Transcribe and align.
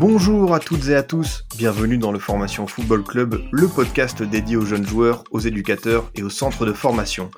Bonjour 0.00 0.52
à 0.52 0.58
toutes 0.58 0.88
et 0.88 0.96
à 0.96 1.04
tous, 1.04 1.44
bienvenue 1.56 1.98
dans 1.98 2.10
le 2.10 2.18
Formation 2.18 2.66
Football 2.66 3.04
Club, 3.04 3.40
le 3.52 3.68
podcast 3.68 4.24
dédié 4.24 4.56
aux 4.56 4.64
jeunes 4.64 4.84
joueurs, 4.84 5.22
aux 5.30 5.38
éducateurs 5.38 6.10
et 6.16 6.24
aux 6.24 6.30
centres 6.30 6.66
de 6.66 6.72
formation. 6.72 7.30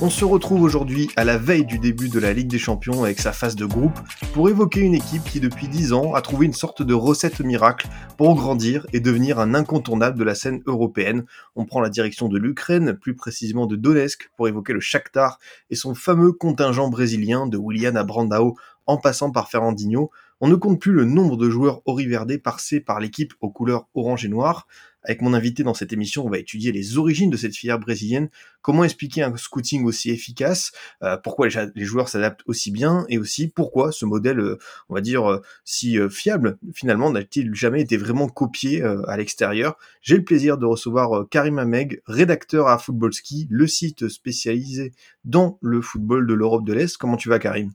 On 0.00 0.10
se 0.10 0.24
retrouve 0.24 0.62
aujourd'hui 0.62 1.10
à 1.16 1.24
la 1.24 1.38
veille 1.38 1.64
du 1.64 1.80
début 1.80 2.08
de 2.08 2.20
la 2.20 2.32
Ligue 2.32 2.46
des 2.46 2.58
Champions 2.58 3.02
avec 3.02 3.18
sa 3.18 3.32
phase 3.32 3.56
de 3.56 3.66
groupe 3.66 3.98
pour 4.32 4.48
évoquer 4.48 4.80
une 4.80 4.94
équipe 4.94 5.24
qui 5.24 5.40
depuis 5.40 5.66
10 5.66 5.92
ans 5.92 6.14
a 6.14 6.20
trouvé 6.20 6.46
une 6.46 6.52
sorte 6.52 6.82
de 6.82 6.94
recette 6.94 7.40
miracle 7.40 7.88
pour 8.16 8.36
grandir 8.36 8.86
et 8.92 9.00
devenir 9.00 9.40
un 9.40 9.52
incontournable 9.52 10.16
de 10.16 10.24
la 10.24 10.36
scène 10.36 10.62
européenne. 10.66 11.24
On 11.56 11.64
prend 11.64 11.80
la 11.80 11.90
direction 11.90 12.28
de 12.28 12.38
l'Ukraine, 12.38 12.94
plus 12.94 13.16
précisément 13.16 13.66
de 13.66 13.74
Donetsk, 13.74 14.30
pour 14.36 14.46
évoquer 14.46 14.72
le 14.72 14.80
Shakhtar 14.80 15.40
et 15.68 15.74
son 15.74 15.96
fameux 15.96 16.30
contingent 16.30 16.88
brésilien 16.90 17.48
de 17.48 17.56
William 17.56 17.96
Abrandao 17.96 18.56
en 18.86 18.98
passant 18.98 19.30
par 19.30 19.48
Fernandinho, 19.48 20.10
on 20.44 20.48
ne 20.48 20.56
compte 20.56 20.78
plus 20.78 20.92
le 20.92 21.06
nombre 21.06 21.38
de 21.38 21.48
joueurs 21.48 21.80
oriverdés 21.86 22.36
passés 22.36 22.78
par 22.78 23.00
l'équipe 23.00 23.32
aux 23.40 23.48
couleurs 23.48 23.88
orange 23.94 24.26
et 24.26 24.28
noir. 24.28 24.66
Avec 25.02 25.22
mon 25.22 25.32
invité 25.32 25.62
dans 25.62 25.72
cette 25.72 25.94
émission, 25.94 26.26
on 26.26 26.28
va 26.28 26.36
étudier 26.36 26.70
les 26.70 26.98
origines 26.98 27.30
de 27.30 27.38
cette 27.38 27.56
filière 27.56 27.78
brésilienne, 27.78 28.28
comment 28.60 28.84
expliquer 28.84 29.22
un 29.22 29.34
scouting 29.38 29.86
aussi 29.86 30.10
efficace, 30.10 30.72
euh, 31.02 31.16
pourquoi 31.16 31.48
les, 31.48 31.84
joueurs 31.86 32.10
s'adaptent 32.10 32.42
aussi 32.44 32.70
bien, 32.70 33.06
et 33.08 33.16
aussi 33.16 33.48
pourquoi 33.48 33.90
ce 33.90 34.04
modèle, 34.04 34.38
euh, 34.38 34.58
on 34.90 34.94
va 34.94 35.00
dire, 35.00 35.24
euh, 35.30 35.40
si 35.64 35.96
fiable, 36.10 36.58
finalement, 36.74 37.10
n'a-t-il 37.10 37.54
jamais 37.54 37.80
été 37.80 37.96
vraiment 37.96 38.28
copié 38.28 38.82
à 38.82 39.16
l'extérieur. 39.16 39.78
J'ai 40.02 40.18
le 40.18 40.24
plaisir 40.24 40.58
de 40.58 40.66
recevoir 40.66 41.26
Karim 41.30 41.58
Ameg, 41.58 42.02
rédacteur 42.04 42.68
à 42.68 42.76
Footballski, 42.76 43.46
le 43.48 43.66
site 43.66 44.08
spécialisé 44.08 44.92
dans 45.24 45.58
le 45.62 45.80
football 45.80 46.26
de 46.26 46.34
l'Europe 46.34 46.66
de 46.66 46.74
l'Est. 46.74 46.98
Comment 46.98 47.16
tu 47.16 47.30
vas, 47.30 47.38
Karim? 47.38 47.72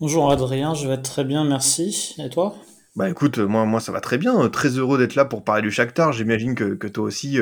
Bonjour 0.00 0.30
Adrien, 0.30 0.74
je 0.74 0.88
vais 0.88 0.94
être 0.94 1.02
très 1.02 1.24
bien, 1.24 1.44
merci. 1.44 2.16
Et 2.18 2.28
toi? 2.28 2.56
Bah 2.96 3.10
écoute, 3.10 3.38
moi, 3.38 3.64
moi 3.64 3.80
ça 3.80 3.92
va 3.92 4.00
très 4.00 4.18
bien, 4.18 4.48
très 4.48 4.68
heureux 4.70 4.98
d'être 4.98 5.14
là 5.14 5.24
pour 5.24 5.44
parler 5.44 5.62
du 5.62 5.70
Shakhtar. 5.70 6.12
J'imagine 6.12 6.54
que, 6.54 6.74
que 6.74 6.86
toi 6.86 7.04
aussi, 7.04 7.38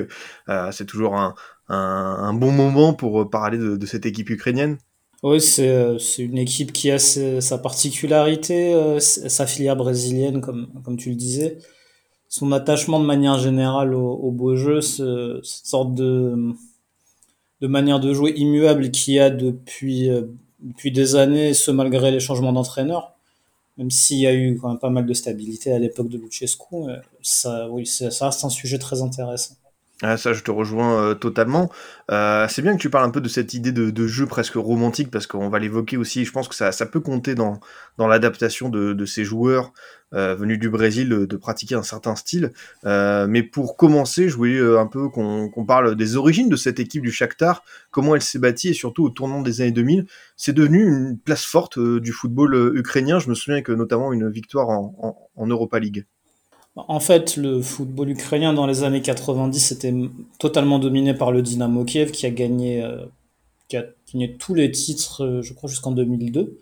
euh, 0.49 0.71
c'est 0.71 0.87
toujours 0.87 1.17
un, 1.17 1.35
un, 1.69 1.77
un, 1.77 2.35
bon 2.35 2.53
moment 2.53 2.95
pour 2.95 3.29
parler 3.29 3.59
de, 3.59 3.77
de 3.77 3.87
cette 3.87 4.07
équipe 4.07 4.31
ukrainienne. 4.31 4.79
Oui, 5.23 5.41
c'est 5.41 5.99
une 6.19 6.39
équipe 6.39 6.73
qui 6.73 6.91
a 6.91 6.99
ses, 6.99 7.41
sa 7.41 7.57
particularité, 7.57 8.75
euh, 8.75 8.99
sa 8.99 9.47
filière 9.47 9.77
brésilienne, 9.77 10.41
comme, 10.41 10.69
comme 10.85 10.97
tu 10.97 11.11
le 11.11 11.17
disais. 11.17 11.59
Son 12.29 12.51
attachement 12.53 12.99
de 12.99 13.05
manière 13.07 13.39
générale 13.39 13.95
au, 13.95 14.11
au 14.11 14.31
beau 14.31 14.57
jeu, 14.57 14.81
ce, 14.81 15.41
cette 15.45 15.67
sorte 15.67 15.95
de, 15.95 16.55
de 17.61 17.67
manière 17.67 18.01
de 18.01 18.13
jouer 18.13 18.33
immuable 18.37 18.91
qu'il 18.91 19.15
y 19.15 19.21
a 19.21 19.31
depuis, 19.31 20.11
euh, 20.11 20.23
depuis 20.63 20.93
des 20.93 21.17
années, 21.17 21.55
ce 21.55 21.71
malgré 21.71 22.11
les 22.11 22.21
changements 22.21 22.53
d'entraîneur. 22.53 23.15
Même 23.79 23.91
s'il 23.91 24.19
y 24.19 24.27
a 24.27 24.35
eu 24.35 24.59
quand 24.61 24.69
même 24.69 24.79
pas 24.79 24.91
mal 24.91 25.07
de 25.07 25.15
stabilité 25.15 25.73
à 25.73 25.79
l'époque 25.79 26.09
de 26.09 26.19
Luchescu, 26.19 26.77
ça, 27.23 27.69
oui, 27.71 27.87
ça 27.87 28.27
reste 28.27 28.45
un 28.45 28.51
sujet 28.51 28.79
très 28.79 29.03
intéressant. 29.03 29.55
Ah, 30.05 30.17
ça, 30.17 30.33
je 30.33 30.43
te 30.43 30.51
rejoins 30.51 31.01
euh, 31.01 31.15
totalement. 31.15 31.71
Euh, 32.11 32.49
c'est 32.49 32.61
bien 32.61 32.75
que 32.75 32.81
tu 32.81 32.91
parles 32.91 33.05
un 33.05 33.11
peu 33.11 33.21
de 33.21 33.29
cette 33.29 33.55
idée 33.55 33.71
de, 33.71 34.07
jeu 34.09 34.27
presque 34.27 34.55
romantique, 34.55 35.13
parce 35.13 35.29
qu'on 35.29 35.49
va 35.49 35.61
l'évoquer 35.61 35.97
aussi. 35.97 36.25
Je 36.25 36.33
pense 36.33 36.49
que 36.49 36.57
ça, 36.57 36.87
peut 36.87 36.99
compter 36.99 37.37
dans, 37.37 37.61
l'adaptation 37.99 38.69
de, 38.69 39.05
ces 39.05 39.25
joueurs 39.25 39.73
euh, 40.13 40.35
venus 40.35 40.59
du 40.59 40.69
Brésil 40.71 41.09
de, 41.09 41.37
pratiquer 41.37 41.77
un 41.77 41.85
certain 41.85 42.17
style. 42.17 42.53
Mais 42.85 43.45
pour 43.45 43.77
commencer, 43.77 44.29
je 44.29 44.37
voulais 44.37 44.61
un 44.77 44.89
peu 44.89 45.09
qu'on 45.09 45.65
parle 45.67 45.95
des 45.95 46.17
origines 46.17 46.49
de 46.49 46.57
cette 46.57 46.81
équipe 46.81 47.03
du 47.03 47.13
Shakhtar, 47.13 47.63
comment 47.93 48.17
elle 48.17 48.23
s'est 48.23 48.41
bâtie, 48.41 48.71
et 48.71 48.75
surtout 48.75 49.05
au 49.05 49.11
tournant 49.11 49.41
des 49.41 49.61
années 49.61 49.71
2000. 49.71 50.07
C'est 50.37 50.53
devenu 50.53 50.83
une 50.83 51.17
place 51.17 51.45
forte 51.45 51.79
du 51.79 52.11
football 52.11 52.73
ukrainien. 52.75 53.21
Je 53.21 53.31
me 53.31 53.35
souviens 53.37 53.63
que 53.63 53.71
notamment 53.71 54.13
une 54.13 54.29
victoire 54.31 54.69
en 54.69 55.47
Europa 55.47 55.79
League. 55.79 56.07
En 56.77 57.01
fait, 57.01 57.37
le 57.37 57.61
football 57.61 58.11
ukrainien 58.11 58.55
dans 58.55 58.67
les 58.67 58.83
années 58.83 59.03
90 59.03 59.73
était 59.73 59.95
totalement 60.39 60.79
dominé 60.79 61.13
par 61.13 61.31
le 61.31 61.43
Dynamo 61.43 61.85
Kiev 61.85 62.13
qui 62.13 62.25
a 62.25 62.31
gagné, 62.31 62.83
euh, 62.83 63.05
qui 63.69 63.77
a 63.77 63.85
gagné 64.13 64.37
tous 64.37 64.55
les 64.55 64.71
titres, 64.71 65.23
euh, 65.23 65.43
je 65.43 65.53
crois, 65.53 65.69
jusqu'en 65.69 65.93
2002. 65.93 66.59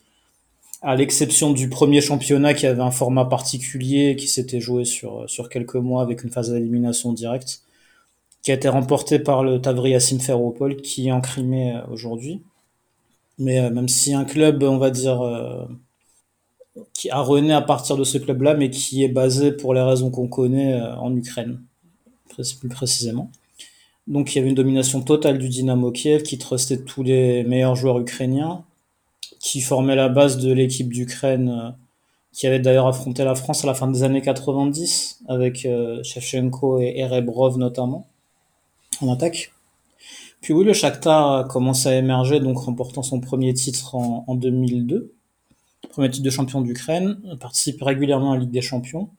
À 0.83 0.97
l'exception 0.97 1.53
du 1.53 1.69
premier 1.69 2.01
championnat 2.01 2.55
qui 2.55 2.67
avait 2.67 2.83
un 2.83 2.91
format 2.91 3.25
particulier 3.25 4.17
qui 4.17 4.27
s'était 4.27 4.61
joué 4.61 4.85
sur, 4.85 5.29
sur 5.31 5.49
quelques 5.49 5.77
mois 5.77 6.03
avec 6.03 6.25
une 6.25 6.31
phase 6.31 6.51
d'élimination 6.51 7.13
directe, 7.13 7.63
qui 8.43 8.51
a 8.51 8.55
été 8.55 8.69
remporté 8.69 9.21
par 9.21 9.45
le 9.45 9.61
Tavria 9.61 10.01
Simferopol 10.01 10.77
qui 10.77 11.09
est 11.09 11.13
en 11.13 11.21
Crimée 11.21 11.77
euh, 11.77 11.87
aujourd'hui. 11.93 12.43
Mais 13.39 13.71
même 13.71 13.89
si 13.89 14.13
un 14.13 14.25
club, 14.25 14.63
on 14.65 14.77
va 14.79 14.91
dire, 14.91 15.23
qui 16.95 17.11
a 17.11 17.21
rené 17.21 17.53
à 17.53 17.61
partir 17.61 17.97
de 17.97 18.05
ce 18.05 18.19
club-là, 18.19 18.55
mais 18.55 18.71
qui 18.71 19.05
est 19.05 19.09
basé, 19.09 19.53
pour 19.53 19.75
les 19.75 19.81
raisons 19.81 20.11
qu'on 20.11 20.29
connaît, 20.29 20.81
en 20.81 21.15
Ukraine, 21.15 21.61
plus 22.29 22.69
précisément. 22.69 23.31
Donc 24.07 24.35
il 24.35 24.39
y 24.39 24.41
avait 24.41 24.49
une 24.49 24.55
domination 24.55 25.03
totale 25.03 25.39
du 25.39 25.49
Dynamo 25.49 25.91
Kiev, 25.93 26.23
qui 26.23 26.39
trustait 26.39 26.83
tous 26.83 27.03
les 27.03 27.45
meilleurs 27.45 27.77
joueurs 27.77 27.99
ukrainiens, 27.99 28.65
qui 29.39 29.61
formait 29.61 29.97
la 29.97 30.09
base 30.09 30.39
de 30.39 30.53
l'équipe 30.53 30.93
d'Ukraine, 30.93 31.75
qui 32.33 32.47
avait 32.47 32.61
d'ailleurs 32.61 32.87
affronté 32.87 33.25
la 33.25 33.35
France 33.35 33.65
à 33.65 33.67
la 33.67 33.75
fin 33.75 33.89
des 33.89 34.03
années 34.03 34.23
90, 34.23 35.21
avec 35.29 35.67
Shevchenko 36.03 36.81
et 36.81 36.95
Erebrov 36.99 37.59
notamment, 37.59 38.07
en 39.01 39.13
attaque. 39.13 39.53
Puis 40.41 40.55
oui, 40.55 40.65
le 40.65 40.73
Shakhtar 40.73 41.33
a 41.33 41.45
commencé 41.45 41.89
à 41.89 41.97
émerger, 41.97 42.41
donc 42.41 42.59
remportant 42.59 43.03
son 43.03 43.21
premier 43.21 43.53
titre 43.53 43.95
en, 43.95 44.25
en 44.27 44.35
2002 44.35 45.13
premier 45.89 46.11
titre 46.11 46.25
de 46.25 46.31
champion 46.31 46.61
d'Ukraine, 46.61 47.19
participe 47.41 47.83
régulièrement 47.83 48.33
à 48.33 48.35
la 48.35 48.43
Ligue 48.43 48.51
des 48.51 48.63
Champions. 48.63 49.11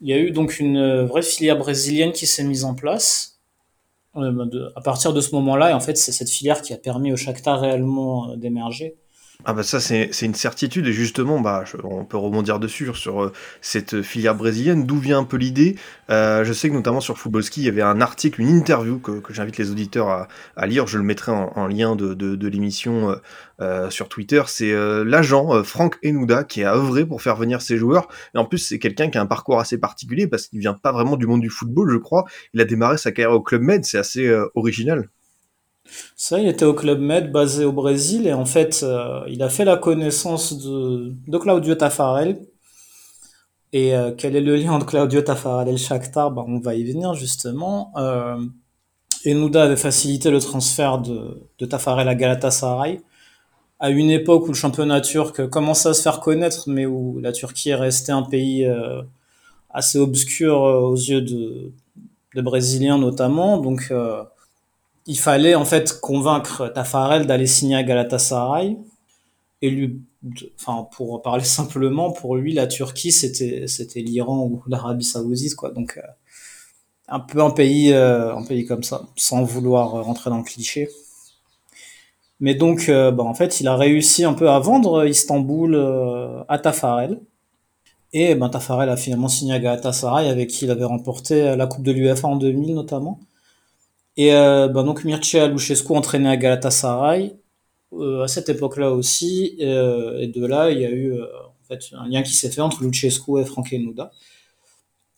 Il 0.00 0.08
y 0.08 0.12
a 0.12 0.18
eu 0.18 0.32
donc 0.32 0.58
une 0.58 1.04
vraie 1.04 1.22
filière 1.22 1.56
brésilienne 1.56 2.12
qui 2.12 2.26
s'est 2.26 2.44
mise 2.44 2.64
en 2.64 2.74
place. 2.74 3.32
Euh, 4.16 4.70
à 4.76 4.82
partir 4.82 5.14
de 5.14 5.20
ce 5.22 5.34
moment-là, 5.36 5.70
et 5.70 5.72
en 5.72 5.80
fait, 5.80 5.96
c'est 5.96 6.12
cette 6.12 6.28
filière 6.28 6.60
qui 6.60 6.74
a 6.74 6.76
permis 6.76 7.12
au 7.12 7.16
Shakhtar 7.16 7.60
réellement 7.60 8.36
d'émerger. 8.36 8.96
Ah 9.44 9.54
bah 9.54 9.64
ça 9.64 9.80
c'est 9.80 10.08
une 10.22 10.36
certitude 10.36 10.86
et 10.86 10.92
justement 10.92 11.40
bah 11.40 11.64
on 11.82 12.04
peut 12.04 12.16
rebondir 12.16 12.60
dessus 12.60 12.88
sur, 12.94 13.24
euh, 13.24 13.32
cette 13.60 14.02
filière 14.02 14.36
brésilienne. 14.36 14.86
D'où 14.86 14.98
vient 14.98 15.18
un 15.18 15.24
peu 15.24 15.36
l'idée? 15.36 15.74
Euh, 16.10 16.44
je 16.44 16.52
sais 16.52 16.68
que 16.68 16.74
notamment 16.74 17.00
sur 17.00 17.18
Footballski 17.18 17.62
il 17.62 17.64
y 17.64 17.68
avait 17.68 17.82
un 17.82 18.00
article 18.00 18.40
une 18.40 18.50
interview 18.50 19.00
que, 19.00 19.18
que 19.18 19.34
j'invite 19.34 19.58
les 19.58 19.72
auditeurs 19.72 20.08
à, 20.10 20.28
à, 20.56 20.66
lire. 20.68 20.86
Je 20.86 20.96
le 20.96 21.02
mettrai 21.02 21.32
en, 21.32 21.52
en 21.56 21.66
lien 21.66 21.96
de, 21.96 22.14
de, 22.14 22.48
l'émission 22.48 23.16
euh, 23.60 23.90
sur 23.90 24.08
Twitter. 24.08 24.42
C'est 24.46 24.72
l'agent 25.04 25.64
Franck 25.64 25.98
Enouda 26.04 26.44
qui 26.44 26.62
a 26.62 26.76
œuvré 26.76 27.04
pour 27.04 27.20
faire 27.20 27.34
venir 27.34 27.62
ses 27.62 27.78
joueurs. 27.78 28.06
Et 28.36 28.38
en 28.38 28.44
plus 28.44 28.58
c'est 28.58 28.78
quelqu'un 28.78 29.10
qui 29.10 29.18
a 29.18 29.22
un 29.22 29.26
parcours 29.26 29.58
assez 29.58 29.78
particulier 29.78 30.28
parce 30.28 30.46
qu'il 30.46 30.60
vient 30.60 30.74
pas 30.74 30.92
vraiment 30.92 31.16
du 31.16 31.26
monde 31.26 31.40
du 31.40 31.50
football 31.50 31.90
je 31.90 31.98
crois. 31.98 32.26
Il 32.54 32.60
a 32.60 32.64
démarré 32.64 32.96
sa 32.96 33.10
carrière 33.10 33.34
au 33.34 33.42
Club 33.42 33.62
Med 33.62 33.84
c'est 33.84 33.98
assez 33.98 34.32
original 34.54 35.08
ça, 36.16 36.38
il 36.38 36.48
était 36.48 36.64
au 36.64 36.74
Club 36.74 37.00
Med, 37.00 37.32
basé 37.32 37.64
au 37.64 37.72
Brésil, 37.72 38.26
et 38.26 38.32
en 38.32 38.44
fait, 38.44 38.80
euh, 38.82 39.22
il 39.28 39.42
a 39.42 39.48
fait 39.48 39.64
la 39.64 39.76
connaissance 39.76 40.56
de, 40.58 41.38
Claudio 41.38 41.74
Tafarel. 41.74 42.46
Et 43.72 43.94
euh, 43.94 44.12
quel 44.16 44.36
est 44.36 44.40
le 44.40 44.56
lien 44.56 44.72
entre 44.72 44.86
Claudio 44.86 45.22
Tafarel 45.22 45.68
et 45.68 45.72
le 45.72 45.78
Shakhtar? 45.78 46.30
Ben, 46.30 46.44
On 46.46 46.60
va 46.60 46.74
y 46.74 46.84
venir, 46.84 47.14
justement. 47.14 47.92
Euh, 47.96 48.36
Enouda 49.26 49.64
avait 49.64 49.76
facilité 49.76 50.30
le 50.30 50.40
transfert 50.40 50.98
de, 50.98 51.66
Tafarel 51.66 52.08
à 52.08 52.14
Galatasaray, 52.14 53.00
à 53.80 53.90
une 53.90 54.10
époque 54.10 54.44
où 54.44 54.48
le 54.48 54.54
championnat 54.54 55.00
turc 55.00 55.48
commençait 55.48 55.88
à 55.88 55.94
se 55.94 56.02
faire 56.02 56.20
connaître, 56.20 56.68
mais 56.68 56.86
où 56.86 57.18
la 57.20 57.32
Turquie 57.32 57.70
est 57.70 57.74
restée 57.74 58.12
un 58.12 58.22
pays 58.22 58.64
euh, 58.66 59.02
assez 59.70 59.98
obscur 59.98 60.60
aux 60.60 60.96
yeux 60.96 61.22
de, 61.22 61.72
de 62.34 62.42
Brésiliens 62.42 62.98
notamment. 62.98 63.58
Il 65.06 65.18
fallait 65.18 65.54
en 65.54 65.64
fait 65.64 66.00
convaincre 66.00 66.68
Tafarel 66.68 67.26
d'aller 67.26 67.46
signer 67.46 67.76
à 67.76 67.82
Galatasaray 67.82 68.76
et 69.60 69.70
lui 69.70 70.00
enfin 70.60 70.86
pour 70.92 71.22
parler 71.22 71.44
simplement 71.44 72.12
pour 72.12 72.36
lui 72.36 72.52
la 72.52 72.66
Turquie 72.66 73.12
c'était 73.12 73.66
c'était 73.66 74.00
l'Iran 74.00 74.44
ou 74.44 74.62
l'Arabie 74.68 75.04
Saoudite 75.04 75.54
quoi. 75.56 75.70
Donc 75.70 75.98
euh, 75.98 76.06
un 77.08 77.20
peu 77.20 77.42
un 77.42 77.50
pays 77.50 77.92
euh, 77.92 78.34
un 78.34 78.44
pays 78.44 78.64
comme 78.64 78.82
ça 78.82 79.02
sans 79.16 79.42
vouloir 79.42 79.90
rentrer 80.04 80.30
dans 80.30 80.38
le 80.38 80.44
cliché. 80.44 80.88
Mais 82.40 82.54
donc 82.54 82.88
euh, 82.88 83.10
bah, 83.12 83.24
en 83.24 83.34
fait 83.34 83.60
il 83.60 83.68
a 83.68 83.76
réussi 83.76 84.24
un 84.24 84.34
peu 84.34 84.50
à 84.50 84.58
vendre 84.58 85.06
Istanbul 85.06 85.76
à 86.48 86.58
Tafarel. 86.58 87.20
Et 88.14 88.34
ben 88.34 88.50
Tafarel 88.50 88.90
a 88.90 88.96
finalement 88.98 89.28
signé 89.28 89.54
à 89.54 89.58
Galatasaray 89.58 90.28
avec 90.28 90.50
qui 90.50 90.66
il 90.66 90.70
avait 90.70 90.84
remporté 90.84 91.56
la 91.56 91.66
coupe 91.66 91.82
de 91.82 91.92
l'UEFA 91.92 92.28
en 92.28 92.36
2000 92.36 92.74
notamment 92.74 93.20
Et 94.16 94.34
euh, 94.34 94.68
ben 94.68 94.84
donc 94.84 95.04
Mircea 95.04 95.48
Lucescu 95.48 95.92
entraîné 95.92 96.28
à 96.28 96.36
Galatasaray 96.36 97.36
euh, 97.94 98.22
à 98.22 98.28
cette 98.28 98.48
époque-là 98.48 98.90
aussi. 98.92 99.56
Euh, 99.60 100.18
et 100.18 100.26
de 100.28 100.46
là, 100.46 100.70
il 100.70 100.80
y 100.80 100.84
a 100.84 100.90
eu 100.90 101.12
euh, 101.12 101.24
en 101.24 101.64
fait 101.66 101.80
un 101.94 102.08
lien 102.08 102.22
qui 102.22 102.32
s'est 102.32 102.50
fait 102.50 102.60
entre 102.60 102.82
Lucescu 102.82 103.38
et 103.40 103.44
Franck 103.44 103.72
Nuda. 103.72 104.12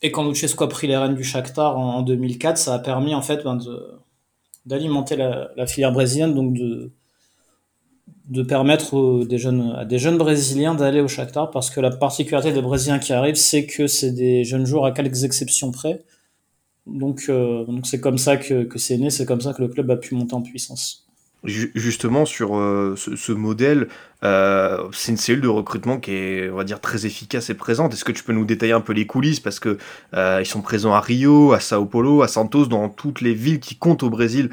Et 0.02 0.10
quand 0.10 0.26
Lucescu 0.26 0.62
a 0.62 0.66
pris 0.66 0.86
les 0.86 0.96
rênes 0.96 1.14
du 1.14 1.24
Shakhtar 1.24 1.78
en, 1.78 1.98
en 1.98 2.02
2004, 2.02 2.58
ça 2.58 2.74
a 2.74 2.78
permis 2.78 3.14
en 3.14 3.22
fait 3.22 3.42
ben, 3.44 3.58
d'alimenter 4.66 5.16
la, 5.16 5.66
filière 5.66 5.92
brésilienne, 5.92 6.34
donc 6.34 6.54
de 6.54 6.92
de 8.26 8.42
permettre 8.42 9.24
des 9.26 9.36
jeunes, 9.36 9.74
à 9.76 9.84
des 9.84 9.98
jeunes 9.98 10.16
brésiliens 10.16 10.74
d'aller 10.74 11.00
au 11.00 11.08
Shakhtar 11.08 11.50
parce 11.50 11.68
que 11.68 11.80
la 11.80 11.90
particularité 11.90 12.52
des 12.52 12.62
brésiliens 12.62 12.98
qui 12.98 13.12
arrivent 13.12 13.34
c'est 13.34 13.66
que 13.66 13.86
c'est 13.86 14.12
des 14.12 14.44
jeunes 14.44 14.64
joueurs 14.64 14.86
à 14.86 14.92
quelques 14.92 15.24
exceptions 15.24 15.70
près 15.70 16.02
donc 16.86 17.26
euh, 17.28 17.64
donc 17.64 17.86
c'est 17.86 18.00
comme 18.00 18.18
ça 18.18 18.36
que, 18.36 18.64
que 18.64 18.78
c'est 18.78 18.98
né 18.98 19.10
c'est 19.10 19.26
comme 19.26 19.40
ça 19.40 19.54
que 19.54 19.62
le 19.62 19.68
club 19.68 19.90
a 19.90 19.96
pu 19.96 20.14
monter 20.14 20.34
en 20.34 20.42
puissance 20.42 21.00
Justement, 21.46 22.24
sur 22.24 22.56
euh, 22.56 22.94
ce, 22.96 23.30
modèle, 23.32 23.88
euh, 24.24 24.88
c'est 24.94 25.12
une 25.12 25.18
cellule 25.18 25.42
de 25.42 25.48
recrutement 25.48 26.00
qui 26.00 26.12
est, 26.12 26.48
on 26.48 26.56
va 26.56 26.64
dire, 26.64 26.80
très 26.80 27.04
efficace 27.04 27.50
et 27.50 27.54
présente. 27.54 27.92
Est-ce 27.92 28.06
que 28.06 28.12
tu 28.12 28.24
peux 28.24 28.32
nous 28.32 28.46
détailler 28.46 28.72
un 28.72 28.80
peu 28.80 28.94
les 28.94 29.06
coulisses? 29.06 29.40
Parce 29.40 29.60
que 29.60 29.76
ils 30.14 30.46
sont 30.46 30.62
présents 30.62 30.94
à 30.94 31.00
Rio, 31.00 31.52
à 31.52 31.60
Sao 31.60 31.84
Paulo, 31.84 32.22
à 32.22 32.28
Santos, 32.28 32.64
dans 32.64 32.88
toutes 32.88 33.20
les 33.20 33.34
villes 33.34 33.60
qui 33.60 33.76
comptent 33.76 34.02
au 34.02 34.08
Brésil 34.08 34.48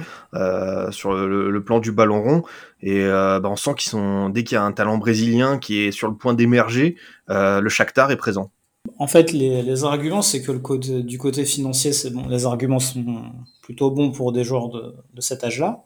sur 0.90 1.14
le, 1.14 1.64
plan 1.64 1.80
du 1.80 1.94
ballon 1.94 2.22
rond. 2.22 2.44
Et 2.82 3.08
bah, 3.08 3.40
on 3.46 3.56
sent 3.56 3.76
qu'ils 3.78 3.90
sont, 3.90 4.28
dès 4.28 4.44
qu'il 4.44 4.56
y 4.56 4.58
a 4.58 4.64
un 4.64 4.74
talent 4.74 4.98
brésilien 4.98 5.60
qui 5.60 5.86
est 5.86 5.92
sur 5.92 6.10
le 6.10 6.16
point 6.16 6.34
d'émerger, 6.34 6.98
le 7.30 7.70
Shakhtar 7.70 8.12
est 8.12 8.18
présent. 8.18 8.52
En 9.02 9.08
fait, 9.08 9.32
les, 9.32 9.84
arguments, 9.84 10.22
c'est 10.22 10.44
que 10.44 10.52
le 10.52 10.60
côté, 10.60 11.02
du 11.04 11.18
côté 11.18 11.44
financier, 11.46 11.92
c'est 11.92 12.12
bon. 12.12 12.28
Les 12.28 12.46
arguments 12.46 12.80
sont 12.80 13.24
plutôt 13.64 13.90
bons 13.90 14.12
pour 14.12 14.32
des 14.32 14.44
joueurs 14.44 14.70
de, 14.70 15.22
cet 15.22 15.44
âge-là. 15.44 15.84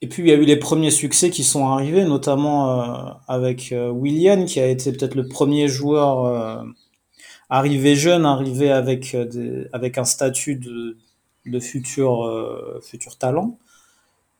Et 0.00 0.08
puis 0.08 0.24
il 0.24 0.28
y 0.28 0.32
a 0.32 0.34
eu 0.34 0.44
les 0.44 0.56
premiers 0.56 0.90
succès 0.90 1.30
qui 1.30 1.44
sont 1.44 1.68
arrivés, 1.68 2.04
notamment 2.04 2.80
euh, 2.82 3.12
avec 3.28 3.70
euh, 3.70 3.90
William, 3.90 4.46
qui 4.46 4.58
a 4.58 4.66
été 4.66 4.90
peut-être 4.90 5.14
le 5.14 5.28
premier 5.28 5.68
joueur 5.68 6.24
euh, 6.24 6.64
arrivé 7.48 7.94
jeune, 7.94 8.26
arrivé 8.26 8.72
avec, 8.72 9.14
euh, 9.14 9.24
des, 9.24 9.68
avec 9.72 9.98
un 9.98 10.04
statut 10.04 10.56
de, 10.56 10.98
de 11.46 11.60
futur, 11.60 12.28
futur 12.82 13.16
talent, 13.16 13.58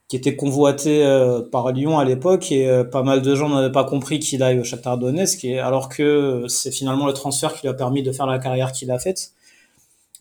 qui 0.09 0.17
était 0.17 0.37
convoité 0.37 1.05
euh, 1.05 1.41
par 1.41 1.73
Lyon 1.73 1.99
à 1.99 2.05
l'époque, 2.05 2.53
et 2.53 2.83
pas 2.91 3.03
mal 3.03 3.23
de 3.23 3.35
gens 3.35 3.49
n'avaient 3.49 3.73
pas 3.73 3.85
compris 3.85 4.19
qu'il 4.19 4.43
aille 4.43 4.61
au 4.61 4.65
Shakhtar 4.65 4.99
Donetsk, 4.99 5.45
et, 5.45 5.59
alors 5.59 5.89
que 5.89 6.45
c'est 6.49 6.73
finalement 6.73 7.07
le 7.07 7.13
transfert 7.13 7.55
qui 7.55 7.63
lui 7.63 7.69
a 7.69 7.75
permis 7.75 8.03
de 8.03 8.13
faire 8.13 8.27
la 8.27 8.39
carrière 8.39 8.73
qu'il 8.73 8.91
a 8.91 8.99
faite. 8.99 9.33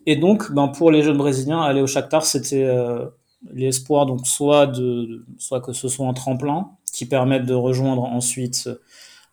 Et 0.06 0.16
donc, 0.16 0.52
ben, 0.52 0.68
pour 0.68 0.92
les 0.92 1.04
jeunes 1.04 1.18
Brésiliens, 1.18 1.62
aller 1.62 1.82
au 1.82 1.88
Shakhtar, 1.88 2.26
c'était 2.26 2.66
l'espoir 3.50 4.06
donc 4.06 4.28
soit 4.28 4.68
de 4.68 5.26
soit 5.38 5.62
que 5.62 5.74
ce 5.74 5.88
soit 5.88 6.08
un 6.08 6.14
tremplin 6.14 6.70
qui 6.94 7.06
permette 7.06 7.46
de 7.46 7.54
rejoindre 7.54 8.04
ensuite 8.04 8.70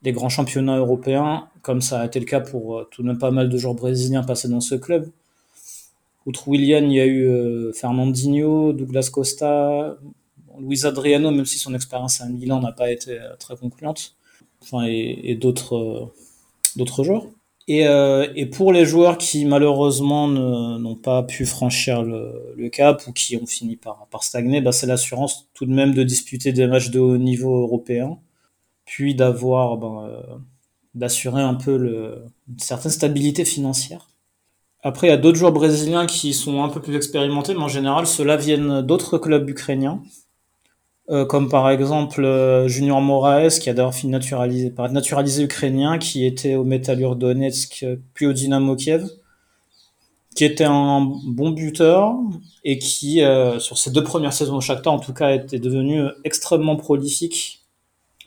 les 0.03 0.12
grands 0.12 0.29
championnats 0.29 0.79
européens 0.79 1.49
comme 1.62 1.81
ça 1.81 2.01
a 2.01 2.06
été 2.06 2.19
le 2.19 2.25
cas 2.25 2.41
pour 2.41 2.89
tout 2.91 3.03
de 3.03 3.09
même 3.09 3.19
pas 3.19 3.31
mal 3.31 3.49
de 3.49 3.59
joueurs 3.59 3.75
brésiliens 3.75 4.23
passés 4.23 4.49
dans 4.49 4.61
ce 4.61 4.75
club 4.75 5.11
outre 6.25 6.49
William 6.49 6.85
il 6.87 6.93
y 6.93 7.01
a 7.01 7.06
eu 7.06 7.27
euh, 7.27 7.73
Fernandinho 7.73 8.73
Douglas 8.73 9.11
Costa 9.12 9.99
Luis 10.60 10.87
Adriano 10.87 11.31
même 11.31 11.46
si 11.46 11.58
son 11.58 11.75
expérience 11.75 12.20
à 12.20 12.26
Milan 12.26 12.60
n'a 12.60 12.72
pas 12.72 12.90
été 12.90 13.19
très 13.38 13.56
concluante. 13.56 14.14
Enfin 14.62 14.84
et, 14.87 15.34
d'autres 15.34 15.76
euh, 15.76 16.12
d'autres 16.76 17.05
joueurs. 17.05 17.26
Et, 17.69 17.87
euh, 17.87 18.26
et, 18.34 18.46
pour 18.46 18.72
les 18.72 18.87
joueurs 18.87 19.19
qui 19.19 19.44
malheureusement 19.44 20.26
n'ont 20.26 20.96
pas 20.96 21.22
pu 21.22 21.44
franchir 21.44 22.02
le, 22.02 22.69
cap 22.70 23.06
ou 23.06 23.12
qui 23.12 23.37
ont 23.37 23.46
fini 23.46 23.76
par, 23.76 24.06
stagner, 24.22 24.62
bah, 24.62 24.72
c'est 24.72 24.87
l'assurance 24.87 25.49
tout 25.55 25.66
de 25.66 25.72
même 25.72 25.93
de 25.93 26.02
disputer 26.02 26.52
des 26.52 26.66
matchs 26.66 26.90
de 26.90 26.99
haut 26.99 27.19
niveau 27.19 27.60
européen, 27.60 28.19
puis 28.87 29.14
d'avoir 29.14 29.76
bah, 29.76 30.06
euh, 30.08 30.37
d'assurer 30.94 31.43
un 31.43 31.55
peu 31.55 32.22
une 32.49 32.58
certaine 32.58 32.93
stabilité 32.93 33.44
financière. 33.44 34.08
Après, 34.82 35.08
il 35.08 35.10
y 35.10 35.12
a 35.12 35.19
d'autres 35.19 35.37
joueurs 35.37 35.52
brésiliens 35.52 36.06
qui 36.06 36.32
sont 36.32 36.62
un 36.62 36.69
peu 36.70 36.81
plus 36.81 36.96
expérimentés, 36.96 37.52
mais 37.52 37.60
en 37.60 37.69
général, 37.69 38.06
ceux-là 38.06 38.37
viennent 38.37 38.81
d'autres 38.81 39.19
clubs 39.19 39.49
ukrainiens, 39.50 40.02
euh, 41.10 41.25
comme 41.25 41.49
par 41.49 41.70
exemple 41.70 42.22
euh, 42.22 42.69
Junior 42.69 43.00
Moraes, 43.00 43.58
qui 43.60 43.70
a 43.70 43.75
d'ailleurs 43.75 43.94
fini 43.94 44.12
naturalisé, 44.12 44.70
par 44.70 44.90
naturalisé 44.93 45.43
ukrainien, 45.44 45.99
qui 45.99 46.26
était 46.26 46.55
au 46.55 46.64
Metalur 46.64 47.16
Donetsk, 47.16 47.87
puis 48.12 48.26
au 48.26 48.32
Dynamo 48.34 48.76
Kiev, 48.76 49.08
qui 50.34 50.44
était 50.44 50.64
un 50.64 51.00
bon 51.26 51.50
buteur 51.50 52.14
et 52.62 52.78
qui, 52.78 53.22
euh, 53.22 53.58
sur 53.58 53.78
ses 53.78 53.90
deux 53.90 54.05
premières 54.05 54.34
saisons 54.34 54.56
au 54.56 54.60
Shakhtar, 54.60 54.93
en 54.93 55.00
tout 55.00 55.14
cas, 55.14 55.34
était 55.34 55.58
devenu 55.58 56.02
extrêmement 56.25 56.76
prolifique, 56.76 57.66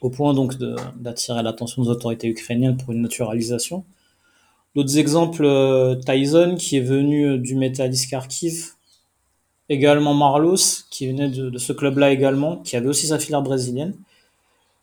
au 0.00 0.10
point 0.10 0.34
donc 0.34 0.56
d'attirer 0.96 1.42
l'attention 1.42 1.82
des 1.82 1.88
autorités 1.88 2.28
ukrainiennes 2.28 2.76
pour 2.76 2.92
une 2.92 3.02
naturalisation. 3.02 3.84
D'autres 4.74 4.98
exemples, 4.98 5.44
euh, 5.44 5.94
Tyson, 5.94 6.56
qui 6.58 6.78
est 6.78 6.80
venu 6.80 7.38
du 7.38 7.54
Metalist 7.54 8.10
Kharkiv, 8.10 8.72
également 9.68 10.14
Marlos, 10.14 10.84
qui 10.90 11.06
venait 11.08 11.28
de, 11.28 11.56
ce 11.58 11.72
club-là 11.72 12.12
également, 12.12 12.58
qui 12.58 12.76
avait 12.76 12.88
aussi 12.88 13.06
sa 13.06 13.18
filière 13.18 13.42
brésilienne. 13.42 13.94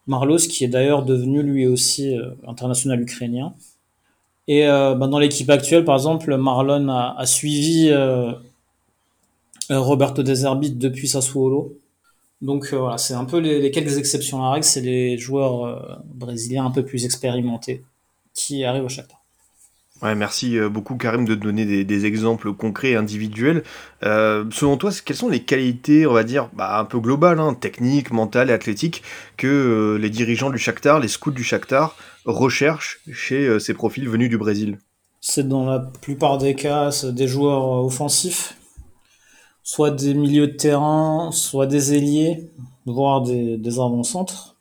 Marlos, 0.08 0.38
qui 0.38 0.64
est 0.64 0.68
d'ailleurs 0.68 1.04
devenu 1.04 1.44
lui 1.44 1.68
aussi 1.68 2.18
euh, 2.18 2.32
international 2.48 3.02
ukrainien. 3.02 3.54
Et 4.48 4.68
euh, 4.68 4.96
ben 4.96 5.08
dans 5.08 5.20
l'équipe 5.20 5.50
actuelle, 5.50 5.86
par 5.86 5.96
exemple, 5.96 6.36
Marlon 6.38 6.90
a, 6.90 7.26
suivi 7.26 7.90
euh, 7.90 8.34
Roberto 9.70 10.24
De 10.24 10.34
Zerbi 10.34 10.72
depuis 10.72 11.08
Sassuolo. 11.08 11.78
Donc 12.42 12.74
voilà, 12.74 12.98
c'est 12.98 13.14
un 13.14 13.26
peu 13.26 13.38
les, 13.38 13.60
les, 13.62 13.70
quelques 13.70 13.98
exceptions 13.98 14.42
à 14.42 14.46
la 14.46 14.52
règle, 14.54 14.64
c'est 14.66 14.82
les 14.82 15.18
joueurs 15.18 16.02
brésiliens 16.06 16.66
un 16.66 16.72
peu 16.72 16.84
plus 16.86 17.06
expérimentés 17.06 17.84
qui 18.34 18.64
arrivent 18.64 18.86
au 18.86 18.90
Shakhtar. 18.90 19.19
Ouais, 20.02 20.16
merci 20.16 20.58
euh, 20.58 20.70
beaucoup 20.70 20.96
Karim 20.96 21.26
de 21.26 21.36
donner 21.36 21.84
des, 21.84 22.06
exemples 22.06 22.54
concrets 22.54 22.92
et 22.92 22.96
individuels. 22.96 23.64
Euh, 24.04 24.46
selon 24.52 24.78
toi, 24.78 24.92
quelles 25.04 25.18
sont 25.18 25.28
les 25.28 25.44
qualités, 25.44 26.08
on 26.08 26.14
va 26.14 26.24
dire, 26.24 26.50
bah, 26.54 26.80
un 26.80 26.86
peu 26.86 27.00
globales, 27.00 27.40
hein, 27.40 27.54
techniques, 27.54 28.12
mentales 28.12 28.50
et 28.50 28.54
athlétiques, 28.54 29.04
que 29.36 29.48
euh, 29.48 29.98
les 29.98 30.10
dirigeants 30.10 30.52
du 30.52 30.58
Shakhtar, 30.58 31.02
les 31.02 31.10
scouts 31.10 31.32
du 31.32 31.44
Shakhtar, 31.44 31.98
recherchent 32.24 33.02
chez 33.12 33.60
ces 33.60 33.74
profils 33.74 34.08
venus 34.08 34.30
du 34.30 34.38
Brésil? 34.38 34.78
C'est 35.20 35.48
dans 35.48 35.66
la 35.66 35.80
plupart 35.80 36.38
des 36.38 36.56
cas 36.56 36.92
des 37.04 37.28
joueurs 37.28 37.84
offensifs, 37.84 38.56
soit 39.64 39.92
des 39.92 40.14
milieux 40.14 40.48
de 40.48 40.56
terrain, 40.56 41.32
soit 41.34 41.66
des 41.66 41.94
ailiers, 41.94 42.50
voire 42.86 43.22
des, 43.22 43.58
des 43.58 43.74
avant-centres. 43.80 44.56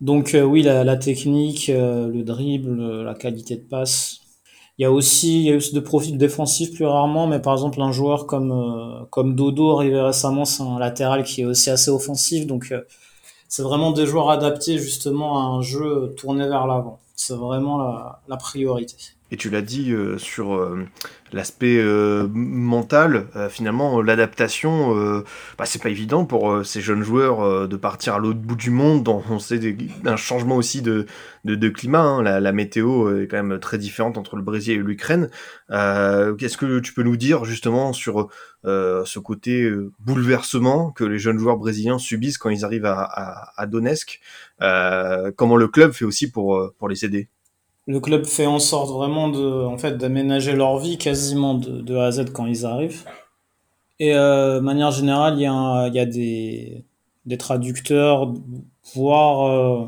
Donc 0.00 0.36
oui, 0.40 0.62
la 0.62 0.96
technique, 0.96 1.68
le 1.68 2.22
dribble, 2.22 3.02
la 3.02 3.14
qualité 3.14 3.56
de 3.56 3.62
passe, 3.62 4.23
il 4.78 4.82
y 4.82 4.84
a 4.84 4.90
aussi, 4.92 5.40
il 5.40 5.44
y 5.44 5.52
a 5.52 5.56
aussi 5.56 5.72
de 5.74 5.80
profils 5.80 6.18
défensifs 6.18 6.72
plus 6.74 6.84
rarement, 6.86 7.26
mais 7.26 7.40
par 7.40 7.52
exemple 7.54 7.80
un 7.80 7.92
joueur 7.92 8.26
comme 8.26 8.52
euh, 8.52 9.04
comme 9.10 9.34
Dodo 9.36 9.76
arrivé 9.78 10.00
récemment, 10.00 10.44
c'est 10.44 10.62
un 10.62 10.78
latéral 10.78 11.24
qui 11.24 11.42
est 11.42 11.44
aussi 11.44 11.70
assez 11.70 11.90
offensif, 11.90 12.46
donc 12.46 12.72
euh, 12.72 12.82
c'est 13.48 13.62
vraiment 13.62 13.92
des 13.92 14.06
joueurs 14.06 14.30
adaptés 14.30 14.78
justement 14.78 15.38
à 15.38 15.42
un 15.56 15.62
jeu 15.62 16.14
tourné 16.16 16.48
vers 16.48 16.66
l'avant. 16.66 17.00
C'est 17.16 17.34
vraiment 17.36 17.78
la 18.28 18.36
priorité. 18.36 19.13
Et 19.30 19.36
tu 19.36 19.48
l'as 19.48 19.62
dit 19.62 19.90
euh, 19.90 20.18
sur 20.18 20.54
euh, 20.54 20.86
l'aspect 21.32 21.78
euh, 21.78 22.28
mental, 22.32 23.26
finalement, 23.48 24.00
l'adaptation, 24.02 24.94
bah, 25.58 25.64
c'est 25.64 25.82
pas 25.82 25.88
évident 25.88 26.24
pour 26.24 26.64
ces 26.64 26.80
jeunes 26.80 27.02
joueurs 27.02 27.66
de 27.66 27.76
partir 27.76 28.14
à 28.14 28.18
l'autre 28.20 28.38
bout 28.38 28.54
du 28.54 28.70
monde. 28.70 29.02
Dans, 29.02 29.22
on 29.28 29.40
sait 29.40 29.58
des, 29.58 29.76
un 30.04 30.16
changement 30.16 30.56
aussi 30.56 30.82
de, 30.82 31.06
de, 31.44 31.56
de 31.56 31.68
climat. 31.68 32.02
Hein. 32.02 32.22
La, 32.22 32.52
météo 32.52 33.18
est 33.18 33.26
quand 33.26 33.42
même 33.42 33.58
très 33.58 33.78
différente 33.78 34.18
entre 34.18 34.36
le 34.36 34.42
Brésil 34.42 34.74
et 34.74 34.82
l'Ukraine. 34.82 35.28
Qu'est-ce 35.68 36.56
que 36.56 36.78
tu 36.78 36.92
peux 36.92 37.02
nous 37.02 37.16
dire 37.16 37.44
justement 37.44 37.92
sur 37.92 38.28
ce 38.64 39.18
côté 39.18 39.68
bouleversement 39.98 40.92
que 40.92 41.02
les 41.02 41.18
jeunes 41.18 41.38
joueurs 41.38 41.56
brésiliens 41.56 41.98
subissent 41.98 42.38
quand 42.38 42.50
ils 42.50 42.64
arrivent 42.64 42.86
à, 42.86 43.00
à, 43.00 43.60
à 43.60 43.66
Donetsk? 43.66 44.20
Comment 44.60 45.56
le 45.56 45.66
club 45.66 45.90
fait 45.90 46.04
aussi 46.04 46.30
pour, 46.30 46.72
pour 46.78 46.88
les 46.88 47.04
aider? 47.04 47.28
Le 47.86 48.00
club 48.00 48.24
fait 48.24 48.46
en 48.46 48.58
sorte 48.58 48.90
vraiment 48.90 49.28
de, 49.28 49.64
en 49.64 49.76
fait, 49.78 49.96
d'aménager 49.98 50.52
leur 50.54 50.78
vie 50.78 50.98
quasiment 50.98 51.54
de, 51.54 51.96
A 51.96 52.06
à 52.06 52.10
Z 52.12 52.32
quand 52.32 52.46
ils 52.46 52.64
arrivent. 52.64 53.04
Et 54.00 54.14
euh, 54.14 54.56
de 54.56 54.60
manière 54.60 54.90
générale, 54.90 55.34
il 55.36 55.42
y 55.42 55.46
a, 55.46 56.06
des, 56.06 56.84
traducteurs, 57.38 58.32
voire 58.94 59.46
euh, 59.46 59.86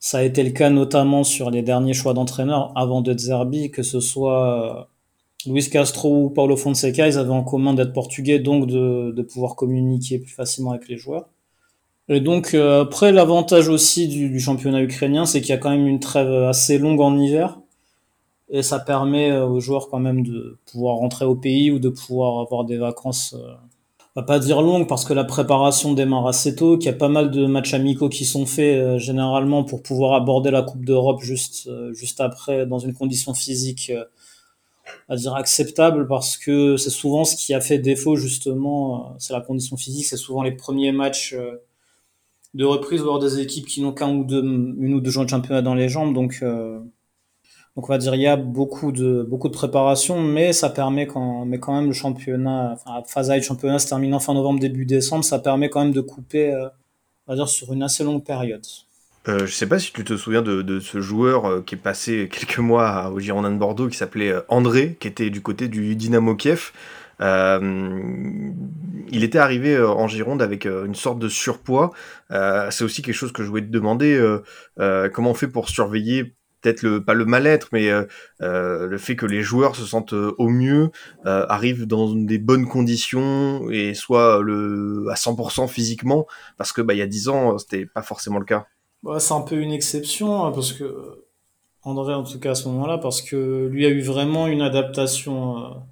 ça 0.00 0.18
a 0.18 0.22
été 0.22 0.42
le 0.42 0.50
cas 0.50 0.70
notamment 0.70 1.24
sur 1.24 1.50
les 1.50 1.62
derniers 1.62 1.94
choix 1.94 2.14
d'entraîneurs 2.14 2.72
avant 2.76 3.00
de 3.00 3.16
Zerbi, 3.16 3.70
que 3.70 3.82
ce 3.82 4.00
soit 4.00 4.88
euh, 5.46 5.50
Luis 5.50 5.70
Castro 5.70 6.24
ou 6.24 6.30
Paulo 6.30 6.56
Fonseca, 6.56 7.06
ils 7.06 7.18
avaient 7.18 7.30
en 7.30 7.44
commun 7.44 7.74
d'être 7.74 7.92
portugais, 7.92 8.40
donc 8.40 8.66
de 8.66 9.22
pouvoir 9.22 9.54
communiquer 9.56 10.18
plus 10.18 10.32
facilement 10.32 10.72
avec 10.72 10.88
les 10.88 10.96
joueurs. 10.96 11.28
Et 12.08 12.20
donc 12.20 12.54
euh, 12.54 12.82
après 12.82 13.12
l'avantage 13.12 13.68
aussi 13.68 14.08
du, 14.08 14.30
du 14.30 14.40
championnat 14.40 14.82
ukrainien, 14.82 15.26
c'est 15.26 15.40
qu'il 15.40 15.50
y 15.50 15.52
a 15.52 15.58
quand 15.58 15.70
même 15.70 15.86
une 15.86 16.00
trêve 16.00 16.30
assez 16.44 16.78
longue 16.78 17.00
en 17.00 17.18
hiver 17.18 17.58
et 18.50 18.62
ça 18.62 18.78
permet 18.78 19.30
euh, 19.30 19.46
aux 19.46 19.60
joueurs 19.60 19.88
quand 19.90 19.98
même 20.00 20.22
de 20.22 20.58
pouvoir 20.70 20.96
rentrer 20.96 21.24
au 21.26 21.34
pays 21.34 21.70
ou 21.70 21.78
de 21.78 21.90
pouvoir 21.90 22.40
avoir 22.40 22.64
des 22.64 22.78
vacances. 22.78 23.34
Euh, 23.38 23.54
va 24.18 24.24
pas 24.24 24.38
dire 24.40 24.62
longue 24.62 24.88
parce 24.88 25.04
que 25.04 25.12
la 25.12 25.22
préparation 25.22 25.92
démarre 25.94 26.26
assez 26.26 26.56
tôt, 26.56 26.76
qu'il 26.76 26.86
y 26.86 26.94
a 26.94 26.96
pas 26.96 27.08
mal 27.08 27.30
de 27.30 27.46
matchs 27.46 27.74
amicaux 27.74 28.08
qui 28.08 28.24
sont 28.24 28.46
faits 28.46 28.76
euh, 28.76 28.98
généralement 28.98 29.62
pour 29.62 29.80
pouvoir 29.82 30.14
aborder 30.14 30.50
la 30.50 30.62
Coupe 30.62 30.84
d'Europe 30.84 31.20
juste 31.22 31.68
euh, 31.68 31.92
juste 31.92 32.20
après 32.20 32.66
dans 32.66 32.80
une 32.80 32.94
condition 32.94 33.32
physique 33.32 33.90
euh, 33.94 34.04
à 35.08 35.16
dire 35.16 35.34
acceptable 35.36 36.08
parce 36.08 36.36
que 36.36 36.76
c'est 36.76 36.90
souvent 36.90 37.24
ce 37.24 37.36
qui 37.36 37.54
a 37.54 37.60
fait 37.60 37.78
défaut 37.78 38.16
justement, 38.16 39.14
c'est 39.18 39.34
la 39.34 39.40
condition 39.40 39.76
physique, 39.76 40.06
c'est 40.06 40.16
souvent 40.16 40.42
les 40.42 40.52
premiers 40.52 40.92
matchs 40.92 41.36
de 42.54 42.64
reprise 42.64 43.00
voire 43.00 43.18
des 43.18 43.40
équipes 43.40 43.66
qui 43.66 43.82
n'ont 43.82 43.92
qu'un 43.92 44.14
ou 44.14 44.24
deux 44.24 44.42
une 44.42 44.94
ou 44.94 45.00
deux 45.00 45.10
de 45.10 45.28
championnat 45.28 45.62
dans 45.62 45.74
les 45.74 45.88
jambes 45.88 46.14
donc 46.14 46.42
donc 47.78 47.88
on 47.88 47.92
va 47.92 47.98
dire 47.98 48.16
il 48.16 48.22
y 48.22 48.26
a 48.26 48.34
beaucoup 48.34 48.90
de 48.90 49.22
beaucoup 49.22 49.46
de 49.46 49.52
préparation, 49.52 50.20
mais 50.20 50.52
ça 50.52 50.68
permet 50.68 51.06
quand 51.06 51.44
mais 51.44 51.60
quand 51.60 51.72
même 51.72 51.86
le 51.86 51.92
championnat, 51.92 52.72
enfin 52.72 52.96
la 52.96 53.04
phase 53.04 53.30
A 53.30 53.40
championnat 53.40 53.78
se 53.78 53.86
termine 53.86 54.14
en 54.14 54.18
fin 54.18 54.34
novembre 54.34 54.58
début 54.58 54.84
décembre, 54.84 55.22
ça 55.22 55.38
permet 55.38 55.70
quand 55.70 55.84
même 55.84 55.92
de 55.92 56.00
couper, 56.00 56.52
euh, 56.52 56.66
on 57.28 57.32
va 57.32 57.36
dire 57.36 57.48
sur 57.48 57.72
une 57.72 57.84
assez 57.84 58.02
longue 58.02 58.24
période. 58.24 58.66
Euh, 59.28 59.46
je 59.46 59.52
sais 59.52 59.68
pas 59.68 59.78
si 59.78 59.92
tu 59.92 60.02
te 60.02 60.16
souviens 60.16 60.42
de, 60.42 60.62
de 60.62 60.80
ce 60.80 61.00
joueur 61.00 61.44
euh, 61.44 61.60
qui 61.60 61.76
est 61.76 61.78
passé 61.78 62.28
quelques 62.32 62.58
mois 62.58 63.10
au 63.10 63.20
Girondin 63.20 63.52
de 63.52 63.58
Bordeaux, 63.58 63.86
qui 63.86 63.96
s'appelait 63.96 64.30
euh, 64.30 64.40
André, 64.48 64.96
qui 64.98 65.06
était 65.06 65.30
du 65.30 65.40
côté 65.40 65.68
du 65.68 65.94
Dynamo 65.94 66.34
Kiev. 66.34 66.72
Il 67.20 68.54
était 69.24 69.38
arrivé 69.38 69.80
en 69.80 70.06
Gironde 70.08 70.42
avec 70.42 70.66
une 70.66 70.94
sorte 70.94 71.18
de 71.18 71.28
surpoids. 71.28 71.90
c'est 72.30 72.84
aussi 72.84 73.02
quelque 73.02 73.14
chose 73.14 73.32
que 73.32 73.42
je 73.42 73.48
voulais 73.48 73.62
te 73.62 73.70
demander. 73.70 74.20
comment 75.12 75.30
on 75.30 75.34
fait 75.34 75.48
pour 75.48 75.68
surveiller 75.68 76.36
peut-être 76.60 76.82
le 76.82 77.04
pas 77.04 77.14
le 77.14 77.24
mal-être, 77.24 77.68
mais 77.72 77.90
euh, 77.90 78.04
euh, 78.42 78.86
le 78.86 78.98
fait 78.98 79.16
que 79.16 79.26
les 79.26 79.42
joueurs 79.42 79.76
se 79.76 79.84
sentent 79.84 80.14
euh, 80.14 80.34
au 80.38 80.48
mieux, 80.48 80.90
arrivent 81.24 81.86
dans 81.86 82.14
des 82.14 82.38
bonnes 82.38 82.66
conditions 82.66 83.70
et 83.70 83.94
soient 83.94 84.40
le 84.42 85.06
à 85.10 85.14
100% 85.14 85.68
physiquement, 85.68 86.26
parce 86.56 86.72
que 86.72 86.80
bah 86.80 86.94
il 86.94 86.98
y 86.98 87.02
a 87.02 87.06
10 87.06 87.28
ans 87.28 87.58
c'était 87.58 87.86
pas 87.86 88.02
forcément 88.02 88.38
le 88.38 88.44
cas. 88.44 88.66
C'est 89.18 89.34
un 89.34 89.42
peu 89.42 89.56
une 89.56 89.72
exception 89.72 90.44
hein, 90.44 90.52
parce 90.52 90.72
que 90.72 91.24
André 91.82 92.14
en 92.14 92.24
tout 92.24 92.40
cas 92.40 92.52
à 92.52 92.54
ce 92.54 92.68
moment-là, 92.68 92.98
parce 92.98 93.22
que 93.22 93.68
lui 93.70 93.86
a 93.86 93.88
eu 93.88 94.00
vraiment 94.00 94.46
une 94.46 94.62
adaptation 94.62 95.82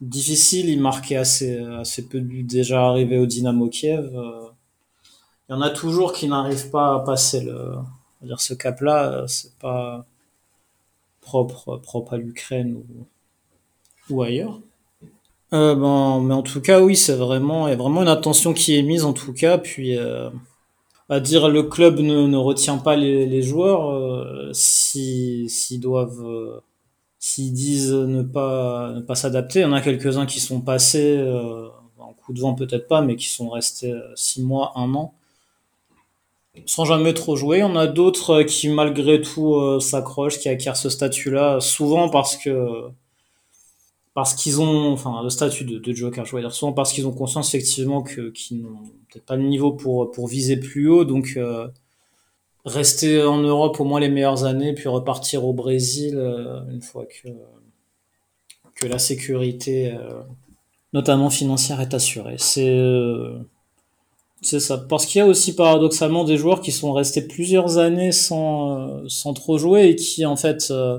difficile. 0.00 0.68
Il 0.68 0.80
marquait 0.80 1.16
assez 1.16 1.56
assez 1.58 2.06
peu 2.08 2.20
de 2.20 2.26
buts 2.26 2.42
déjà 2.42 2.86
arrivé 2.86 3.18
au 3.18 3.26
Dynamo 3.26 3.68
Kiev. 3.68 4.10
Il 5.48 5.52
y 5.52 5.54
en 5.54 5.60
a 5.60 5.70
toujours 5.70 6.12
qui 6.12 6.28
n'arrivent 6.28 6.70
pas 6.70 6.94
à 6.94 7.00
passer 7.00 7.42
le 7.42 7.74
dire 8.24 8.40
ce 8.40 8.54
cap-là, 8.54 9.12
euh, 9.12 9.26
c'est 9.26 9.56
pas 9.58 10.06
propre, 11.20 11.76
propre 11.76 12.14
à 12.14 12.16
l'Ukraine 12.16 12.82
ou, 14.10 14.22
ailleurs. 14.22 14.60
Euh, 15.52 15.74
ben, 15.74 16.20
mais 16.20 16.34
en 16.34 16.42
tout 16.42 16.60
cas, 16.60 16.80
oui, 16.82 16.96
c'est 16.96 17.14
vraiment, 17.14 17.68
il 17.68 17.70
y 17.70 17.74
a 17.74 17.76
vraiment 17.76 18.02
une 18.02 18.08
attention 18.08 18.52
qui 18.52 18.76
est 18.76 18.82
mise 18.82 19.04
en 19.04 19.12
tout 19.12 19.32
cas. 19.32 19.58
Puis, 19.58 19.96
euh, 19.96 20.30
à 21.08 21.20
dire 21.20 21.48
le 21.48 21.62
club 21.62 22.00
ne, 22.00 22.26
ne 22.26 22.36
retient 22.36 22.78
pas 22.78 22.96
les, 22.96 23.42
joueurs, 23.42 23.90
euh, 23.90 24.50
s'ils 24.52 25.80
doivent, 25.80 26.62
s'ils 27.24 27.52
disent 27.52 27.92
ne 27.92 28.22
pas, 28.22 28.92
ne 28.92 29.00
pas 29.00 29.14
s'adapter. 29.14 29.60
Il 29.60 29.62
y 29.62 29.66
en 29.66 29.72
a 29.72 29.80
quelques-uns 29.80 30.26
qui 30.26 30.40
sont 30.40 30.60
passés, 30.60 31.18
en 31.98 32.12
coup 32.12 32.32
de 32.32 32.40
vent 32.40 32.54
peut-être 32.54 32.88
pas, 32.88 33.02
mais 33.02 33.16
qui 33.16 33.28
sont 33.28 33.48
restés 33.50 33.94
six 34.14 34.42
mois, 34.42 34.72
un 34.76 34.94
an 34.94 35.14
sans 36.66 36.84
jamais 36.84 37.14
trop 37.14 37.36
jouer. 37.36 37.62
On 37.62 37.76
a 37.76 37.86
d'autres 37.86 38.30
euh, 38.30 38.44
qui 38.44 38.68
malgré 38.68 39.20
tout 39.20 39.54
euh, 39.54 39.80
s'accrochent, 39.80 40.38
qui 40.38 40.48
acquièrent 40.48 40.76
ce 40.76 40.88
statut-là, 40.88 41.60
souvent 41.60 42.08
parce 42.08 42.36
que 42.36 42.88
parce 44.14 44.34
qu'ils 44.34 44.60
ont, 44.60 44.92
enfin, 44.92 45.22
le 45.24 45.30
statut 45.30 45.64
de, 45.64 45.78
de 45.78 45.92
joker, 45.92 46.24
dire, 46.24 46.52
souvent 46.52 46.72
parce 46.72 46.92
qu'ils 46.92 47.06
ont 47.06 47.12
conscience 47.12 47.52
effectivement 47.52 48.02
que 48.02 48.30
qu'ils 48.30 48.62
n'ont 48.62 48.78
peut-être 49.10 49.26
pas 49.26 49.36
le 49.36 49.42
niveau 49.42 49.72
pour 49.72 50.10
pour 50.12 50.28
viser 50.28 50.56
plus 50.56 50.88
haut, 50.88 51.04
donc 51.04 51.34
euh, 51.36 51.68
rester 52.64 53.22
en 53.22 53.38
Europe 53.38 53.78
au 53.80 53.84
moins 53.84 54.00
les 54.00 54.08
meilleures 54.08 54.44
années, 54.44 54.74
puis 54.74 54.88
repartir 54.88 55.44
au 55.44 55.52
Brésil 55.52 56.18
une 56.70 56.82
fois 56.82 57.06
que 57.06 57.28
que 58.74 58.86
la 58.86 58.98
sécurité, 58.98 59.96
notamment 60.92 61.30
financière, 61.30 61.80
est 61.80 61.94
assurée. 61.94 62.36
C'est 62.38 62.76
c'est 64.44 64.60
ça. 64.60 64.78
Parce 64.78 65.06
qu'il 65.06 65.20
y 65.20 65.22
a 65.22 65.26
aussi 65.26 65.56
paradoxalement 65.56 66.24
des 66.24 66.36
joueurs 66.36 66.60
qui 66.60 66.70
sont 66.70 66.92
restés 66.92 67.22
plusieurs 67.26 67.78
années 67.78 68.12
sans, 68.12 68.78
euh, 68.78 69.04
sans 69.08 69.32
trop 69.32 69.56
jouer 69.58 69.88
et 69.88 69.96
qui 69.96 70.26
en 70.26 70.36
fait 70.36 70.68
euh, 70.70 70.98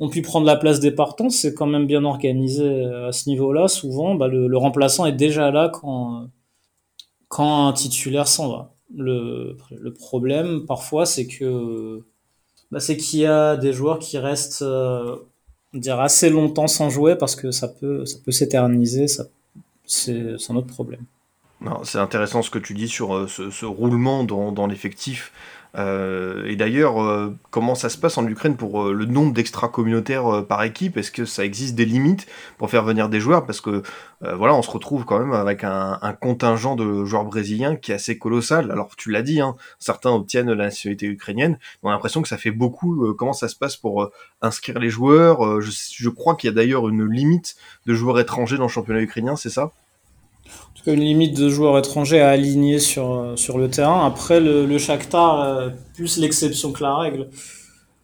ont 0.00 0.08
pu 0.08 0.22
prendre 0.22 0.46
la 0.46 0.56
place 0.56 0.80
des 0.80 0.90
partants. 0.90 1.28
C'est 1.28 1.54
quand 1.54 1.66
même 1.66 1.86
bien 1.86 2.04
organisé 2.04 2.64
euh, 2.64 3.08
à 3.08 3.12
ce 3.12 3.28
niveau-là. 3.28 3.68
Souvent, 3.68 4.14
bah, 4.14 4.28
le, 4.28 4.56
remplaçant 4.56 5.04
est 5.04 5.12
déjà 5.12 5.50
là 5.50 5.68
quand, 5.68 6.28
quand 7.28 7.68
un 7.68 7.72
titulaire 7.74 8.28
s'en 8.28 8.48
va. 8.48 8.74
Le, 8.96 9.56
le 9.78 9.92
problème 9.92 10.66
parfois, 10.66 11.06
c'est 11.06 11.26
que 11.26 12.02
bah, 12.70 12.80
c'est 12.80 12.96
qu'il 12.96 13.20
y 13.20 13.26
a 13.26 13.56
des 13.56 13.72
joueurs 13.72 13.98
qui 13.98 14.18
restent 14.18 14.64
dire 15.74 16.00
assez 16.00 16.30
longtemps 16.30 16.66
sans 16.66 16.90
jouer 16.90 17.16
parce 17.16 17.36
que 17.36 17.50
ça 17.50 17.68
peut 17.68 18.04
ça 18.04 18.18
peut 18.24 18.32
s'éterniser. 18.32 19.06
Ça, 19.08 19.24
c'est 19.86 20.36
un 20.48 20.56
autre 20.56 20.66
problème. 20.66 21.04
C'est 21.84 21.98
intéressant 21.98 22.40
ce 22.42 22.50
que 22.50 22.58
tu 22.58 22.72
dis 22.72 22.88
sur 22.88 23.14
euh, 23.14 23.26
ce, 23.26 23.66
roulement 23.66 24.24
dans, 24.24 24.50
dans 24.50 24.66
l'effectif. 24.66 25.30
Euh, 25.76 26.44
et 26.46 26.56
d'ailleurs, 26.56 27.02
euh, 27.02 27.34
comment 27.50 27.74
ça 27.74 27.88
se 27.88 27.98
passe 27.98 28.18
en 28.18 28.26
Ukraine 28.26 28.56
pour 28.56 28.84
le 28.84 29.04
nombre 29.04 29.32
d'extra-communautaires 29.32 30.44
par 30.46 30.62
équipe? 30.62 30.96
Est-ce 30.96 31.10
que 31.10 31.24
ça 31.24 31.44
existe 31.44 31.74
des 31.74 31.84
limites 31.84 32.26
pour 32.58 32.70
faire 32.70 32.84
venir 32.84 33.08
des 33.08 33.20
joueurs? 33.20 33.46
Parce 33.46 33.60
que 33.60 33.82
voilà, 34.20 34.54
on 34.54 34.62
se 34.62 34.70
retrouve 34.70 35.04
quand 35.04 35.18
même 35.18 35.32
avec 35.32 35.64
un, 35.64 35.98
un, 36.02 36.12
contingent 36.12 36.76
de 36.76 37.04
joueurs 37.04 37.24
brésiliens 37.24 37.76
qui 37.76 37.92
est 37.92 37.94
assez 37.94 38.18
colossal. 38.18 38.70
Alors 38.70 38.94
tu 38.96 39.10
l'as 39.10 39.22
dit, 39.22 39.40
hein, 39.40 39.56
certains 39.78 40.10
obtiennent 40.10 40.52
la 40.52 40.64
nationalité 40.64 41.06
ukrainienne. 41.06 41.58
On 41.82 41.88
a 41.88 41.92
l'impression 41.92 42.20
que 42.20 42.28
ça 42.28 42.36
fait 42.36 42.50
beaucoup. 42.50 43.14
comment 43.14 43.32
ça 43.32 43.48
se 43.48 43.56
passe 43.56 43.76
pour 43.76 44.10
inscrire 44.42 44.78
les 44.78 44.90
joueurs? 44.90 45.60
Je, 45.60 45.70
je 45.70 46.08
crois 46.10 46.34
qu'il 46.34 46.48
y 46.48 46.52
a 46.52 46.54
d'ailleurs 46.54 46.88
une 46.88 47.06
limite 47.06 47.56
de 47.86 47.94
joueurs 47.94 48.20
étrangers 48.20 48.58
dans 48.58 48.64
le 48.64 48.68
championnat 48.68 49.00
ukrainien, 49.00 49.36
c'est 49.36 49.50
ça? 49.50 49.72
En 50.70 50.78
tout 50.82 50.84
cas, 50.84 50.92
une 50.94 51.04
limite 51.04 51.36
de 51.36 51.48
joueurs 51.50 51.78
étrangers 51.78 52.20
à 52.20 52.30
aligner 52.30 52.78
sur, 52.78 53.12
euh, 53.12 53.36
sur 53.36 53.58
le 53.58 53.68
terrain. 53.68 54.06
Après, 54.06 54.40
le, 54.40 54.64
le 54.64 54.78
Shakhtar, 54.78 55.40
euh, 55.40 55.68
plus 55.94 56.16
l'exception 56.16 56.72
que 56.72 56.82
la 56.82 56.96
règle. 56.96 57.28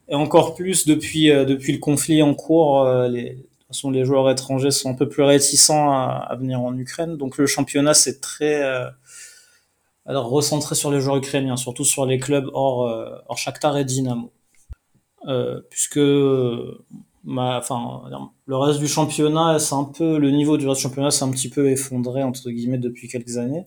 Et 0.09 0.15
encore 0.15 0.55
plus 0.55 0.87
depuis, 0.87 1.31
euh, 1.31 1.47
depuis 1.47 1.73
le 1.73 1.79
conflit 1.79 2.23
en 2.23 2.35
cours, 2.35 2.85
les, 3.09 3.31
de 3.31 3.67
façon, 3.69 3.91
les 3.91 4.05
joueurs 4.05 4.31
étrangers 4.31 4.71
sont 4.71 4.91
un 4.91 4.95
peu 4.95 5.09
plus 5.09 5.23
réticents 5.23 5.91
à, 5.91 6.27
à 6.29 6.37
venir 6.37 6.61
en 6.61 6.77
Ukraine. 6.77 7.17
Donc 7.17 7.39
le 7.39 7.47
championnat, 7.47 7.95
c'est 7.95 8.21
très 8.21 8.63
alors, 10.05 10.29
recentré 10.29 10.75
sur 10.75 10.91
les 10.93 11.01
joueurs 11.01 11.17
ukrainiens, 11.17 11.57
surtout 11.57 11.85
sur 11.85 12.07
les 12.07 12.19
clubs 12.19 12.49
hors, 12.53 12.89
hors 13.27 13.39
Shakhtar 13.39 13.77
et 13.79 13.85
Dynamo. 13.85 14.31
puisque 15.71 15.99
enfin, 17.29 18.03
le 18.47 18.57
reste 18.57 18.79
du 18.79 18.89
championnat, 18.89 19.59
c'est 19.59 19.75
un 19.75 19.85
peu 19.85 20.19
le 20.19 20.31
niveau 20.31 20.57
du 20.57 20.67
reste 20.67 20.81
du 20.81 20.83
championnat, 20.85 21.11
c'est 21.11 21.25
un 21.25 21.31
petit 21.31 21.49
peu 21.49 21.71
effondré 21.71 22.23
entre 22.23 22.51
guillemets 22.51 22.79
depuis 22.79 23.09
quelques 23.09 23.37
années. 23.37 23.67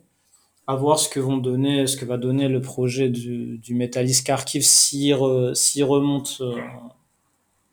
À 0.67 0.75
voir 0.75 0.99
ce 0.99 1.09
que 1.09 1.19
vont 1.19 1.37
donner, 1.37 1.87
ce 1.87 1.97
que 1.97 2.05
va 2.05 2.17
donner 2.17 2.47
le 2.47 2.61
projet 2.61 3.09
du, 3.09 3.57
du 3.57 3.73
Metalist 3.73 4.25
Kharkiv 4.25 4.61
s'il 4.61 5.15
remonte 5.15 6.37
euh, 6.41 6.55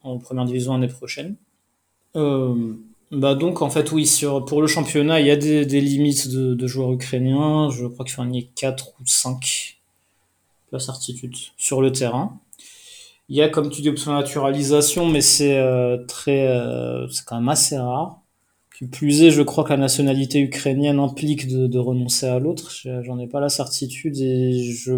en 0.03 0.19
première 0.19 0.47
division 0.47 0.73
l'année 0.73 0.89
prochaine. 0.89 1.37
Euh, 2.17 2.75
bah 3.13 3.35
donc 3.35 3.63
en 3.63 3.71
fait 3.71 3.93
oui 3.93 4.07
sur 4.07 4.45
pour 4.45 4.61
le 4.61 4.67
championnat 4.67 5.21
il 5.21 5.27
y 5.27 5.31
a 5.31 5.37
des, 5.37 5.65
limites 5.65 6.29
de, 6.29 6.67
joueurs 6.67 6.93
ukrainiens 6.93 7.71
je 7.71 7.87
crois 7.87 8.05
qu'il 8.05 8.15
faut 8.15 8.23
en 8.23 8.33
y 8.33 8.49
4 8.49 8.89
ou 9.01 9.07
5 9.07 9.79
la 10.73 10.81
certitude 10.81 11.37
sur 11.57 11.83
le 11.83 11.93
terrain 11.93 12.41
il 13.29 13.37
y 13.37 13.43
a, 13.43 13.49
comme 13.49 13.71
tu 13.71 13.83
dis, 13.83 13.89
option 13.89 14.13
naturalisation, 14.13 15.07
mais 15.07 15.21
c'est 15.21 15.59
euh, 15.59 16.05
très, 16.07 16.47
euh, 16.49 17.09
c'est 17.09 17.25
quand 17.25 17.37
même 17.37 17.49
assez 17.49 17.77
rare. 17.77 18.23
Puis 18.71 18.87
plus 18.87 19.23
est, 19.23 19.31
je 19.31 19.43
crois 19.43 19.65
que 19.65 19.71
la 19.71 19.79
nationalité 19.79 20.39
ukrainienne 20.41 20.99
implique 21.01 21.49
de, 21.49 21.67
de 21.67 21.79
renoncer 21.79 22.27
à 22.27 22.39
l'autre. 22.39 22.71
J'en 23.03 23.19
ai 23.19 23.27
pas 23.27 23.41
la 23.41 23.49
certitude 23.49 24.19
et 24.19 24.63
je, 24.65 24.95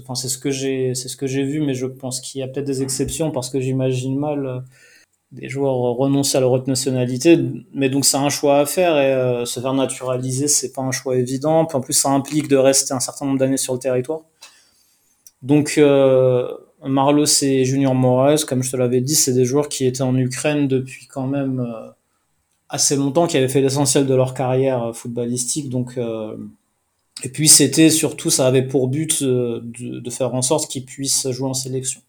enfin, 0.00 0.14
c'est 0.14 0.28
ce 0.28 0.38
que 0.38 0.50
j'ai, 0.50 0.94
c'est 0.94 1.08
ce 1.08 1.16
que 1.16 1.26
j'ai 1.26 1.42
vu, 1.42 1.60
mais 1.60 1.74
je 1.74 1.86
pense 1.86 2.20
qu'il 2.20 2.40
y 2.40 2.44
a 2.44 2.48
peut-être 2.48 2.66
des 2.66 2.82
exceptions 2.82 3.30
parce 3.30 3.48
que 3.50 3.58
j'imagine 3.58 4.18
mal 4.18 4.46
euh, 4.46 4.60
des 5.32 5.48
joueurs 5.48 5.74
renoncer 5.96 6.36
à 6.38 6.40
leur 6.40 6.52
autre 6.52 6.68
nationalité. 6.68 7.38
Mais 7.72 7.88
donc 7.88 8.04
c'est 8.04 8.18
un 8.18 8.28
choix 8.28 8.58
à 8.60 8.66
faire 8.66 8.98
et 8.98 9.46
se 9.46 9.60
faire 9.60 9.74
naturaliser, 9.74 10.46
c'est 10.46 10.72
pas 10.72 10.82
un 10.82 10.92
choix 10.92 11.16
évident. 11.16 11.64
Puis 11.64 11.76
en 11.76 11.80
plus, 11.80 11.94
ça 11.94 12.10
implique 12.10 12.48
de 12.48 12.56
rester 12.56 12.94
un 12.94 13.00
certain 13.00 13.26
nombre 13.26 13.38
d'années 13.38 13.56
sur 13.56 13.72
le 13.72 13.80
territoire. 13.80 14.20
Donc 15.42 15.80
Marlos 16.88 17.42
et 17.42 17.64
Junior 17.64 17.94
Moraes, 17.94 18.44
comme 18.46 18.62
je 18.62 18.70
te 18.70 18.76
l'avais 18.76 19.00
dit, 19.00 19.14
c'est 19.14 19.32
des 19.32 19.44
joueurs 19.44 19.68
qui 19.68 19.86
étaient 19.86 20.02
en 20.02 20.16
Ukraine 20.16 20.68
depuis 20.68 21.06
quand 21.06 21.26
même 21.26 21.60
euh, 21.60 21.90
assez 22.68 22.96
longtemps, 22.96 23.26
qui 23.26 23.36
avaient 23.36 23.48
fait 23.48 23.60
l'essentiel 23.60 24.06
de 24.06 24.14
leur 24.14 24.34
carrière 24.34 24.82
euh, 24.84 24.92
footballistique. 24.92 25.68
Donc, 25.68 25.98
euh, 25.98 26.36
et 27.24 27.28
puis 27.28 27.48
c'était 27.48 27.90
surtout, 27.90 28.30
ça 28.30 28.46
avait 28.46 28.62
pour 28.62 28.88
but 28.88 29.22
de, 29.22 30.10
faire 30.10 30.34
en 30.34 30.42
sorte 30.42 30.70
qu'ils 30.70 30.84
puissent 30.84 31.28
jouer 31.30 31.48
en 31.48 31.54
sélection. 31.54 32.00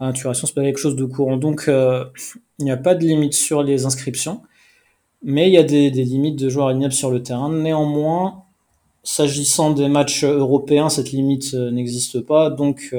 La 0.00 0.06
naturation, 0.06 0.46
c'est 0.46 0.54
pas 0.54 0.62
quelque 0.62 0.78
chose 0.78 0.96
de 0.96 1.04
courant. 1.04 1.36
Donc, 1.36 1.64
il 1.66 2.64
n'y 2.64 2.70
a 2.70 2.76
pas 2.76 2.94
de 2.94 3.04
limite 3.04 3.34
sur 3.34 3.62
les 3.62 3.84
inscriptions. 3.84 4.42
Mais 5.22 5.48
il 5.48 5.52
y 5.52 5.58
a 5.58 5.64
des, 5.64 5.90
limites 5.90 6.38
de 6.38 6.48
joueurs 6.48 6.70
ignables 6.70 6.94
sur 6.94 7.10
le 7.10 7.22
terrain. 7.22 7.52
Néanmoins, 7.52 8.44
s'agissant 9.02 9.72
des 9.72 9.88
matchs 9.88 10.24
européens, 10.24 10.88
cette 10.88 11.10
limite 11.10 11.52
n'existe 11.52 12.20
pas. 12.20 12.48
Donc, 12.48 12.94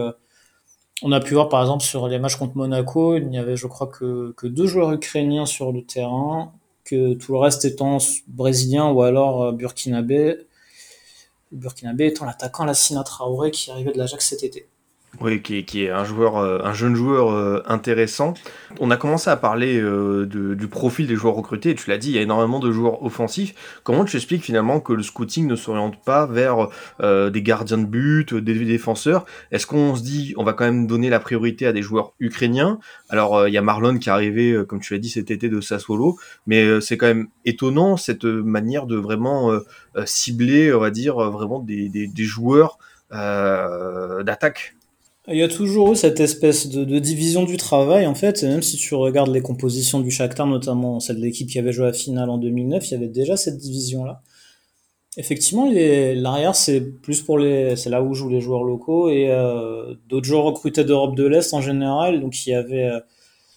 on 1.02 1.12
a 1.12 1.20
pu 1.20 1.34
voir 1.34 1.50
par 1.50 1.62
exemple 1.62 1.84
sur 1.84 2.08
les 2.08 2.20
matchs 2.20 2.36
contre 2.36 2.58
Monaco, 2.58 3.16
il 3.16 3.28
n'y 3.30 3.38
avait, 3.38 3.56
je 3.56 3.68
crois, 3.68 3.88
que, 3.88 4.34
deux 4.44 4.68
joueurs 4.68 4.92
ukrainiens 4.92 5.46
sur 5.46 5.72
le 5.72 5.84
terrain, 5.84 6.54
que 6.84 7.14
tout 7.14 7.34
le 7.34 7.40
reste 7.40 7.66
étant 7.66 8.00
brésilien 8.28 8.90
ou 8.90 9.02
alors 9.02 9.44
euh, 9.44 9.52
burkinabé. 9.52 10.38
Burkinabé 11.52 12.08
étant 12.08 12.26
l'attaquant 12.26 12.66
Lassina 12.66 13.04
Traoré 13.04 13.52
qui 13.52 13.72
arrivait 13.72 13.92
de 13.92 13.98
l'Ajax 13.98 14.28
cet 14.28 14.44
été. 14.44 14.68
Oui, 15.22 15.42
qui, 15.42 15.66
qui 15.66 15.84
est 15.84 15.90
un 15.90 16.06
joueur, 16.06 16.38
euh, 16.38 16.60
un 16.64 16.72
jeune 16.72 16.96
joueur 16.96 17.32
euh, 17.32 17.62
intéressant. 17.66 18.36
On 18.80 18.90
a 18.92 18.96
commencé 18.96 19.30
à 19.30 19.36
parler 19.36 19.78
euh, 19.82 20.26
de- 20.26 20.54
du 20.54 20.68
profil 20.68 21.08
des 21.08 21.16
joueurs 21.16 21.34
recrutés. 21.34 21.74
Tu 21.76 21.90
l'as 21.90 21.98
dit, 21.98 22.10
il 22.12 22.16
y 22.16 22.20
a 22.20 22.22
énormément 22.22 22.60
de 22.60 22.72
joueurs 22.72 23.04
offensifs. 23.04 23.82
Comment 23.84 24.06
tu 24.06 24.16
expliques 24.16 24.44
finalement 24.44 24.80
que 24.80 24.94
le 24.94 25.02
scouting 25.04 25.48
ne 25.48 25.56
s'oriente 25.56 26.02
pas 26.06 26.26
vers 26.28 26.70
euh, 27.02 27.32
des 27.32 27.42
gardiens 27.42 27.80
de 27.80 27.86
but, 27.86 28.34
des 28.36 28.54
défenseurs? 28.64 29.26
Est-ce 29.52 29.66
qu'on 29.66 29.96
se 29.96 30.04
dit, 30.04 30.36
on 30.38 30.44
va 30.44 30.54
quand 30.54 30.64
même 30.64 30.86
donner 30.88 31.10
la 31.10 31.20
priorité 31.20 31.66
à 31.66 31.74
des 31.74 31.82
joueurs 31.82 32.14
ukrainiens? 32.20 32.80
Alors, 33.10 33.36
euh, 33.36 33.50
il 33.50 33.54
y 33.54 33.58
a 33.58 33.62
Marlon 33.64 33.98
qui 33.98 34.10
est 34.10 34.14
arrivé, 34.14 34.64
comme 34.70 34.80
tu 34.80 34.94
l'as 34.94 35.00
dit, 35.00 35.10
cet 35.10 35.32
été 35.32 35.50
de 35.50 35.60
Sassuolo, 35.60 36.18
mais 36.46 36.80
c'est 36.82 36.98
quand 36.98 37.08
même 37.08 37.28
étonnant 37.46 37.98
cette 37.98 38.26
manière 38.26 38.86
de 38.86 38.96
vraiment 38.96 39.52
euh, 39.52 39.60
cibler, 40.06 40.72
on 40.72 40.80
va 40.80 40.92
dire, 40.92 41.16
vraiment 41.32 41.60
des, 41.60 41.90
des, 41.90 42.08
des 42.08 42.24
joueurs 42.24 42.78
d'attaque. 43.12 44.76
Il 45.32 45.38
y 45.38 45.44
a 45.44 45.48
toujours 45.48 45.92
eu 45.92 45.96
cette 45.96 46.20
espèce 46.20 46.70
de, 46.70 46.98
division 46.98 47.44
du 47.44 47.58
travail, 47.58 48.08
en 48.08 48.16
fait, 48.16 48.42
et 48.42 48.48
même 48.48 48.64
si 48.64 48.78
tu 48.78 48.96
regardes 48.96 49.30
les 49.30 49.42
compositions 49.42 50.00
du 50.00 50.10
Shakhtar, 50.10 50.48
notamment 50.48 51.00
celle 51.00 51.18
de 51.18 51.22
l'équipe 51.22 51.48
qui 51.48 51.60
avait 51.60 51.72
joué 51.72 51.86
à 51.86 51.88
la 51.90 51.94
finale 51.94 52.32
en 52.32 52.40
2009, 52.40 52.88
il 52.88 52.92
y 52.92 52.96
avait 52.96 53.08
déjà 53.08 53.38
cette 53.38 53.58
division-là. 53.58 54.24
Effectivement, 55.18 55.70
l'arrière, 55.70 56.56
c'est 56.56 56.82
plus 56.82 57.22
pour 57.22 57.38
les, 57.38 57.76
c'est 57.76 57.92
là 57.92 58.02
où 58.02 58.14
jouent 58.16 58.30
les 58.30 58.42
joueurs 58.42 58.64
locaux 58.64 59.10
et 59.10 59.30
euh, 59.30 59.94
d'autres 60.08 60.26
joueurs 60.26 60.46
recrutés 60.46 60.84
d'Europe 60.84 61.16
de 61.16 61.26
l'Est 61.26 61.54
en 61.54 61.62
général. 61.62 62.22
Donc, 62.22 62.48
il 62.48 62.52
y 62.52 62.54
avait 62.54 62.86
euh, 62.86 63.00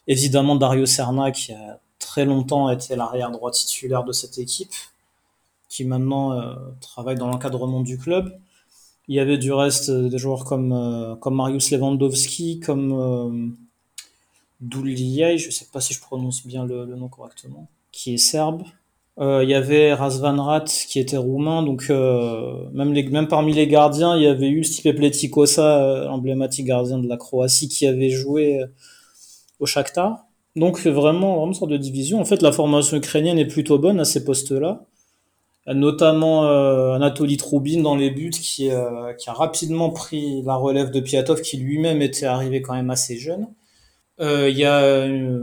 évidemment 0.06 0.56
Dario 0.56 0.84
Serna 0.84 1.30
qui 1.30 1.52
a 1.52 1.80
très 1.98 2.26
longtemps 2.26 2.68
été 2.68 2.96
l'arrière 2.96 3.30
droit 3.30 3.50
titulaire 3.50 4.04
de 4.04 4.12
cette 4.12 4.38
équipe, 4.38 4.74
qui 5.70 5.84
maintenant 5.84 6.32
euh, 6.32 6.54
travaille 6.80 7.16
dans 7.16 7.28
l'encadrement 7.28 7.80
du 7.80 7.96
club. 7.96 8.36
Il 9.08 9.16
y 9.16 9.20
avait 9.20 9.38
du 9.38 9.52
reste 9.52 9.88
euh, 9.88 10.08
des 10.08 10.18
joueurs 10.18 10.44
comme, 10.44 10.72
euh, 10.72 11.16
comme 11.16 11.34
Marius 11.34 11.70
Lewandowski, 11.70 12.60
comme 12.60 12.92
euh, 12.92 13.48
Douliaj, 14.60 15.44
je 15.46 15.50
sais 15.50 15.66
pas 15.72 15.80
si 15.80 15.92
je 15.92 16.00
prononce 16.00 16.46
bien 16.46 16.64
le, 16.64 16.86
nom 16.86 17.08
correctement, 17.08 17.68
qui 17.90 18.14
est 18.14 18.18
serbe. 18.18 18.62
Il 19.20 19.48
y 19.48 19.54
avait 19.54 19.92
Razvan 19.92 20.42
Rat 20.42 20.64
qui 20.64 20.98
était 20.98 21.18
roumain, 21.18 21.62
donc 21.62 21.90
même, 21.90 23.28
parmi 23.28 23.52
les 23.52 23.68
gardiens, 23.68 24.16
il 24.16 24.22
y 24.22 24.26
avait 24.26 24.48
eu 24.48 24.64
Stipe 24.64 24.96
Pletikosa, 24.96 26.10
emblématique 26.10 26.64
gardien 26.66 26.98
de 26.98 27.06
la 27.06 27.18
Croatie, 27.18 27.68
qui 27.68 27.86
avait 27.86 28.08
joué 28.08 28.64
au 29.60 29.66
Shakhtar. 29.66 30.24
Donc 30.56 30.86
vraiment, 30.86 31.36
vraiment 31.36 31.52
sorte 31.52 31.70
de 31.70 31.76
division. 31.76 32.20
En 32.20 32.24
fait, 32.24 32.40
la 32.40 32.52
formation 32.52 32.96
ukrainienne 32.96 33.38
est 33.38 33.46
plutôt 33.46 33.78
bonne 33.78 34.00
à 34.00 34.06
ces 34.06 34.24
postes-là 34.24 34.86
notamment 35.66 36.46
euh, 36.46 36.94
Anatoly 36.94 37.36
Troubin 37.36 37.82
dans 37.82 37.94
les 37.96 38.10
buts 38.10 38.30
qui, 38.30 38.70
euh, 38.70 39.12
qui 39.14 39.30
a 39.30 39.32
rapidement 39.32 39.90
pris 39.90 40.42
la 40.42 40.56
relève 40.56 40.90
de 40.90 41.00
Piatov 41.00 41.40
qui 41.40 41.56
lui-même 41.56 42.02
était 42.02 42.26
arrivé 42.26 42.62
quand 42.62 42.74
même 42.74 42.90
assez 42.90 43.16
jeune. 43.16 43.46
Euh, 44.20 44.48
Il 44.50 44.58
y 44.58 44.64
a 44.64 44.82
euh, 44.82 45.42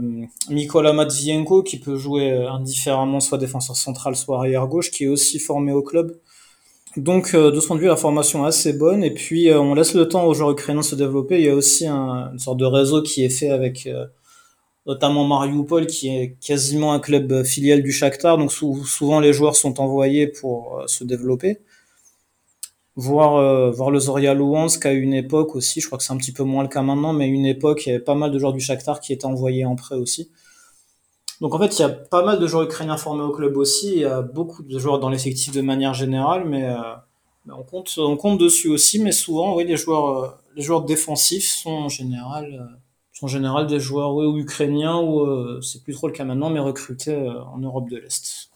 Mikola 0.50 0.92
Matvienko 0.92 1.62
qui 1.62 1.78
peut 1.78 1.96
jouer 1.96 2.32
indifféremment 2.32 3.20
soit 3.20 3.38
défenseur 3.38 3.76
central 3.76 4.14
soit 4.14 4.38
arrière 4.38 4.66
gauche 4.66 4.90
qui 4.90 5.04
est 5.04 5.08
aussi 5.08 5.38
formé 5.38 5.72
au 5.72 5.82
club. 5.82 6.16
Donc 6.96 7.34
de 7.36 7.58
ce 7.60 7.66
point 7.66 7.76
de 7.76 7.80
vue 7.80 7.86
la 7.86 7.96
formation 7.96 8.44
est 8.44 8.48
assez 8.48 8.72
bonne 8.72 9.04
et 9.04 9.12
puis 9.12 9.50
on 9.52 9.74
laisse 9.74 9.94
le 9.94 10.08
temps 10.08 10.26
aux 10.26 10.34
joueurs 10.34 10.50
ukrainiens 10.50 10.82
se 10.82 10.96
développer. 10.96 11.38
Il 11.38 11.46
y 11.46 11.48
a 11.48 11.54
aussi 11.54 11.86
un, 11.86 12.30
une 12.32 12.38
sorte 12.38 12.58
de 12.58 12.64
réseau 12.64 13.02
qui 13.02 13.24
est 13.24 13.30
fait 13.30 13.50
avec 13.50 13.88
notamment 14.86 15.24
Mariupol 15.26 15.86
qui 15.86 16.08
est 16.08 16.36
quasiment 16.40 16.92
un 16.92 17.00
club 17.00 17.44
filial 17.44 17.82
du 17.82 17.92
Shakhtar, 17.92 18.38
donc 18.38 18.52
sou- 18.52 18.84
souvent 18.84 19.20
les 19.20 19.32
joueurs 19.32 19.56
sont 19.56 19.80
envoyés 19.80 20.26
pour 20.28 20.80
euh, 20.80 20.86
se 20.86 21.04
développer. 21.04 21.60
Voir, 22.94 23.34
euh, 23.36 23.70
voir 23.72 23.90
le 23.90 23.98
Zoria 23.98 24.32
Luhansk 24.32 24.86
à 24.86 24.92
une 24.92 25.12
époque 25.14 25.56
aussi, 25.56 25.80
je 25.80 25.86
crois 25.86 25.98
que 25.98 26.04
c'est 26.04 26.12
un 26.12 26.16
petit 26.16 26.30
peu 26.32 26.44
moins 26.44 26.62
le 26.62 26.68
cas 26.68 26.82
maintenant, 26.82 27.12
mais 27.12 27.26
une 27.28 27.46
époque, 27.46 27.84
il 27.86 27.88
y 27.88 27.92
avait 27.92 28.04
pas 28.04 28.14
mal 28.14 28.30
de 28.30 28.38
joueurs 28.38 28.52
du 28.52 28.60
Shakhtar 28.60 29.00
qui 29.00 29.12
étaient 29.12 29.24
envoyés 29.26 29.64
en 29.64 29.74
prêt 29.74 29.96
aussi. 29.96 30.30
Donc 31.40 31.54
en 31.54 31.58
fait, 31.58 31.78
il 31.78 31.82
y 31.82 31.84
a 31.84 31.88
pas 31.88 32.22
mal 32.24 32.38
de 32.38 32.46
joueurs 32.46 32.64
ukrainiens 32.64 32.96
formés 32.98 33.22
au 33.22 33.30
club 33.30 33.56
aussi, 33.56 33.92
il 33.92 33.98
y 34.00 34.04
a 34.04 34.20
beaucoup 34.22 34.62
de 34.62 34.78
joueurs 34.78 34.98
dans 34.98 35.08
l'effectif 35.08 35.52
de 35.52 35.62
manière 35.62 35.94
générale, 35.94 36.44
mais, 36.46 36.64
euh, 36.68 36.82
on, 37.48 37.62
compte, 38.16 38.38
dessus 38.38 38.68
aussi, 38.68 38.98
mais 39.00 39.12
souvent, 39.12 39.56
oui, 39.56 39.64
les 39.64 39.76
joueurs, 39.76 40.40
euh, 40.56 40.80
défensifs 40.86 41.48
sont 41.48 41.70
en 41.70 41.88
général... 41.88 42.52
euh, 42.54 42.76
en 43.22 43.26
général 43.26 43.66
des 43.66 43.80
joueurs 43.80 44.20
ukrainiens 44.36 44.96
ou 44.96 45.20
euh, 45.20 45.60
c'est 45.62 45.82
plus 45.82 45.94
trop 45.94 46.06
le 46.06 46.12
cas 46.12 46.24
maintenant, 46.24 46.50
mais 46.50 46.60
recrutés 46.60 47.14
euh, 47.14 47.42
en 47.44 47.58
Europe 47.58 47.88
de 47.88 47.98
l'Est. 47.98 48.50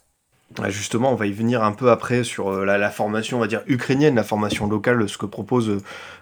Justement, 0.68 1.10
on 1.10 1.16
va 1.16 1.26
y 1.26 1.32
venir 1.32 1.64
un 1.64 1.72
peu 1.72 1.90
après 1.90 2.22
sur 2.22 2.48
euh, 2.48 2.64
la 2.64 2.90
formation, 2.90 3.38
on 3.38 3.40
va 3.40 3.48
dire 3.48 3.62
ukrainienne, 3.66 4.14
la 4.14 4.22
formation 4.22 4.68
locale, 4.68 5.08
ce 5.08 5.18
que 5.18 5.26
propose 5.26 5.78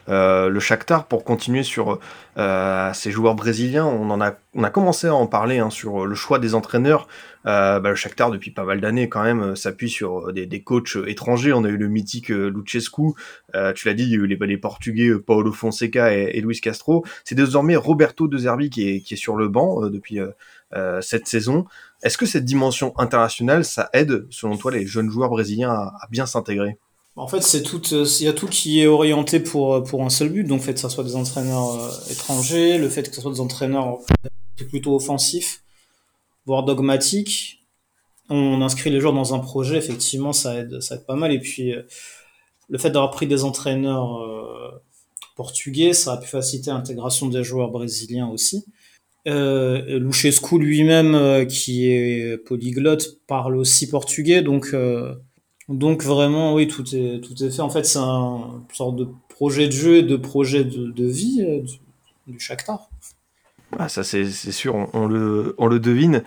euh, 0.09 0.49
le 0.49 0.61
Shakhtar 0.61 1.07
pour 1.07 1.25
continuer 1.25 1.63
sur 1.63 1.99
euh, 2.39 2.93
ces 2.93 3.11
joueurs 3.11 3.35
brésiliens. 3.35 3.87
On 3.87 4.11
en 4.11 4.21
a, 4.21 4.35
on 4.55 4.65
a 4.65 4.71
commencé 4.71 5.07
à 5.07 5.15
en 5.15 5.27
parler 5.27 5.59
hein, 5.59 5.71
sur 5.71 6.07
le 6.07 6.15
choix 6.15 6.39
des 6.39 6.55
entraîneurs. 6.55 7.07
Euh, 7.47 7.81
bah, 7.81 7.91
le 7.91 7.97
Shakhtar 7.97 8.31
depuis 8.31 8.53
pas 8.53 8.65
mal 8.65 8.81
d'années 8.81 9.09
quand 9.09 9.25
même 9.25 9.43
euh, 9.43 9.55
s'appuie 9.57 9.91
sur 9.91 10.29
euh, 10.29 10.33
des, 10.33 10.47
des 10.47 10.63
coachs 10.63 10.97
étrangers. 11.07 11.53
On 11.53 11.65
a 11.65 11.69
eu 11.69 11.77
le 11.77 11.89
mythique 11.89 12.31
euh, 12.31 12.51
Luchescu, 12.51 13.15
euh, 13.55 13.73
tu 13.73 13.89
l'as 13.89 13.95
dit, 13.95 14.05
il 14.05 14.11
y 14.11 14.15
a 14.15 14.19
eu 14.19 14.27
les, 14.27 14.37
les 14.37 14.57
Portugais 14.59 15.09
euh, 15.09 15.21
Paulo 15.21 15.53
Fonseca 15.53 16.15
et, 16.15 16.31
et 16.35 16.41
Luis 16.41 16.61
Castro. 16.61 17.05
C'est 17.25 17.35
désormais 17.35 17.75
Roberto 17.75 18.29
De 18.29 18.39
Zerbi 18.39 18.71
qui 18.71 18.89
est, 18.89 19.01
qui 19.01 19.15
est 19.15 19.17
sur 19.17 19.37
le 19.37 19.49
banc 19.49 19.83
euh, 19.83 19.91
depuis 19.91 20.21
euh, 20.21 20.29
euh, 20.75 21.01
cette 21.01 21.27
saison. 21.27 21.67
Est-ce 22.05 22.17
que 22.17 22.27
cette 22.27 22.45
dimension 22.45 22.95
internationale, 22.99 23.65
ça 23.65 23.91
aide, 23.93 24.27
selon 24.31 24.57
toi, 24.57 24.71
les 24.71 24.87
jeunes 24.87 25.11
joueurs 25.11 25.29
brésiliens 25.29 25.71
à, 25.71 25.95
à 26.01 26.09
bien 26.11 26.27
s'intégrer? 26.27 26.79
En 27.15 27.29
fait, 27.29 27.43
c'est 27.43 27.63
tout, 27.63 27.83
euh, 27.93 28.07
il 28.21 28.25
y 28.25 28.29
a 28.29 28.33
tout 28.33 28.47
qui 28.47 28.81
est 28.81 28.87
orienté 28.87 29.39
pour, 29.39 29.75
euh, 29.75 29.81
pour 29.83 30.03
un 30.03 30.09
seul 30.09 30.31
but. 30.31 30.45
Donc, 30.45 30.61
le 30.61 30.65
fait 30.65 30.75
que 30.75 30.81
ça 30.81 30.89
soit 30.89 31.05
des 31.05 31.15
entraîneurs 31.15 31.75
euh, 31.75 31.91
étrangers, 32.11 32.79
le 32.79 32.89
fait 32.89 33.09
que 33.09 33.15
ce 33.15 33.21
soit 33.21 33.33
des 33.33 33.41
entraîneurs 33.41 33.99
plutôt 34.71 34.95
offensifs, 34.95 35.63
voire 36.47 36.65
dogmatiques. 36.65 37.67
On 38.31 38.63
inscrit 38.63 38.91
les 38.91 39.01
joueurs 39.01 39.13
dans 39.13 39.35
un 39.35 39.41
projet, 39.41 39.77
effectivement, 39.77 40.33
ça 40.33 40.57
aide, 40.57 40.79
pas 41.07 41.17
mal. 41.17 41.33
Et 41.33 41.39
puis, 41.39 41.75
le 42.69 42.79
fait 42.79 42.91
d'avoir 42.91 43.11
pris 43.11 43.27
des 43.27 43.45
entraîneurs 43.45 44.81
portugais, 45.37 45.93
ça 45.93 46.15
a 46.15 46.17
pu 46.17 46.29
faciliter 46.29 46.71
l'intégration 46.71 47.29
des 47.29 47.45
joueurs 47.45 47.71
brésiliens 47.71 48.29
aussi. 48.29 48.65
Luchescu 49.27 50.59
lui-même, 50.59 51.47
qui 51.47 51.89
est 51.89 52.39
polyglotte, 52.39 53.19
parle 53.27 53.57
aussi 53.57 53.91
portugais, 53.91 54.41
donc 54.41 54.75
donc 55.73 56.03
vraiment, 56.03 56.55
oui, 56.55 56.69
tout 56.69 56.85
est 56.95 57.21
tout 57.21 57.43
est 57.43 57.51
fait. 57.51 57.63
En 57.63 57.71
fait, 57.71 57.85
c'est 57.85 57.99
un 57.99 58.63
sorte 58.73 58.97
de 58.97 59.09
projet 59.29 59.67
de 59.67 59.73
jeu 59.73 59.97
et 59.97 60.03
de 60.03 60.17
projet 60.17 60.65
de, 60.65 61.05
vie 61.05 61.43
euh, 61.43 61.63
du, 61.63 62.33
du 62.33 62.41
Shakhtar. 62.41 62.89
ah, 63.79 63.89
Ça, 63.89 64.05
c'est 64.05 64.25
sûr, 64.31 64.89
on, 64.93 65.07
le, 65.07 65.79
devine. 65.79 66.23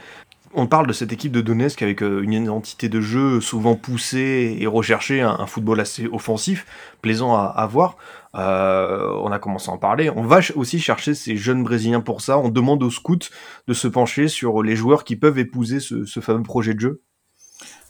On 0.54 0.68
parle 0.68 0.88
de 0.88 0.94
cette 0.94 1.14
équipe 1.14 1.32
de 1.32 1.42
Donetsk 1.42 1.82
avec 1.82 2.02
euh, 2.02 2.22
une 2.22 2.34
identité 2.34 2.90
de 2.90 3.02
jeu 3.02 3.42
souvent 3.42 3.76
poussée 3.76 4.58
et 4.60 4.68
recherchée, 4.68 5.22
un, 5.22 5.46
football 5.46 5.80
assez 5.80 6.08
offensif, 6.08 6.66
plaisant 7.02 7.36
à, 7.36 7.68
voir. 7.68 7.98
Euh, 8.36 9.12
on 9.22 9.32
a 9.32 9.40
commencé 9.40 9.70
à 9.70 9.74
en 9.74 9.78
parler. 9.78 10.10
On 10.10 10.24
va 10.24 10.40
aussi 10.56 10.80
chercher 10.80 11.14
ces 11.14 11.38
jeunes 11.38 11.64
Brésiliens 11.64 12.02
pour 12.02 12.22
ça. 12.22 12.38
On 12.38 12.50
demande 12.50 12.84
aux 12.84 12.92
scouts 12.92 13.30
de 13.68 13.74
se 13.74 13.88
pencher 13.88 14.28
sur 14.28 14.64
les 14.64 14.76
joueurs 14.76 15.04
qui 15.04 15.16
peuvent 15.16 15.40
épouser 15.40 15.80
ce 15.80 16.20
fameux 16.20 16.44
projet 16.44 16.74
de 16.74 16.80
jeu. 16.80 17.02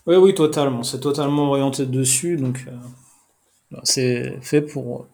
Oui, 0.06 0.16
oui, 0.16 0.34
totalement. 0.34 0.82
C'est 0.82 1.00
totalement 1.00 1.48
orienté 1.50 1.86
dessus, 1.86 2.36
donc 2.36 2.64
euh, 2.68 3.78
c'est 3.82 4.38
fait 4.42 4.62
pour 4.62 5.06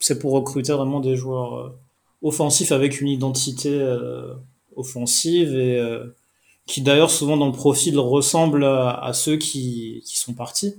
c'est 0.00 0.18
pour 0.18 0.32
recruter 0.32 0.72
vraiment 0.72 1.00
des 1.00 1.16
joueurs 1.16 1.54
euh, 1.56 1.78
offensifs 2.22 2.72
avec 2.72 3.00
une 3.00 3.08
identité 3.08 3.70
euh, 3.70 4.34
offensive 4.76 5.54
et 5.54 5.78
euh, 5.78 6.06
qui 6.66 6.82
d'ailleurs 6.82 7.10
souvent 7.10 7.36
dans 7.36 7.46
le 7.46 7.52
profil 7.52 7.98
ressemblent 7.98 8.64
à, 8.64 9.10
ceux 9.12 9.36
qui, 9.36 10.02
qui 10.06 10.18
sont 10.18 10.32
partis. 10.34 10.74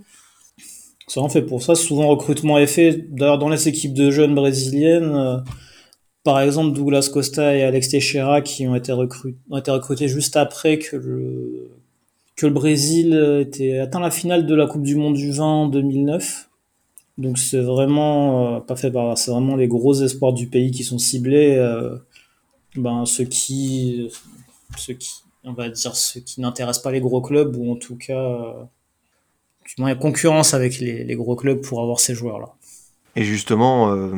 C'est 1.08 1.20
vraiment 1.20 1.30
fait 1.32 1.44
pour 1.44 1.62
ça. 1.62 1.76
Souvent, 1.76 2.08
recrutement 2.08 2.58
est 2.58 2.68
fait 2.68 2.94
d'ailleurs 3.14 3.38
dans 3.38 3.50
les 3.50 3.68
équipes 3.68 3.94
de 3.94 4.10
jeunes 4.12 4.34
brésiliennes. 4.36 5.14
euh, 5.16 5.38
par 6.24 6.40
exemple, 6.42 6.76
Douglas 6.76 7.10
Costa 7.14 7.56
et 7.56 7.64
Alex 7.64 7.90
Teixeira 7.90 8.42
qui 8.42 8.68
ont 8.68 8.76
été, 8.76 8.92
recrutés, 8.92 9.38
ont 9.52 9.58
été 9.58 9.70
recrutés 9.72 10.08
juste 10.08 10.36
après 10.38 10.80
que 10.80 10.96
le, 10.96 11.70
que 12.36 12.46
le 12.46 12.54
Brésil 12.54 13.16
était 13.42 13.80
atteint 13.80 14.00
la 14.00 14.12
finale 14.12 14.46
de 14.46 14.56
la 14.56 14.68
Coupe 14.68 14.84
du 14.84 14.96
Monde 14.96 15.16
du 15.16 15.32
vin 15.32 15.46
en 15.46 15.68
2009. 15.68 16.50
Donc 17.18 17.38
c'est 17.38 17.62
vraiment 17.62 18.58
euh, 18.58 18.60
pas 18.60 18.76
fait 18.76 18.92
par 18.92 19.18
c'est 19.18 19.32
vraiment 19.32 19.56
les 19.56 19.68
gros 19.68 19.94
espoirs 19.94 20.34
du 20.34 20.48
pays 20.48 20.72
qui 20.72 20.84
sont 20.84 20.98
ciblés. 20.98 21.56
euh, 21.58 21.98
ben 22.76 23.06
ceux 23.06 23.24
qui 23.26 24.10
ceux 24.78 24.94
qui 24.96 25.12
on 25.46 25.54
va 25.54 25.70
dire, 25.70 25.96
ce 25.96 26.20
qui 26.20 26.42
n'intéresse 26.42 26.80
pas 26.80 26.92
les 26.92 27.00
gros 27.00 27.22
clubs, 27.22 27.56
ou 27.56 27.72
en 27.72 27.76
tout 27.76 27.96
cas, 27.96 28.68
il 29.78 29.88
y 29.88 29.90
a 29.90 29.96
concurrence 29.96 30.54
avec 30.54 30.80
les, 30.80 31.04
les 31.04 31.16
gros 31.16 31.36
clubs 31.36 31.62
pour 31.62 31.82
avoir 31.82 32.00
ces 32.00 32.16
joueurs-là. 32.16 32.55
Et 33.18 33.24
justement, 33.24 33.94
euh, 33.94 34.12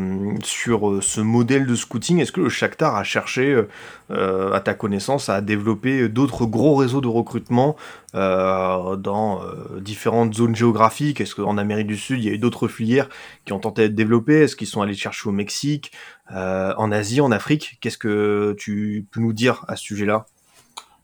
sur 0.43 0.89
euh, 0.89 1.01
ce 1.01 1.21
modèle 1.21 1.67
de 1.67 1.75
scouting, 1.75 2.19
est-ce 2.19 2.31
que 2.31 2.41
le 2.41 2.49
Shakhtar 2.49 2.95
a 2.95 3.03
cherché, 3.03 3.63
euh, 4.09 4.51
à 4.53 4.59
ta 4.59 4.73
connaissance, 4.73 5.29
à 5.29 5.41
développer 5.41 6.09
d'autres 6.09 6.47
gros 6.47 6.75
réseaux 6.75 7.01
de 7.01 7.07
recrutement 7.07 7.75
dans 8.13 9.41
différentes 9.79 10.33
zones 10.33 10.55
géographiques? 10.55 11.21
Est-ce 11.21 11.35
qu'en 11.35 11.59
Amérique 11.59 11.85
du 11.85 11.97
Sud, 11.97 12.19
il 12.19 12.25
y 12.25 12.29
a 12.29 12.33
eu 12.33 12.39
d'autres 12.39 12.67
filières 12.67 13.09
qui 13.45 13.53
ont 13.53 13.59
tenté 13.59 13.83
d'être 13.83 13.93
développées? 13.93 14.41
Est-ce 14.41 14.55
qu'ils 14.55 14.67
sont 14.67 14.81
allés 14.81 14.95
chercher 14.95 15.29
au 15.29 15.31
Mexique, 15.31 15.91
en 16.31 16.91
Asie, 16.91 17.21
en 17.21 17.31
Afrique? 17.31 17.77
Qu'est-ce 17.79 17.99
que 17.99 18.55
tu 18.57 19.05
peux 19.11 19.19
nous 19.19 19.33
dire 19.33 19.65
à 19.67 19.75
ce 19.75 19.83
sujet-là? 19.83 20.25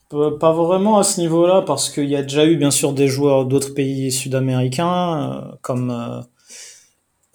Pas 0.10 0.53
vraiment 0.53 0.97
à 0.97 1.03
ce 1.03 1.21
niveau-là, 1.21 1.62
parce 1.62 1.91
qu'il 1.91 2.10
y 2.10 2.15
a 2.15 2.23
déjà 2.23 2.45
eu 2.45 2.58
bien 2.58 2.71
sûr 2.71 2.93
des 2.93 3.08
joueurs 3.08 3.45
d'autres 3.45 3.75
pays 3.75 4.12
sud-américains, 4.12 5.56
comme 5.62 6.25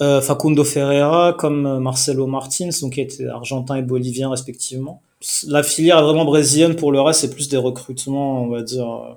euh, 0.01 0.21
Facundo 0.21 0.63
Ferreira 0.63 1.35
comme 1.37 1.67
euh, 1.67 1.81
Marcelo 1.81 2.29
Martins, 2.29 2.71
donc 2.81 2.93
qui 2.93 3.01
étaient 3.01 3.27
argentin 3.27 3.75
et 3.75 3.83
bolivien 3.83 4.31
respectivement. 4.31 5.03
La 5.49 5.65
filière 5.65 5.99
est 5.99 6.03
vraiment 6.03 6.25
brésilienne. 6.25 6.77
Pour 6.77 6.93
le 6.93 7.01
reste, 7.01 7.23
c'est 7.23 7.31
plus 7.31 7.49
des 7.49 7.57
recrutements, 7.57 8.45
on 8.45 8.49
va 8.49 8.63
dire, 8.63 8.89
euh, 8.89 9.15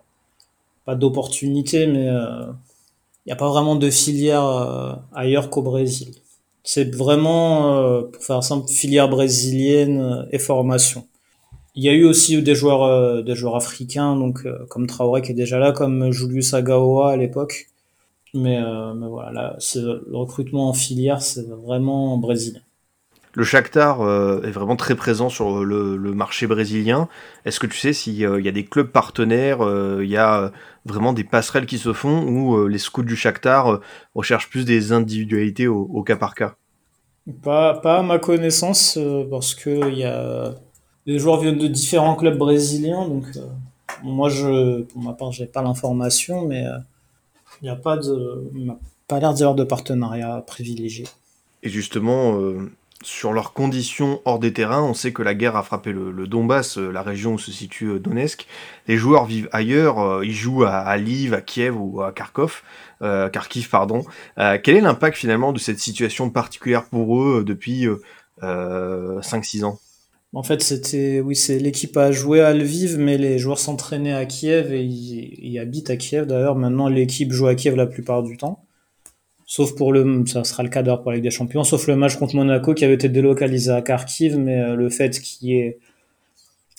pas 0.86 0.96
d'opportunités, 0.96 1.86
mais 1.86 2.08
il 2.08 3.28
n'y 3.28 3.32
a 3.32 3.36
pas 3.36 3.50
vraiment 3.50 3.76
de 3.76 3.90
filière 3.92 5.00
ailleurs 5.14 5.52
qu'au 5.52 5.62
Brésil. 5.62 6.16
C'est 6.64 6.96
vraiment, 6.96 8.02
pour 8.12 8.24
faire 8.24 8.44
simple, 8.44 8.68
filière 8.68 9.08
brésilienne 9.08 10.28
et 10.32 10.40
formation. 10.40 11.06
Il 11.76 11.84
y 11.84 11.90
a 11.90 11.94
eu 11.94 12.04
aussi 12.04 12.42
des 12.42 12.56
joueurs, 12.56 13.24
des 13.24 13.36
joueurs 13.36 13.56
africains, 13.56 14.16
donc 14.16 14.48
comme 14.70 14.88
Traoré 14.88 15.22
qui 15.22 15.34
est 15.34 15.36
déjà 15.36 15.60
là, 15.60 15.72
comme 15.72 16.12
Julius 16.12 16.56
Agaoa 16.56 17.12
à 17.12 17.16
l'époque, 17.16 17.71
mais, 18.34 18.58
euh, 18.58 18.94
mais 18.94 19.08
voilà, 19.08 19.58
le 19.76 20.16
recrutement 20.16 20.70
en 20.70 20.74
filière, 20.74 21.22
c'est 21.22 21.48
vraiment 21.48 22.18
brésilien. 22.18 22.62
Le 23.34 23.46
Shakhtar 23.46 24.02
euh, 24.02 24.42
est 24.44 24.52
vraiment 24.52 24.76
très 24.76 24.96
présent 24.96 25.30
sur 25.30 25.64
le, 25.64 25.98
marché 26.14 26.48
brésilien. 26.48 27.08
Est-ce 27.46 27.60
que 27.62 27.68
tu 27.68 27.78
sais 27.78 27.94
s'il 27.94 28.26
euh, 28.26 28.42
y 28.42 28.50
a 28.50 28.52
des 28.52 28.66
clubs 28.66 28.90
partenaires, 28.90 29.60
il 30.02 30.10
y 30.10 30.18
a 30.18 30.52
vraiment 30.86 31.14
des 31.14 31.24
passerelles 31.24 31.66
qui 31.66 31.78
se 31.78 31.94
font 31.94 32.28
ou 32.28 32.68
les 32.68 32.78
scouts 32.78 33.04
du 33.04 33.16
Shakhtar 33.16 33.80
recherchent 34.16 34.50
plus 34.50 34.66
des 34.66 34.92
individualités 34.92 35.68
au, 35.68 36.04
cas 36.04 36.18
par 36.18 36.36
cas? 36.36 36.56
Pas, 37.44 37.76
pas 37.76 38.00
à 38.00 38.02
ma 38.02 38.20
connaissance, 38.20 39.00
parce 39.30 39.56
que 39.56 39.92
y 39.92 40.04
a... 40.04 40.56
les 41.06 41.20
joueurs 41.20 41.40
viennent 41.40 41.60
de 41.60 41.68
différents 41.68 42.16
clubs 42.16 42.38
brésiliens. 42.38 43.08
Donc, 43.08 43.26
moi, 44.04 44.28
je, 44.28 44.82
pour 44.82 45.02
ma 45.02 45.14
part, 45.14 45.32
j'ai 45.32 45.46
pas 45.46 45.62
l'information, 45.62 46.46
mais 46.46 46.66
il 47.62 47.66
n'y 47.66 47.70
a 47.70 47.76
pas 47.76 47.98
de, 47.98 48.50
pas 49.08 49.20
l'air 49.20 49.34
d'y 49.34 49.44
avoir 49.44 49.56
de 49.56 49.64
partenariat 49.64 50.44
privilégié. 50.46 51.06
Et 51.64 51.70
justement, 51.70 52.40
euh, 52.40 52.72
sur 53.04 53.34
leurs 53.34 53.54
conditions 53.54 54.20
hors 54.26 54.40
des 54.40 54.52
terrains, 54.52 54.82
on 54.82 54.94
sait 54.94 55.14
que 55.14 55.22
la 55.22 55.36
guerre 55.36 55.56
a 55.56 55.64
frappé 55.64 55.92
le, 55.92 56.28
Donbass, 56.28 56.78
euh, 56.78 56.92
la 56.92 57.04
région 57.04 57.34
où 57.34 57.40
se 57.40 57.52
situe 57.52 57.88
euh, 57.88 58.00
Donetsk. 58.00 58.48
Les 58.88 58.98
joueurs 58.98 59.26
vivent 59.26 59.50
ailleurs, 59.52 60.24
ils 60.24 60.34
jouent 60.34 60.64
à, 60.64 60.98
Lviv, 60.98 61.34
à 61.34 61.42
Kiev 61.42 61.76
ou 61.80 62.02
à 62.02 62.12
Kharkov, 62.12 62.64
Kharkiv, 63.00 63.70
pardon. 63.70 64.06
quel 64.38 64.76
est 64.76 64.82
l'impact 64.82 65.18
finalement 65.18 65.54
de 65.54 65.60
cette 65.60 65.80
situation 65.80 66.30
particulière 66.30 66.86
pour 66.86 67.20
eux 67.20 67.44
depuis 67.44 67.88
5-6 68.42 69.64
ans? 69.66 69.80
En 70.34 70.44
fait, 70.44 70.64
c'était, 70.64 71.20
oui, 71.20 71.36
c'est 71.36 71.60
l'équipe 71.60 71.96
a 71.98 72.12
joué 72.12 72.40
à 72.40 72.54
Lviv, 72.54 72.98
mais 72.98 73.18
les 73.18 73.38
joueurs 73.38 73.60
s'entraînaient 73.60 74.14
à 74.14 74.26
Kiev 74.26 74.74
et 74.74 74.84
ils, 74.84 75.60
habitent 75.60 75.90
à 75.90 75.98
Kiev. 75.98 76.26
D'ailleurs, 76.26 76.56
maintenant, 76.56 76.88
l'équipe 76.88 77.34
joue 77.34 77.48
à 77.48 77.56
Kiev 77.56 77.76
la 77.76 77.86
plupart 77.86 78.24
du 78.24 78.38
temps. 78.38 78.64
Sauf 79.46 79.76
pour 79.76 79.92
le, 79.92 80.26
ça 80.28 80.46
sera 80.46 80.64
le 80.64 80.70
cas 80.70 80.84
pour 80.84 81.12
la 81.12 81.18
Ligue 81.18 81.26
des 81.26 81.32
Champions, 81.32 81.66
sauf 81.66 81.88
le 81.88 81.98
match 81.98 82.16
contre 82.16 82.38
Monaco 82.38 82.74
qui 82.74 82.86
avait 82.86 82.94
été 82.94 83.10
délocalisé 83.10 83.72
à 83.72 83.82
Kharkiv, 83.82 84.38
mais 84.38 84.62
euh, 84.62 84.76
le 84.76 84.90
fait 84.90 85.20
qu'il 85.20 85.50
y 85.50 85.58
ait 85.58 85.80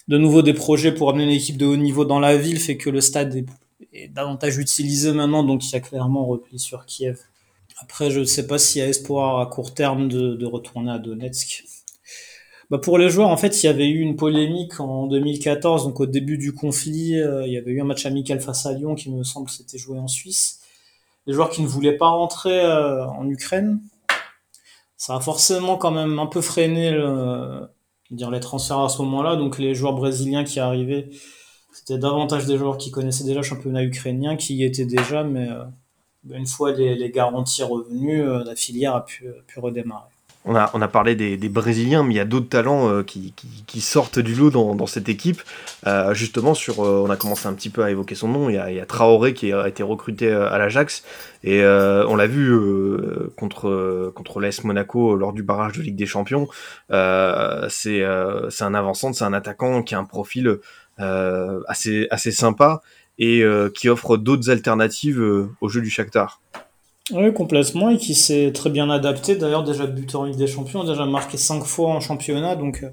de 0.09 0.17
nouveau 0.17 0.41
des 0.41 0.55
projets 0.55 0.93
pour 0.93 1.11
amener 1.11 1.25
une 1.25 1.31
équipe 1.31 1.59
de 1.59 1.67
haut 1.67 1.77
niveau 1.77 2.07
dans 2.07 2.21
la 2.21 2.39
ville 2.39 2.59
fait 2.59 2.79
que 2.79 2.89
le 2.89 3.03
stade 3.03 3.45
est, 3.93 4.09
davantage 4.09 4.57
utilisé 4.57 5.13
maintenant, 5.13 5.45
donc 5.45 5.67
il 5.69 5.73
y 5.73 5.77
a 5.77 5.81
clairement 5.81 6.25
repli 6.25 6.59
sur 6.59 6.87
Kiev. 6.87 7.19
Après, 7.83 8.11
je 8.11 8.21
ne 8.21 8.25
sais 8.25 8.47
pas 8.47 8.57
s'il 8.57 8.81
y 8.81 8.85
a 8.85 8.89
espoir 8.89 9.41
à 9.41 9.47
court 9.47 9.75
terme 9.75 10.09
de 10.09 10.47
retourner 10.47 10.93
à 10.93 10.99
Donetsk. 10.99 11.65
Bah 12.73 12.79
pour 12.79 12.97
les 12.97 13.11
joueurs, 13.11 13.29
en 13.29 13.37
fait, 13.37 13.63
il 13.63 13.67
y 13.67 13.69
avait 13.69 13.87
eu 13.87 14.01
une 14.01 14.17
polémique 14.17 14.81
en 14.81 15.07
2014, 15.07 15.85
donc 15.85 16.01
au 16.01 16.07
début 16.07 16.39
du 16.39 16.55
conflit, 16.55 17.21
euh, 17.21 17.47
il 17.47 17.53
y 17.53 17.59
avait 17.59 17.71
eu 17.71 17.83
un 17.83 17.85
match 17.85 18.07
amical 18.07 18.41
face 18.41 18.65
à 18.65 18.73
Lyon 18.73 18.95
qui 18.95 19.11
me 19.11 19.25
semble 19.25 19.51
s'était 19.51 19.77
joué 19.77 19.99
en 19.99 20.09
Suisse. 20.09 20.61
Les 21.27 21.35
joueurs 21.35 21.51
qui 21.51 21.61
ne 21.61 21.67
voulaient 21.67 21.99
pas 21.99 22.09
rentrer 22.09 22.65
euh, 22.65 23.07
en 23.07 23.29
Ukraine, 23.29 23.83
ça 24.97 25.17
a 25.17 25.21
forcément 25.21 25.77
quand 25.77 25.91
même 25.91 26.19
un 26.19 26.25
peu 26.25 26.41
freiné 26.41 26.93
le, 26.93 27.69
dire 28.11 28.31
les 28.31 28.41
transferts 28.41 28.81
à 28.81 28.89
ce 28.89 29.03
moment-là. 29.03 29.37
Donc 29.37 29.59
les 29.59 29.75
joueurs 29.75 29.93
brésiliens 29.93 30.45
qui 30.45 30.59
arrivaient, 30.59 31.11
c'était 31.75 31.99
davantage 31.99 32.47
des 32.47 32.57
joueurs 32.57 32.79
qui 32.79 32.91
connaissaient 32.91 33.25
déjà 33.25 33.41
le 33.41 33.45
championnat 33.45 33.83
ukrainien, 33.85 34.37
qui 34.37 34.55
y 34.57 34.65
étaient 34.65 34.87
déjà, 34.87 35.25
mais 35.25 35.47
euh, 35.51 35.65
une 36.31 36.47
fois 36.47 36.73
les, 36.73 37.11
garanties 37.11 37.65
revenues, 37.65 38.25
la 38.25 38.57
filière 38.57 38.95
a 38.97 39.05
pu 39.05 39.27
redémarrer 39.59 40.12
on 40.45 40.55
a, 40.57 40.89
parlé 40.89 41.15
des, 41.15 41.49
Brésiliens, 41.49 42.03
mais 42.03 42.15
il 42.15 42.17
y 42.17 42.21
a 42.21 42.25
d'autres 42.25 42.49
talents 42.49 42.89
euh, 42.89 43.03
qui, 43.05 43.81
sortent 43.81 44.19
du 44.19 44.35
lot 44.35 44.51
dans, 44.51 44.87
cette 44.87 45.09
équipe. 45.09 45.41
Euh, 45.87 46.15
justement, 46.15 46.53
euh, 46.53 46.73
on 46.79 47.11
a 47.11 47.17
commencé 47.17 47.47
un 47.47 47.53
petit 47.53 47.71
peu 47.71 47.85
à 47.85 47.91
évoquer 47.91 48.17
son 48.17 48.29
nom. 48.29 48.49
Il 48.49 48.55
y 48.55 48.81
a, 48.81 48.87
Traoré 48.87 49.35
qui 49.35 49.53
a 49.53 49.69
été 49.69 49.85
recruté 49.85 50.33
à 50.33 50.59
l'Ajax. 50.59 51.05
Et 51.45 51.65
on 51.65 52.17
l'a 52.17 52.27
vu 52.27 52.53
contre, 53.37 54.13
contre 54.15 54.41
l'AS 54.41 54.65
Monaco 54.65 55.17
lors 55.17 55.33
du 55.33 55.43
barrage 55.43 55.79
de 55.79 55.83
Ligue 55.83 55.97
des 55.97 56.07
Champions. 56.07 56.49
c'est 56.91 58.05
un 58.05 58.75
avançant, 58.75 59.13
c'est 59.13 59.25
un 59.25 59.33
attaquant 59.33 59.83
qui 59.83 59.95
a 59.95 59.99
un 59.99 60.05
profil 60.05 60.59
assez, 60.99 62.09
assez 62.11 62.33
sympa 62.33 62.83
et 63.19 63.45
qui 63.75 63.89
offre 63.89 64.17
d'autres 64.17 64.51
alternatives 64.51 65.23
au 65.61 65.69
jeu 65.69 65.81
du 65.81 65.91
Shakhtar. 65.91 66.41
Oui, 67.11 67.33
complètement, 67.35 67.91
et 67.91 67.97
qui 67.99 68.15
s'est 68.15 68.53
très 68.53 68.71
bien 68.71 68.89
adapté. 68.89 69.35
D'ailleurs, 69.35 69.65
déjà 69.65 69.87
buteur 69.87 70.21
en 70.21 70.25
Ligue 70.25 70.37
des 70.37 70.47
Champions, 70.47 70.85
déjà 70.85 71.05
marqué 71.05 71.37
5 71.37 71.65
fois 71.65 71.91
en 71.91 72.01
championnat, 72.01 72.55
donc 72.55 72.85
euh, 72.85 72.91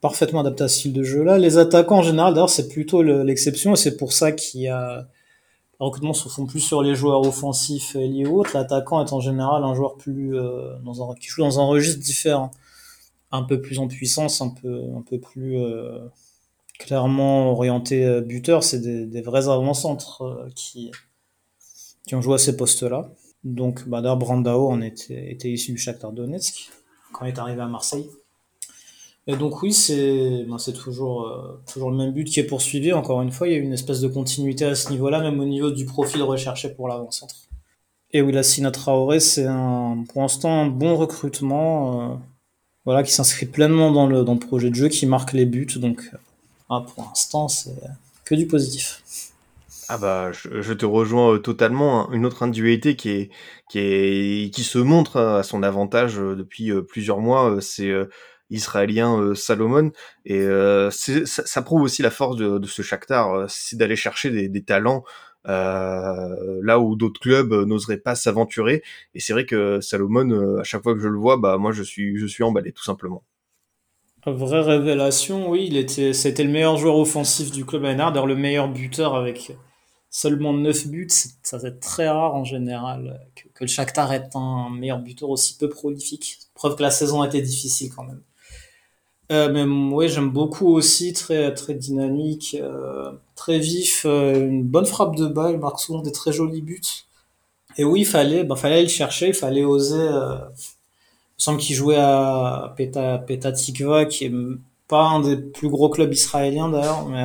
parfaitement 0.00 0.40
adapté 0.40 0.64
à 0.64 0.68
ce 0.68 0.76
style 0.78 0.92
de 0.92 1.04
jeu-là. 1.04 1.38
Les 1.38 1.56
attaquants 1.56 1.98
en 1.98 2.02
général, 2.02 2.34
d'ailleurs, 2.34 2.50
c'est 2.50 2.68
plutôt 2.68 3.02
l'exception, 3.02 3.74
et 3.74 3.76
c'est 3.76 3.96
pour 3.96 4.12
ça 4.12 4.32
qu'il 4.32 4.62
y 4.62 4.68
a. 4.68 5.08
Les 5.80 5.84
recrutements 5.84 6.14
se 6.14 6.28
font 6.30 6.46
plus 6.46 6.60
sur 6.60 6.82
les 6.82 6.94
joueurs 6.94 7.20
offensifs 7.20 7.94
liés 7.94 8.26
ou 8.26 8.40
autres. 8.40 8.52
L'attaquant 8.54 9.04
est 9.04 9.12
en 9.12 9.20
général 9.20 9.62
un 9.62 9.74
joueur 9.74 9.96
plus 9.96 10.34
euh, 10.36 10.74
qui 11.20 11.28
joue 11.28 11.42
dans 11.42 11.60
un 11.60 11.66
registre 11.66 12.02
différent, 12.02 12.50
un 13.30 13.42
peu 13.42 13.60
plus 13.60 13.78
en 13.78 13.86
puissance, 13.86 14.40
un 14.40 14.48
peu 14.50 14.82
un 14.96 15.02
peu 15.02 15.20
plus 15.20 15.58
euh, 15.58 15.98
clairement 16.78 17.52
orienté 17.52 18.20
buteur. 18.22 18.64
C'est 18.64 18.80
des, 18.80 19.06
des 19.06 19.20
vrais 19.20 19.48
avant-centres 19.48 20.48
qui 20.54 20.90
qui 22.06 22.14
ont 22.14 22.22
joué 22.22 22.34
à 22.34 22.38
ces 22.38 22.56
postes-là. 22.56 23.10
Donc, 23.44 23.88
bah, 23.88 24.00
d'ailleurs, 24.00 24.16
Brandao 24.16 24.68
en 24.68 24.80
était, 24.80 25.36
issu 25.44 25.72
du 25.72 25.78
Shakhtar 25.78 26.12
Donetsk 26.12 26.70
quand 27.12 27.24
il 27.24 27.28
est 27.28 27.38
arrivé 27.38 27.60
à 27.60 27.66
Marseille. 27.66 28.06
Et 29.28 29.36
donc 29.36 29.62
oui, 29.62 29.72
c'est 29.72 30.46
toujours 30.72 31.26
euh, 31.26 31.60
toujours 31.72 31.90
le 31.90 31.96
même 31.96 32.12
but 32.12 32.24
qui 32.24 32.38
est 32.38 32.44
poursuivi. 32.44 32.92
Encore 32.92 33.22
une 33.22 33.32
fois, 33.32 33.48
il 33.48 33.54
y 33.54 33.56
a 33.56 33.58
une 33.58 33.72
espèce 33.72 34.00
de 34.00 34.06
continuité 34.06 34.64
à 34.64 34.76
ce 34.76 34.90
niveau-là, 34.90 35.20
même 35.20 35.40
au 35.40 35.44
niveau 35.44 35.72
du 35.72 35.84
profil 35.84 36.22
recherché 36.22 36.68
pour 36.68 36.86
l'avant-centre. 36.86 37.34
Et 38.12 38.22
oui, 38.22 38.32
la 38.32 38.44
Sina 38.44 38.70
Traoré, 38.70 39.18
c'est 39.18 39.46
pour 40.08 40.22
l'instant 40.22 40.62
un 40.62 40.66
bon 40.66 40.94
recrutement, 40.96 42.12
euh, 42.12 42.14
voilà, 42.84 43.02
qui 43.02 43.10
s'inscrit 43.10 43.46
pleinement 43.46 43.90
dans 43.90 44.06
le 44.06 44.22
dans 44.22 44.34
le 44.34 44.38
projet 44.38 44.70
de 44.70 44.76
jeu, 44.76 44.88
qui 44.88 45.06
marque 45.06 45.32
les 45.32 45.44
buts. 45.44 45.66
Donc, 45.76 46.08
euh, 46.14 46.18
ah, 46.70 46.84
pour 46.86 47.04
l'instant, 47.04 47.48
c'est 47.48 47.74
que 48.24 48.36
du 48.36 48.46
positif. 48.46 49.02
Ah 49.88 49.98
bah, 49.98 50.32
je, 50.32 50.72
te 50.72 50.84
rejoins 50.84 51.34
euh, 51.34 51.38
totalement. 51.38 52.02
Hein. 52.02 52.08
Une 52.12 52.26
autre 52.26 52.42
individualité 52.42 52.96
qui 52.96 53.10
est 53.10 53.30
qui 53.70 53.78
est 53.78 54.54
qui 54.54 54.64
se 54.64 54.78
montre 54.78 55.20
à 55.20 55.42
son 55.44 55.62
avantage 55.62 56.18
euh, 56.18 56.34
depuis 56.34 56.70
euh, 56.72 56.82
plusieurs 56.82 57.20
mois, 57.20 57.58
c'est 57.60 57.92
israélien 58.50 59.34
Salomon 59.34 59.90
et 60.24 60.44
ça, 60.90 61.26
ça, 61.26 61.62
prouve 61.62 61.82
aussi 61.82 62.02
la 62.02 62.10
force 62.10 62.36
de, 62.36 62.58
de 62.58 62.66
ce 62.66 62.82
Shakhtar, 62.82 63.46
c'est 63.48 63.76
d'aller 63.76 63.96
chercher 63.96 64.30
des, 64.30 64.48
des 64.48 64.62
talents 64.64 65.04
là 65.44 66.78
où 66.80 66.96
d'autres 66.96 67.20
clubs 67.20 67.52
n'oseraient 67.52 67.98
pas 67.98 68.14
s'aventurer. 68.14 68.82
Et 69.14 69.20
c'est 69.20 69.32
vrai 69.32 69.46
que 69.46 69.80
Salomon, 69.80 70.58
à 70.58 70.64
chaque 70.64 70.82
fois 70.82 70.94
que 70.94 71.00
je 71.00 71.08
le 71.08 71.18
vois, 71.18 71.36
bah 71.38 71.58
moi 71.58 71.72
je 71.72 71.82
suis 71.82 72.16
je 72.18 72.26
suis 72.26 72.44
emballé 72.44 72.72
tout 72.72 72.84
simplement. 72.84 73.24
Vraie 74.26 74.62
révélation, 74.62 75.50
oui, 75.50 75.66
il 75.68 75.76
était, 75.76 76.12
c'était 76.12 76.42
le 76.42 76.50
meilleur 76.50 76.76
joueur 76.76 76.96
offensif 76.96 77.52
du 77.52 77.64
club 77.64 77.84
à 77.84 77.94
d'ailleurs 77.94 78.26
le 78.26 78.34
meilleur 78.34 78.68
buteur 78.68 79.14
avec 79.14 79.52
seulement 80.10 80.52
9 80.52 80.86
buts, 80.88 81.08
ça 81.42 81.60
c'est 81.60 81.80
très 81.80 82.08
rare 82.08 82.34
en 82.34 82.44
général 82.44 83.20
que, 83.34 83.64
le 83.64 83.66
Shakhtar 83.66 84.12
ait 84.12 84.28
un 84.34 84.70
meilleur 84.70 84.98
buteur 84.98 85.30
aussi 85.30 85.56
peu 85.56 85.68
prolifique. 85.68 86.38
Preuve 86.54 86.76
que 86.76 86.82
la 86.82 86.90
saison 86.90 87.22
a 87.22 87.26
été 87.26 87.42
difficile 87.42 87.92
quand 87.94 88.04
même. 88.04 88.22
Euh, 89.32 89.50
mais 89.52 89.64
oui, 89.64 90.08
j'aime 90.08 90.30
beaucoup 90.30 90.68
aussi, 90.68 91.12
très 91.12 91.52
très 91.52 91.74
dynamique, 91.74 92.56
euh, 92.60 93.10
très 93.34 93.58
vif, 93.58 94.04
euh, 94.06 94.48
une 94.48 94.62
bonne 94.62 94.86
frappe 94.86 95.16
de 95.16 95.26
balle, 95.26 95.54
il 95.54 95.58
marque 95.58 95.80
souvent 95.80 96.00
des 96.00 96.12
très 96.12 96.32
jolis 96.32 96.62
buts. 96.62 96.80
Et 97.76 97.84
oui, 97.84 98.02
il 98.02 98.06
fallait, 98.06 98.44
bah, 98.44 98.56
fallait 98.56 98.82
le 98.82 98.88
chercher, 98.88 99.28
il 99.28 99.34
fallait 99.34 99.64
oser. 99.64 99.96
Il 99.96 101.40
me 101.40 101.42
semble 101.42 101.58
qu'il 101.58 101.76
jouait 101.76 101.96
à 101.98 102.72
Peta, 102.76 103.18
Peta 103.18 103.52
Tikva, 103.52 104.06
qui 104.06 104.26
est 104.26 104.32
pas 104.88 105.02
un 105.02 105.20
des 105.20 105.36
plus 105.36 105.68
gros 105.68 105.90
clubs 105.90 106.12
israéliens 106.12 106.68
d'ailleurs, 106.70 107.06
mais 107.06 107.24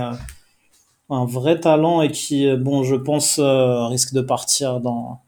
un 1.12 1.26
vrai 1.26 1.60
talent 1.60 2.02
et 2.02 2.12
qui, 2.12 2.48
euh, 2.48 2.58
bon, 2.58 2.84
je 2.84 2.96
pense, 2.96 3.38
euh, 3.40 3.86
risque 3.88 4.14
de 4.14 4.22
partir 4.22 4.80
dans 4.82 5.22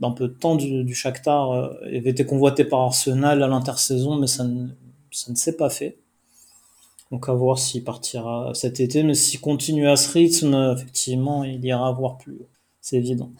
dans 0.00 0.12
peu 0.12 0.28
de 0.28 0.34
temps 0.34 0.54
du, 0.56 0.84
du 0.84 0.94
Shakhtar. 0.94 1.50
Euh, 1.52 1.68
il 1.90 1.96
avait 1.98 2.10
été 2.10 2.24
convoité 2.26 2.64
par 2.64 2.80
Arsenal 2.80 3.42
à 3.42 3.48
l'intersaison, 3.48 4.16
mais 4.16 4.26
ça 4.26 4.44
ne, 4.44 4.68
ça 5.10 5.30
ne 5.30 5.36
s'est 5.36 5.56
pas 5.56 5.70
fait. 5.70 5.98
Donc 7.10 7.28
à 7.28 7.32
voir 7.32 7.58
s'il 7.58 7.82
partira 7.84 8.52
cet 8.54 8.80
été, 8.80 9.02
mais 9.02 9.14
s'il 9.14 9.40
continue 9.40 9.88
à 9.88 9.96
ce 9.96 10.12
rythme, 10.12 10.74
effectivement, 10.76 11.44
il 11.44 11.64
ira 11.64 11.90
voir 11.92 12.18
plus 12.18 12.32
haut. 12.32 12.48
C'est 12.80 12.96
évident. 12.96 13.30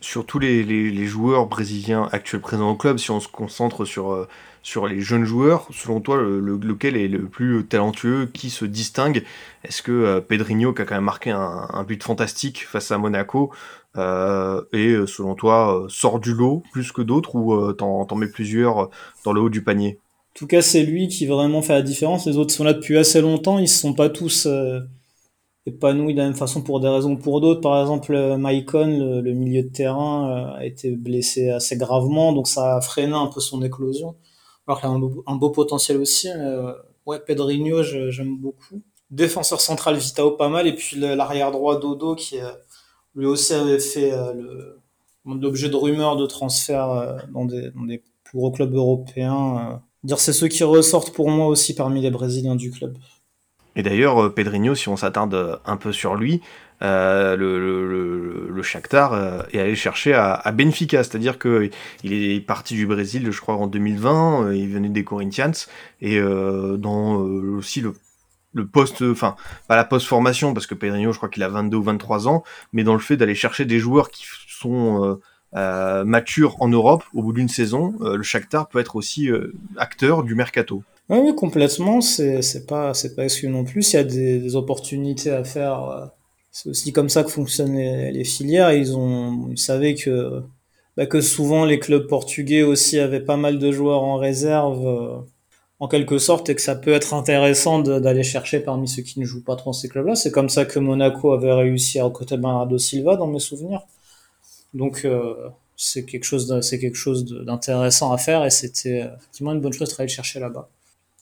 Sur 0.00 0.24
tous 0.24 0.38
les, 0.38 0.62
les- 0.64 1.06
joueurs 1.06 1.46
brésiliens 1.46 2.08
actuels 2.12 2.40
présents 2.40 2.70
au 2.70 2.76
club, 2.76 2.98
si 2.98 3.10
on 3.10 3.20
se 3.20 3.28
concentre 3.28 3.84
sur, 3.84 4.12
euh, 4.12 4.28
sur 4.62 4.86
les 4.86 5.00
jeunes 5.00 5.24
joueurs, 5.24 5.66
selon 5.72 6.00
toi, 6.00 6.16
le- 6.16 6.40
le- 6.40 6.58
lequel 6.58 6.96
est 6.96 7.08
le 7.08 7.24
plus 7.26 7.64
talentueux, 7.66 8.28
qui 8.32 8.50
se 8.50 8.64
distingue? 8.64 9.24
Est-ce 9.64 9.82
que 9.82 9.92
euh, 9.92 10.20
Pedrinho, 10.20 10.72
qui 10.72 10.82
a 10.82 10.84
quand 10.84 10.94
même 10.94 11.04
marqué 11.04 11.30
un, 11.30 11.84
but 11.84 12.02
fantastique 12.02 12.66
face 12.66 12.90
à 12.90 12.98
Monaco, 12.98 13.50
euh, 13.96 14.62
et 14.72 14.88
euh, 14.88 15.06
selon 15.06 15.34
toi, 15.34 15.86
sort 15.88 16.20
du 16.20 16.34
lot 16.34 16.62
plus 16.72 16.92
que 16.92 17.02
d'autres, 17.02 17.34
ou 17.36 17.72
t'en, 17.72 18.14
mets 18.16 18.28
plusieurs 18.28 18.90
dans 19.24 19.32
le 19.32 19.40
haut 19.40 19.50
du 19.50 19.62
panier? 19.62 19.98
En 20.36 20.38
tout 20.38 20.46
cas, 20.46 20.62
c'est 20.62 20.84
lui 20.84 21.08
qui 21.08 21.26
vraiment 21.26 21.62
fait 21.62 21.72
la 21.72 21.82
différence. 21.82 22.26
Les 22.26 22.36
autres 22.36 22.54
sont 22.54 22.64
là 22.64 22.72
depuis 22.72 22.96
assez 22.96 23.20
longtemps. 23.20 23.58
Ils 23.58 23.62
ne 23.62 23.66
sont 23.66 23.94
pas 23.94 24.08
tous 24.08 24.46
épanouis 25.66 26.14
de 26.14 26.18
la 26.18 26.24
même 26.24 26.34
façon 26.34 26.62
pour 26.62 26.80
des 26.80 26.88
raisons 26.88 27.12
ou 27.12 27.18
pour 27.18 27.40
d'autres. 27.40 27.60
Par 27.60 27.80
exemple, 27.80 28.36
Maicon, 28.36 28.86
le, 28.86 29.20
le 29.20 29.32
milieu 29.32 29.62
de 29.62 29.68
terrain, 29.68 30.54
a 30.56 30.64
été 30.64 30.92
blessé 30.92 31.50
assez 31.50 31.76
gravement, 31.76 32.32
donc 32.32 32.46
ça 32.48 32.76
a 32.76 32.80
freiné 32.80 33.14
un 33.14 33.26
peu 33.26 33.40
son 33.40 33.62
éclosion. 33.62 34.14
Alors 34.70 34.80
qu'il 34.80 34.88
a 34.88 34.92
un 35.26 35.36
beau, 35.36 35.50
potentiel 35.50 35.96
aussi. 35.96 36.28
euh, 36.28 36.72
ouais, 37.04 37.18
Pedrinho, 37.18 37.82
j'aime 37.82 38.36
beaucoup. 38.36 38.80
Défenseur 39.10 39.60
central, 39.60 39.96
Vitao, 39.96 40.30
pas 40.30 40.48
mal. 40.48 40.68
Et 40.68 40.76
puis 40.76 40.96
l'arrière 40.96 41.50
droit, 41.50 41.80
Dodo, 41.80 42.14
qui 42.14 42.38
euh, 42.38 42.52
lui 43.16 43.26
aussi 43.26 43.52
avait 43.52 43.80
fait 43.80 44.12
euh, 44.12 44.76
l'objet 45.26 45.70
de 45.70 45.74
rumeurs 45.74 46.14
de 46.14 46.24
transfert 46.24 47.18
dans, 47.32 47.46
des, 47.46 47.72
dans 47.72 47.82
des 47.82 48.00
plus 48.22 48.38
gros 48.38 48.52
clubs 48.52 48.72
européens. 48.72 49.82
Dire 50.04 50.20
c'est 50.20 50.32
ceux 50.32 50.46
qui 50.46 50.62
ressortent 50.62 51.12
pour 51.12 51.30
moi 51.30 51.48
aussi 51.48 51.74
parmi 51.74 52.00
les 52.00 52.12
Brésiliens 52.12 52.54
du 52.54 52.70
club. 52.70 52.96
Et 53.80 53.82
d'ailleurs, 53.82 54.22
euh, 54.22 54.28
Pedrinho, 54.28 54.74
si 54.74 54.90
on 54.90 54.96
s'attarde 54.98 55.32
euh, 55.32 55.56
un 55.64 55.78
peu 55.78 55.90
sur 55.90 56.14
lui, 56.14 56.42
euh, 56.82 57.34
le, 57.34 58.50
le, 58.50 58.62
Shakhtar 58.62 59.46
est 59.54 59.58
allé 59.58 59.74
chercher 59.74 60.12
à, 60.12 60.52
Benfica, 60.52 61.02
c'est-à-dire 61.02 61.38
que 61.38 61.70
il 62.04 62.12
est 62.12 62.40
parti 62.40 62.74
du 62.74 62.86
Brésil, 62.86 63.30
je 63.30 63.40
crois, 63.40 63.56
en 63.56 63.66
2020, 63.66 64.48
euh, 64.48 64.54
il 64.54 64.68
venait 64.68 64.90
des 64.90 65.02
Corinthians, 65.02 65.52
et 66.02 66.20
dans 66.20 67.14
aussi 67.14 67.80
le, 67.80 67.94
le 68.52 68.66
poste, 68.66 69.00
enfin, 69.00 69.34
pas 69.66 69.76
la 69.76 69.84
post-formation, 69.84 70.52
parce 70.52 70.66
que 70.66 70.74
Pedrinho, 70.74 71.12
je 71.12 71.16
crois 71.16 71.30
qu'il 71.30 71.42
a 71.42 71.48
22 71.48 71.78
ou 71.78 71.82
23 71.82 72.28
ans, 72.28 72.44
mais 72.74 72.84
dans 72.84 72.92
le 72.92 73.00
fait 73.00 73.16
d'aller 73.16 73.34
chercher 73.34 73.64
des 73.64 73.78
joueurs 73.78 74.10
qui 74.10 74.26
sont 74.46 75.18
matures 75.54 76.60
en 76.60 76.68
Europe 76.68 77.04
au 77.14 77.22
bout 77.22 77.32
d'une 77.32 77.48
saison, 77.48 77.94
le 78.00 78.22
Shakhtar 78.22 78.68
peut 78.68 78.78
être 78.78 78.96
aussi 78.96 79.30
acteur 79.78 80.22
du 80.22 80.34
mercato. 80.34 80.82
Oui, 81.10 81.34
complètement. 81.34 82.00
C'est 82.00 82.66
pas 82.66 82.94
c'est 82.94 83.14
pas 83.16 83.24
exclu 83.24 83.48
non 83.48 83.64
plus. 83.64 83.92
Il 83.92 83.96
y 83.96 83.98
a 83.98 84.04
des, 84.04 84.54
opportunités 84.56 85.30
à 85.30 85.44
faire. 85.44 85.84
euh, 85.88 86.06
C'est 86.52 86.68
aussi 86.70 86.92
comme 86.92 87.08
ça 87.08 87.24
que 87.24 87.30
fonctionnent 87.30 87.76
les, 87.76 88.24
filières. 88.24 88.72
Ils 88.72 88.96
ont 88.96 89.48
ils 89.50 89.58
savaient 89.58 89.94
que 89.94 90.42
bah, 90.96 91.06
que 91.06 91.20
souvent 91.20 91.64
les 91.64 91.78
clubs 91.80 92.06
portugais 92.08 92.62
aussi 92.62 92.98
avaient 92.98 93.20
pas 93.24 93.36
mal 93.36 93.58
de 93.58 93.72
joueurs 93.72 94.02
en 94.02 94.16
réserve. 94.16 94.86
euh, 94.86 95.18
en 95.80 95.88
quelque 95.88 96.18
sorte, 96.18 96.48
et 96.50 96.56
que 96.56 96.62
ça 96.62 96.76
peut 96.76 96.92
être 96.92 97.14
intéressant 97.14 97.80
de- 97.80 98.00
d'aller 98.00 98.22
chercher 98.24 98.60
parmi 98.60 98.88
ceux 98.88 99.02
qui 99.02 99.20
ne 99.20 99.26
jouent 99.26 99.44
pas 99.44 99.56
trop 99.56 99.70
dans 99.70 99.74
ces 99.74 99.90
clubs-là. 99.90 100.16
C'est 100.16 100.32
comme 100.32 100.48
ça 100.48 100.64
que 100.66 100.78
Monaco 100.80 101.32
avait 101.34 101.52
réussi 101.52 102.00
à 102.00 102.04
recruter 102.06 102.38
Bernardo 102.38 102.78
Silva, 102.78 103.16
dans 103.16 103.26
mes 103.28 103.40
souvenirs. 103.40 103.82
Donc, 104.74 105.02
euh, 105.04 105.34
c'est 105.76 106.04
quelque 106.06 106.24
chose 106.24 106.46
de- 106.48 106.60
de- 107.40 107.44
d'intéressant 107.44 108.12
à 108.12 108.18
faire, 108.18 108.44
et 108.44 108.50
c'était 108.50 109.02
euh, 109.02 109.16
effectivement 109.18 109.52
une 109.52 109.60
bonne 109.60 109.72
chose 109.72 109.90
d'aller 109.96 110.08
le 110.08 110.14
chercher 110.14 110.40
là-bas. 110.40 110.68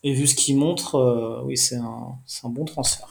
Et 0.05 0.13
vu 0.13 0.27
ce 0.27 0.35
qu'il 0.35 0.57
montre, 0.57 0.95
euh, 0.95 1.43
oui, 1.45 1.57
c'est 1.57 1.77
un, 1.77 2.49
bon 2.51 2.65
transfert. 2.65 3.09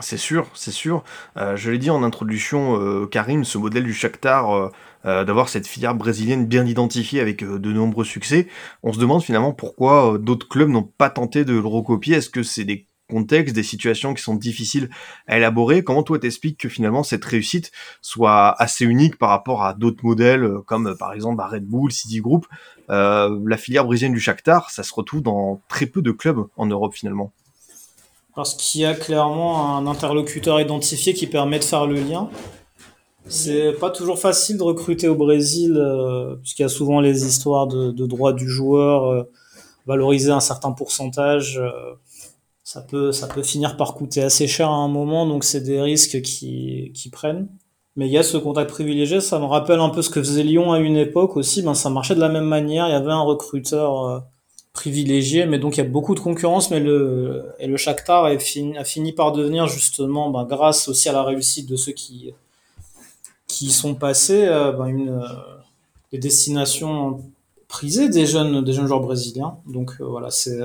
C'est 0.00 0.16
sûr, 0.16 0.46
c'est 0.54 0.70
sûr. 0.70 1.02
Euh, 1.36 1.56
je 1.56 1.70
l'ai 1.70 1.78
dit 1.78 1.90
en 1.90 2.04
introduction, 2.04 2.80
euh, 2.80 3.06
Karim, 3.06 3.44
ce 3.44 3.58
modèle 3.58 3.84
du 3.84 3.92
Shakhtar, 3.92 4.70
d'avoir 5.04 5.48
cette 5.48 5.66
filière 5.66 5.94
brésilienne 5.94 6.44
bien 6.44 6.66
identifiée 6.66 7.20
avec 7.20 7.42
de 7.42 7.72
nombreux 7.72 8.04
succès, 8.04 8.46
on 8.82 8.92
se 8.92 8.98
demande 8.98 9.22
finalement 9.22 9.54
pourquoi 9.54 10.18
d'autres 10.18 10.46
clubs 10.46 10.68
n'ont 10.68 10.82
pas 10.82 11.08
tenté 11.08 11.46
de 11.46 11.54
le 11.54 11.66
recopier. 11.66 12.16
Est-ce 12.16 12.28
que 12.28 12.42
c'est 12.42 12.64
des 12.64 12.86
contextes, 13.08 13.54
des 13.54 13.62
situations 13.62 14.12
qui 14.12 14.22
sont 14.22 14.34
difficiles 14.34 14.90
à 15.26 15.38
élaborer? 15.38 15.82
Comment 15.82 16.02
toi 16.02 16.18
t'expliques 16.18 16.60
que 16.60 16.68
finalement 16.68 17.02
cette 17.04 17.24
réussite 17.24 17.72
soit 18.02 18.50
assez 18.60 18.84
unique 18.84 19.16
par 19.16 19.30
rapport 19.30 19.62
à 19.62 19.72
d'autres 19.72 20.04
modèles 20.04 20.46
comme 20.66 20.94
par 20.98 21.14
exemple 21.14 21.40
à 21.40 21.46
Red 21.46 21.64
Bull, 21.64 21.90
City 21.90 22.20
Group 22.20 22.46
Euh, 22.90 23.38
La 23.46 23.56
filière 23.56 23.84
brésilienne 23.84 24.14
du 24.14 24.20
Shakhtar, 24.20 24.70
ça 24.70 24.82
se 24.82 24.94
retrouve 24.94 25.22
dans 25.22 25.60
très 25.68 25.86
peu 25.86 26.02
de 26.02 26.10
clubs 26.10 26.46
en 26.56 26.66
Europe 26.66 26.94
finalement. 26.94 27.32
Parce 28.34 28.54
qu'il 28.54 28.82
y 28.82 28.84
a 28.84 28.94
clairement 28.94 29.76
un 29.76 29.86
interlocuteur 29.86 30.60
identifié 30.60 31.12
qui 31.12 31.26
permet 31.26 31.58
de 31.58 31.64
faire 31.64 31.86
le 31.86 31.96
lien. 31.96 32.30
C'est 33.26 33.72
pas 33.72 33.90
toujours 33.90 34.18
facile 34.18 34.56
de 34.56 34.62
recruter 34.62 35.08
au 35.08 35.16
Brésil, 35.16 35.76
euh, 35.76 36.36
puisqu'il 36.36 36.62
y 36.62 36.64
a 36.64 36.70
souvent 36.70 37.00
les 37.00 37.26
histoires 37.26 37.66
de, 37.66 38.06
droits 38.06 38.32
du 38.32 38.48
joueur, 38.48 39.04
euh, 39.06 39.22
valoriser 39.86 40.30
un 40.30 40.40
certain 40.40 40.72
pourcentage. 40.72 41.60
ça 42.62 42.80
peut, 42.80 43.12
ça 43.12 43.26
peut 43.26 43.42
finir 43.42 43.76
par 43.76 43.94
coûter 43.94 44.22
assez 44.22 44.46
cher 44.46 44.68
à 44.70 44.76
un 44.76 44.88
moment, 44.88 45.26
donc 45.26 45.44
c'est 45.44 45.60
des 45.60 45.80
risques 45.80 46.22
qui 46.22 47.10
prennent. 47.12 47.48
Mais 47.98 48.06
il 48.06 48.12
y 48.12 48.16
a 48.16 48.22
ce 48.22 48.36
contact 48.36 48.70
privilégié, 48.70 49.20
ça 49.20 49.40
me 49.40 49.44
rappelle 49.44 49.80
un 49.80 49.88
peu 49.88 50.02
ce 50.02 50.08
que 50.08 50.22
faisait 50.22 50.44
Lyon 50.44 50.70
à 50.70 50.78
une 50.78 50.96
époque 50.96 51.36
aussi, 51.36 51.62
ben 51.62 51.74
ça 51.74 51.90
marchait 51.90 52.14
de 52.14 52.20
la 52.20 52.28
même 52.28 52.44
manière, 52.44 52.86
il 52.86 52.92
y 52.92 52.94
avait 52.94 53.10
un 53.10 53.22
recruteur 53.22 54.04
euh, 54.04 54.20
privilégié, 54.72 55.46
mais 55.46 55.58
donc 55.58 55.76
il 55.76 55.78
y 55.78 55.80
a 55.80 55.88
beaucoup 55.88 56.14
de 56.14 56.20
concurrence, 56.20 56.70
mais 56.70 56.78
le, 56.78 57.46
et 57.58 57.66
le 57.66 57.76
Shakhtar 57.76 58.26
a 58.26 58.38
fini, 58.38 59.12
par 59.12 59.32
devenir 59.32 59.66
justement, 59.66 60.30
ben, 60.30 60.44
grâce 60.44 60.86
aussi 60.86 61.08
à 61.08 61.12
la 61.12 61.24
réussite 61.24 61.68
de 61.68 61.74
ceux 61.74 61.90
qui, 61.90 62.32
qui 63.48 63.70
sont 63.70 63.96
passés, 63.96 64.46
euh, 64.46 64.70
ben, 64.70 64.86
une, 64.86 65.08
euh, 65.08 65.26
des 66.12 66.18
destinations 66.18 67.20
prisées 67.66 68.08
des 68.08 68.26
jeunes, 68.26 68.62
des 68.62 68.74
jeunes 68.74 68.86
joueurs 68.86 69.00
brésiliens. 69.00 69.58
Donc 69.66 70.00
voilà, 70.00 70.30
c'est 70.30 70.56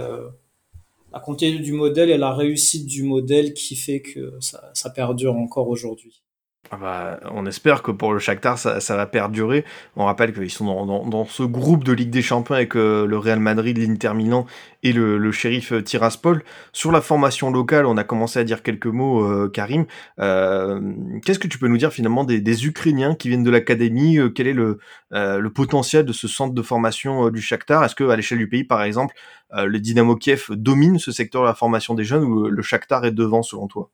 la 1.11 1.19
continuité 1.19 1.63
du 1.63 1.73
modèle 1.73 2.11
et 2.11 2.17
la 2.17 2.31
réussite 2.31 2.85
du 2.85 3.01
modèle 3.01 3.55
qui 3.55 3.75
fait 3.75 4.01
que 4.01 4.37
ça, 4.39 4.69
ça 4.75 4.91
perdure 4.91 5.35
encore 5.35 5.67
aujourd'hui. 5.67 6.22
Ah 6.71 6.77
bah, 6.77 7.19
on 7.31 7.45
espère 7.45 7.83
que 7.83 7.91
pour 7.91 8.13
le 8.13 8.19
Shakhtar, 8.19 8.57
ça, 8.57 8.95
va 8.95 9.05
perdurer. 9.05 9.63
On 9.95 10.05
rappelle 10.05 10.33
qu'ils 10.33 10.49
sont 10.49 10.65
dans, 10.65 10.85
dans, 10.85 11.05
dans 11.05 11.25
ce 11.25 11.43
groupe 11.43 11.83
de 11.83 11.91
Ligue 11.91 12.09
des 12.09 12.21
Champions 12.23 12.55
avec 12.55 12.75
euh, 12.75 13.05
le 13.05 13.17
Real 13.17 13.39
Madrid, 13.39 13.77
l'Inter 13.77 14.13
Milan 14.15 14.47
et 14.81 14.91
le, 14.93 15.17
le 15.17 15.31
shérif 15.31 15.73
euh, 15.73 15.83
Tiraspol. 15.83 16.43
Sur 16.71 16.91
la 16.91 17.01
formation 17.01 17.51
locale, 17.51 17.85
on 17.85 17.97
a 17.97 18.03
commencé 18.03 18.39
à 18.39 18.43
dire 18.43 18.63
quelques 18.63 18.87
mots, 18.87 19.23
euh, 19.23 19.49
Karim. 19.49 19.85
Qu'est-ce 20.17 21.37
que 21.37 21.47
tu 21.47 21.59
peux 21.59 21.67
nous 21.67 21.77
dire 21.77 21.91
finalement 21.93 22.23
des, 22.23 22.65
Ukrainiens 22.65 23.13
qui 23.13 23.27
viennent 23.27 23.43
de 23.43 23.51
l'académie? 23.51 24.17
Quel 24.33 24.47
est 24.47 24.53
le, 24.53 24.79
le 25.11 25.49
potentiel 25.49 26.05
de 26.05 26.13
ce 26.13 26.27
centre 26.27 26.55
de 26.55 26.61
formation 26.61 27.29
du 27.29 27.41
Shakhtar? 27.41 27.83
Est-ce 27.83 27.95
que 27.95 28.05
à 28.05 28.15
l'échelle 28.15 28.39
du 28.39 28.49
pays, 28.49 28.63
par 28.63 28.81
exemple, 28.83 29.13
le 29.51 29.79
Dynamo 29.79 30.15
Kiev 30.15 30.47
domine 30.49 30.97
ce 30.97 31.11
secteur 31.11 31.41
de 31.43 31.47
la 31.47 31.53
formation 31.53 31.93
des 31.93 32.03
jeunes 32.03 32.23
ou 32.23 32.47
le 32.47 32.61
Shakhtar 32.63 33.05
est 33.05 33.11
devant 33.11 33.43
selon 33.43 33.67
toi? 33.67 33.91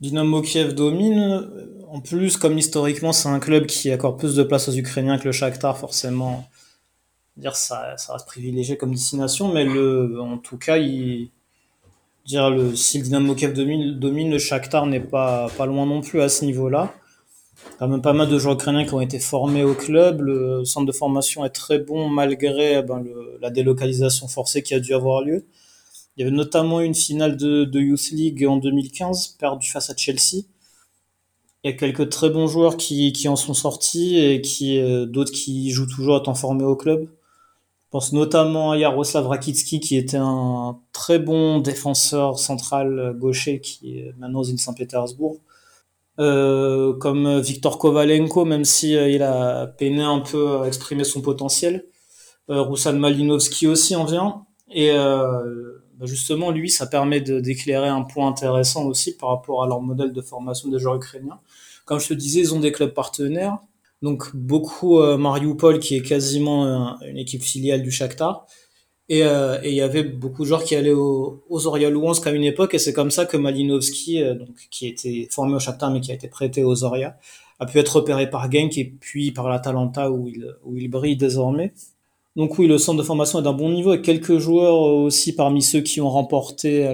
Dynamo 0.00 0.42
Kiev 0.42 0.74
domine. 0.74 1.48
En 1.88 2.00
plus, 2.00 2.36
comme 2.36 2.58
historiquement, 2.58 3.12
c'est 3.12 3.28
un 3.28 3.38
club 3.40 3.66
qui 3.66 3.90
accorde 3.90 4.18
plus 4.18 4.34
de 4.34 4.42
place 4.42 4.68
aux 4.68 4.74
Ukrainiens 4.74 5.18
que 5.18 5.24
le 5.24 5.32
Shakhtar, 5.32 5.78
forcément. 5.78 6.48
Dire 7.36 7.56
ça, 7.56 7.96
ça 7.96 8.14
reste 8.14 8.26
privilégié 8.26 8.76
comme 8.76 8.92
destination, 8.92 9.52
mais 9.52 9.64
le, 9.64 10.20
en 10.20 10.38
tout 10.38 10.56
cas, 10.56 10.78
il, 10.78 11.30
dire 12.26 12.50
le, 12.50 12.74
si 12.74 12.98
le 12.98 13.04
Dynamo 13.04 13.34
Kiev 13.34 13.52
domine, 13.52 14.30
le 14.30 14.38
Shakhtar 14.38 14.86
n'est 14.86 15.00
pas, 15.00 15.48
pas 15.56 15.66
loin 15.66 15.86
non 15.86 16.00
plus 16.00 16.20
à 16.20 16.28
ce 16.28 16.44
niveau-là. 16.44 16.94
Quand 17.78 17.88
même 17.88 18.02
pas 18.02 18.12
mal 18.12 18.28
de 18.28 18.38
joueurs 18.38 18.54
ukrainiens 18.54 18.84
qui 18.84 18.94
ont 18.94 19.00
été 19.00 19.18
formés 19.18 19.64
au 19.64 19.74
club. 19.74 20.20
Le 20.22 20.64
centre 20.64 20.86
de 20.86 20.92
formation 20.92 21.44
est 21.44 21.50
très 21.50 21.78
bon 21.78 22.08
malgré 22.08 22.82
ben, 22.82 23.00
le, 23.00 23.38
la 23.40 23.50
délocalisation 23.50 24.28
forcée 24.28 24.62
qui 24.62 24.74
a 24.74 24.80
dû 24.80 24.94
avoir 24.94 25.22
lieu. 25.22 25.44
Il 26.16 26.22
y 26.24 26.26
avait 26.26 26.36
notamment 26.36 26.80
une 26.80 26.94
finale 26.94 27.36
de, 27.36 27.64
de 27.64 27.80
Youth 27.80 28.10
League 28.10 28.46
en 28.46 28.56
2015, 28.56 29.36
perdue 29.38 29.68
face 29.68 29.90
à 29.90 29.96
Chelsea. 29.96 30.44
Il 31.62 31.70
y 31.70 31.74
a 31.74 31.76
quelques 31.76 32.08
très 32.08 32.30
bons 32.30 32.46
joueurs 32.46 32.76
qui, 32.76 33.12
qui 33.12 33.28
en 33.28 33.36
sont 33.36 33.54
sortis 33.54 34.18
et 34.18 34.40
qui, 34.40 34.78
euh, 34.78 35.04
d'autres 35.06 35.32
qui 35.32 35.70
jouent 35.70 35.88
toujours 35.88 36.18
étant 36.18 36.34
formés 36.34 36.64
au 36.64 36.76
club. 36.76 37.08
Je 37.86 37.90
pense 37.90 38.12
notamment 38.12 38.72
à 38.72 38.78
Yaroslav 38.78 39.26
Rakitski, 39.26 39.80
qui 39.80 39.96
était 39.96 40.16
un 40.16 40.78
très 40.92 41.18
bon 41.18 41.60
défenseur 41.60 42.38
central 42.38 43.14
gaucher, 43.18 43.60
qui 43.60 43.98
est 43.98 44.14
maintenant 44.18 44.40
aux 44.40 44.44
Saint-Pétersbourg. 44.44 45.40
Euh, 46.18 46.94
comme 46.94 47.40
Viktor 47.40 47.78
Kovalenko, 47.78 48.46
même 48.46 48.64
si 48.64 48.96
euh, 48.96 49.10
il 49.10 49.22
a 49.22 49.66
peiné 49.66 50.02
un 50.02 50.20
peu 50.20 50.60
à 50.62 50.66
exprimer 50.66 51.04
son 51.04 51.20
potentiel. 51.20 51.84
Euh, 52.48 52.62
Ruslan 52.62 52.94
Malinovski 52.94 53.66
aussi 53.66 53.94
en 53.96 54.04
vient. 54.04 54.46
Et 54.70 54.90
euh, 54.92 55.74
bah, 55.98 56.06
justement, 56.06 56.50
lui, 56.50 56.70
ça 56.70 56.86
permet 56.86 57.20
d'éclairer 57.20 57.88
un 57.88 58.02
point 58.02 58.28
intéressant 58.28 58.84
aussi 58.84 59.16
par 59.16 59.30
rapport 59.30 59.62
à 59.62 59.66
leur 59.66 59.80
modèle 59.80 60.12
de 60.12 60.20
formation 60.20 60.68
des 60.68 60.78
joueurs 60.78 60.96
ukrainiens. 60.96 61.40
Comme 61.84 62.00
je 62.00 62.08
te 62.08 62.14
disais, 62.14 62.40
ils 62.40 62.54
ont 62.54 62.60
des 62.60 62.72
clubs 62.72 62.92
partenaires. 62.92 63.58
Donc 64.02 64.36
beaucoup 64.36 65.00
euh, 65.00 65.16
Mariupol, 65.16 65.78
qui 65.78 65.96
est 65.96 66.02
quasiment 66.02 67.00
une 67.00 67.16
équipe 67.16 67.42
filiale 67.42 67.82
du 67.82 67.90
Shakhtar. 67.90 68.46
Euh, 69.10 69.60
et 69.62 69.70
il 69.70 69.76
y 69.76 69.80
avait 69.80 70.02
beaucoup 70.02 70.42
de 70.42 70.48
joueurs 70.48 70.64
qui 70.64 70.74
allaient 70.74 70.90
aux, 70.90 71.44
aux 71.48 71.66
Oria 71.66 71.90
Louhansk 71.90 72.26
à 72.26 72.32
une 72.32 72.42
époque, 72.42 72.74
et 72.74 72.78
c'est 72.78 72.92
comme 72.92 73.12
ça 73.12 73.24
que 73.24 73.36
Malinovski, 73.36 74.20
euh, 74.20 74.34
donc, 74.34 74.48
qui 74.70 74.88
était 74.88 75.28
formé 75.30 75.54
au 75.54 75.60
Shakhtar 75.60 75.92
mais 75.92 76.00
qui 76.00 76.10
a 76.10 76.14
été 76.14 76.26
prêté 76.28 76.64
aux 76.64 76.82
Oria, 76.82 77.16
a 77.60 77.66
pu 77.66 77.78
être 77.78 77.96
repéré 77.96 78.28
par 78.28 78.50
Genk 78.50 78.76
et 78.76 78.84
puis 78.84 79.30
par 79.30 79.48
l'Atalanta 79.48 80.10
où 80.10 80.30
où 80.64 80.76
il 80.76 80.88
brille 80.88 81.16
désormais. 81.16 81.72
Donc 82.36 82.58
oui, 82.58 82.66
le 82.66 82.78
centre 82.78 82.98
de 82.98 83.02
formation 83.02 83.40
est 83.40 83.42
d'un 83.42 83.52
bon 83.52 83.70
niveau, 83.70 83.94
et 83.94 84.02
quelques 84.02 84.38
joueurs 84.38 84.78
aussi 84.78 85.34
parmi 85.34 85.62
ceux 85.62 85.80
qui 85.80 86.00
ont 86.00 86.10
remporté 86.10 86.84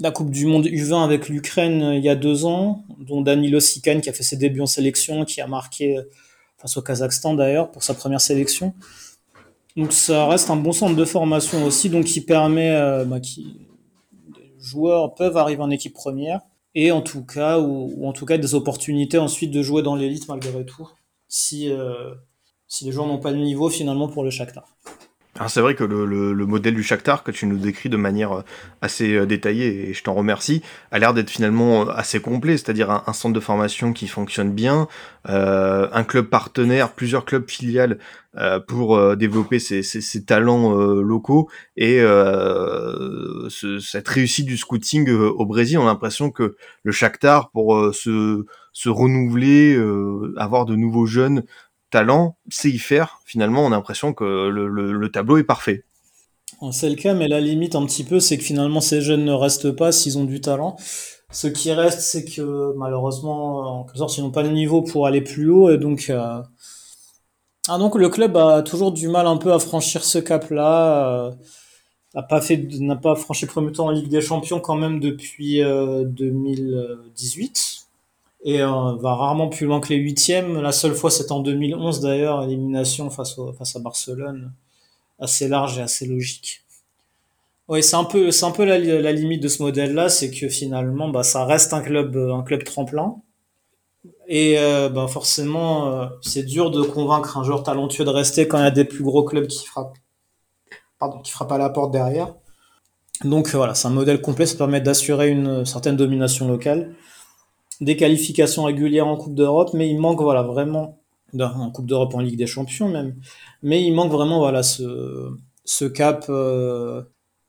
la 0.00 0.10
Coupe 0.10 0.30
du 0.30 0.46
Monde 0.46 0.66
U20 0.66 1.04
avec 1.04 1.28
l'Ukraine 1.28 1.82
euh, 1.82 1.96
il 1.96 2.02
y 2.02 2.08
a 2.08 2.16
deux 2.16 2.46
ans, 2.46 2.84
dont 2.98 3.20
Danilo 3.20 3.60
Sikan 3.60 4.00
qui 4.00 4.08
a 4.08 4.14
fait 4.14 4.22
ses 4.22 4.36
débuts 4.36 4.62
en 4.62 4.66
sélection, 4.66 5.26
qui 5.26 5.42
a 5.42 5.46
marqué 5.46 5.98
face 6.56 6.76
au 6.76 6.82
Kazakhstan 6.82 7.34
d'ailleurs 7.34 7.70
pour 7.70 7.82
sa 7.82 7.94
première 7.94 8.20
sélection. 8.20 8.74
Donc 9.76 9.92
ça 9.92 10.26
reste 10.26 10.50
un 10.50 10.56
bon 10.56 10.72
centre 10.72 10.96
de 10.96 11.04
formation 11.04 11.64
aussi, 11.64 11.90
donc 11.90 12.04
qui 12.04 12.20
permet 12.20 12.70
euh, 12.70 13.04
bah, 13.04 13.18
les 13.18 14.52
joueurs 14.58 15.14
peuvent 15.14 15.36
arriver 15.36 15.62
en 15.62 15.70
équipe 15.70 15.94
première 15.94 16.40
et 16.74 16.92
en 16.92 17.00
tout 17.00 17.24
cas 17.24 17.58
ou, 17.58 18.06
en 18.06 18.12
tout 18.12 18.26
cas 18.26 18.38
des 18.38 18.54
opportunités 18.54 19.18
ensuite 19.18 19.50
de 19.50 19.62
jouer 19.62 19.82
dans 19.82 19.96
l'élite 19.96 20.28
malgré 20.28 20.64
tout 20.64 20.88
si 21.28 21.70
euh, 21.70 22.14
si 22.70 22.84
les 22.84 22.92
joueurs 22.92 23.08
n'ont 23.08 23.18
pas 23.18 23.32
le 23.32 23.38
niveau 23.38 23.68
finalement 23.68 24.08
pour 24.08 24.24
le 24.24 24.30
Shakhtar. 24.30 24.64
C'est 25.48 25.60
vrai 25.60 25.74
que 25.74 25.84
le, 25.84 26.04
le, 26.04 26.34
le, 26.34 26.46
modèle 26.46 26.74
du 26.74 26.82
Shakhtar 26.82 27.22
que 27.22 27.30
tu 27.30 27.46
nous 27.46 27.56
décris 27.56 27.88
de 27.88 27.96
manière 27.96 28.32
euh, 28.32 28.42
assez 28.82 29.14
euh, 29.14 29.26
détaillée, 29.26 29.88
et 29.88 29.94
je 29.94 30.02
t'en 30.02 30.12
remercie, 30.12 30.60
a 30.90 30.98
l'air 30.98 31.14
d'être 31.14 31.30
finalement 31.30 31.82
euh, 31.82 31.92
assez 31.92 32.20
complet, 32.20 32.58
c'est-à-dire 32.58 32.90
un, 32.90 33.12
centre 33.12 33.32
de 33.32 33.40
formation 33.40 33.92
qui 33.92 34.06
fonctionne 34.06 34.52
bien, 34.52 34.86
euh, 35.28 35.88
un 35.92 36.04
club 36.04 36.26
partenaire, 36.26 36.92
plusieurs 36.92 37.24
clubs 37.24 37.48
filiales 37.48 37.98
euh, 38.36 38.60
pour 38.60 39.16
développer 39.16 39.60
ses, 39.60 39.82
ses, 39.82 40.00
ses 40.00 40.24
talents 40.24 40.72
locaux, 40.74 41.48
et 41.76 42.00
ce, 42.00 43.78
cette 43.80 44.08
réussite 44.08 44.46
du 44.46 44.58
scouting 44.58 45.08
au 45.10 45.46
Brésil, 45.46 45.78
on 45.78 45.84
a 45.84 45.86
l'impression 45.86 46.30
que 46.30 46.56
le 46.82 46.92
Shakhtar, 46.92 47.50
pour 47.50 47.94
se, 47.94 48.44
se 48.72 48.88
renouveler, 48.88 49.80
avoir 50.36 50.66
de 50.66 50.76
nouveaux 50.76 51.06
jeunes, 51.06 51.44
talent, 51.90 52.36
sait 52.48 52.70
y 52.70 52.78
faire, 52.78 53.20
finalement, 53.24 53.64
on 53.64 53.68
a 53.68 53.76
l'impression 53.76 54.12
que 54.12 54.48
le, 54.48 54.68
le, 54.68 54.92
le, 54.92 55.12
tableau 55.12 55.36
est 55.38 55.44
parfait. 55.44 55.84
C'est 56.72 56.90
le 56.90 56.96
cas, 56.96 57.14
mais 57.14 57.28
la 57.28 57.40
limite 57.40 57.74
un 57.74 57.86
petit 57.86 58.04
peu, 58.04 58.20
c'est 58.20 58.36
que 58.36 58.44
finalement 58.44 58.80
ces 58.80 59.00
jeunes 59.00 59.24
ne 59.24 59.32
restent 59.32 59.72
pas 59.72 59.92
s'ils 59.92 60.18
ont 60.18 60.24
du 60.24 60.40
talent. 60.40 60.76
Ce 61.30 61.46
qui 61.46 61.72
reste, 61.72 62.00
c'est 62.00 62.24
que 62.24 62.74
malheureusement, 62.76 63.80
en 63.80 63.84
quelque 63.84 63.98
sorte, 63.98 64.18
ils 64.18 64.22
n'ont 64.22 64.30
pas 64.30 64.42
le 64.42 64.50
niveau 64.50 64.82
pour 64.82 65.06
aller 65.06 65.20
plus 65.22 65.50
haut, 65.50 65.70
et 65.70 65.78
donc, 65.78 66.10
euh... 66.10 66.42
ah, 67.68 67.78
donc 67.78 67.94
le 67.94 68.08
club 68.08 68.36
a 68.36 68.62
toujours 68.62 68.92
du 68.92 69.08
mal 69.08 69.26
un 69.26 69.36
peu 69.36 69.52
à 69.52 69.58
franchir 69.58 70.04
ce 70.04 70.18
cap-là. 70.18 71.26
Euh, 71.28 71.32
n'a 72.14 72.22
pas 72.22 72.40
fait, 72.40 72.56
n'a 72.80 72.96
pas 72.96 73.14
franchi 73.14 73.46
le 73.46 73.50
premier 73.50 73.72
temps 73.72 73.86
en 73.86 73.90
Ligue 73.90 74.08
des 74.08 74.20
Champions 74.20 74.60
quand 74.60 74.74
même 74.74 75.00
depuis 75.00 75.62
euh, 75.62 76.04
2018 76.04 77.79
et 78.42 78.62
euh, 78.62 78.94
va 78.96 79.14
rarement 79.14 79.48
plus 79.48 79.66
loin 79.66 79.80
que 79.80 79.88
les 79.88 79.96
huitièmes. 79.96 80.60
La 80.60 80.72
seule 80.72 80.94
fois, 80.94 81.10
c'est 81.10 81.30
en 81.32 81.40
2011 81.40 82.00
d'ailleurs, 82.00 82.42
élimination 82.42 83.10
face, 83.10 83.38
au, 83.38 83.52
face 83.52 83.76
à 83.76 83.80
Barcelone, 83.80 84.52
assez 85.18 85.48
large 85.48 85.78
et 85.78 85.82
assez 85.82 86.06
logique. 86.06 86.62
Oui, 87.68 87.82
c'est 87.82 87.96
un 87.96 88.04
peu, 88.04 88.30
c'est 88.30 88.44
un 88.46 88.50
peu 88.50 88.64
la, 88.64 88.78
la, 88.78 89.12
limite 89.12 89.42
de 89.42 89.48
ce 89.48 89.62
modèle-là, 89.62 90.08
c'est 90.08 90.30
que 90.30 90.48
finalement, 90.48 91.08
bah, 91.08 91.22
ça 91.22 91.44
reste 91.44 91.72
un 91.72 91.82
club, 91.82 92.16
un 92.16 92.42
club 92.42 92.64
tremplin. 92.64 93.16
Et 94.26 94.58
euh, 94.58 94.88
bah, 94.88 95.06
forcément, 95.06 95.92
euh, 95.92 96.06
c'est 96.22 96.42
dur 96.42 96.70
de 96.70 96.82
convaincre 96.82 97.36
un 97.38 97.44
joueur 97.44 97.62
talentueux 97.62 98.04
de 98.04 98.10
rester 98.10 98.48
quand 98.48 98.58
il 98.58 98.64
y 98.64 98.66
a 98.66 98.70
des 98.70 98.84
plus 98.84 99.04
gros 99.04 99.22
clubs 99.24 99.46
qui 99.46 99.66
frappent, 99.66 99.98
pardon, 100.98 101.18
qui 101.20 101.30
frappent 101.30 101.52
à 101.52 101.58
la 101.58 101.70
porte 101.70 101.92
derrière. 101.92 102.34
Donc 103.24 103.50
voilà, 103.50 103.74
c'est 103.74 103.86
un 103.86 103.92
modèle 103.92 104.22
complet, 104.22 104.46
ça 104.46 104.56
permet 104.56 104.80
d'assurer 104.80 105.28
une 105.28 105.66
certaine 105.66 105.96
domination 105.96 106.48
locale 106.48 106.94
des 107.80 107.96
qualifications 107.96 108.64
régulières 108.64 109.06
en 109.06 109.16
Coupe 109.16 109.34
d'Europe, 109.34 109.70
mais 109.74 109.88
il 109.88 109.98
manque 109.98 110.20
voilà 110.20 110.42
vraiment 110.42 110.98
en 111.38 111.70
Coupe 111.70 111.86
d'Europe 111.86 112.14
en 112.14 112.20
Ligue 112.20 112.36
des 112.36 112.46
Champions 112.46 112.88
même, 112.88 113.14
mais 113.62 113.82
il 113.82 113.92
manque 113.92 114.10
vraiment 114.12 114.38
voilà 114.38 114.62
ce 114.62 115.84
cap 115.84 116.26
euh, 116.28 117.02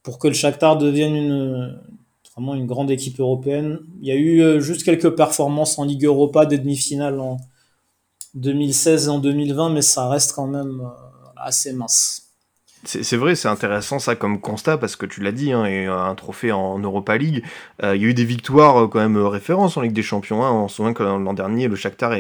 pour 0.04 0.20
que 0.20 0.28
le 0.28 0.34
Shakhtar 0.34 0.78
devienne 0.78 1.15
une 1.15 1.80
vraiment 2.36 2.56
une 2.56 2.65
grande 2.65 2.91
équipe 2.91 3.20
européenne. 3.20 3.80
Il 4.02 4.08
y 4.08 4.12
a 4.12 4.15
eu 4.15 4.41
euh, 4.41 4.60
juste 4.60 4.84
quelques 4.84 5.15
performances 5.15 5.78
en 5.80 5.84
Ligue 5.84 6.06
Europa 6.06 6.46
des 6.46 6.58
demi-finales 6.58 7.20
en 7.20 7.38
2016 8.36 9.08
et 9.08 9.10
en 9.10 9.20
2020, 9.20 9.70
mais 9.70 9.82
ça 9.82 10.08
reste 10.08 10.34
quand 10.34 10.48
même 10.48 10.82
euh, 10.82 11.30
assez 11.36 11.74
mince. 11.74 12.21
C'est 12.84 13.15
vrai, 13.15 13.36
c'est 13.36 13.48
intéressant 13.48 14.00
ça 14.00 14.15
comme 14.15 14.41
constat 14.41 14.78
parce 14.78 14.96
que 14.96 15.06
tu 15.06 15.22
l'as 15.22 15.32
dit, 15.32 15.52
hein, 15.52 15.65
et 15.65 15.86
un 15.86 16.15
trophée 16.15 16.52
en 16.52 16.80
Europa 16.80 17.15
League. 17.15 17.44
Euh, 17.84 17.96
il 17.96 18.02
y 18.02 18.06
a 18.06 18.08
eu 18.08 18.13
des 18.15 18.26
victoires 18.26 18.84
euh, 18.84 18.88
quand 18.88 19.00
même 19.00 19.17
euh, 19.17 19.28
références 19.28 19.78
en 19.78 19.82
Ligue 19.82 19.94
des 19.94 20.02
Champions. 20.02 20.44
Hein. 20.44 20.52
On 20.52 20.67
se 20.67 20.78
souvient 20.78 20.94
que 20.94 21.04
l'an 21.04 21.34
dernier, 21.34 21.67
le 21.67 21.76
Shakhtar 21.76 22.13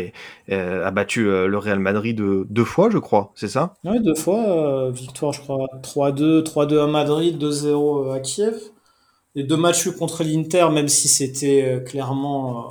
euh, 0.51 0.85
a 0.85 0.91
battu 0.91 1.23
le 1.23 1.57
Real 1.57 1.79
Madrid 1.79 2.21
deux 2.21 2.65
fois, 2.65 2.89
je 2.91 2.99
crois, 2.99 3.31
c'est 3.35 3.47
ça? 3.47 3.73
Oui, 3.83 3.99
deux 4.01 4.13
fois. 4.13 4.91
victoire, 4.91 5.33
je 5.33 5.41
crois, 5.41 5.67
3-2, 5.81 6.43
3-2 6.43 6.83
à 6.83 6.87
Madrid, 6.87 7.41
2-0 7.41 8.13
à 8.13 8.19
Kiev. 8.19 8.55
Les 9.33 9.43
deux 9.43 9.57
matchs 9.57 9.89
contre 9.89 10.23
l'Inter, 10.23 10.67
même 10.71 10.89
si 10.89 11.07
c'était 11.07 11.81
clairement, 11.85 12.69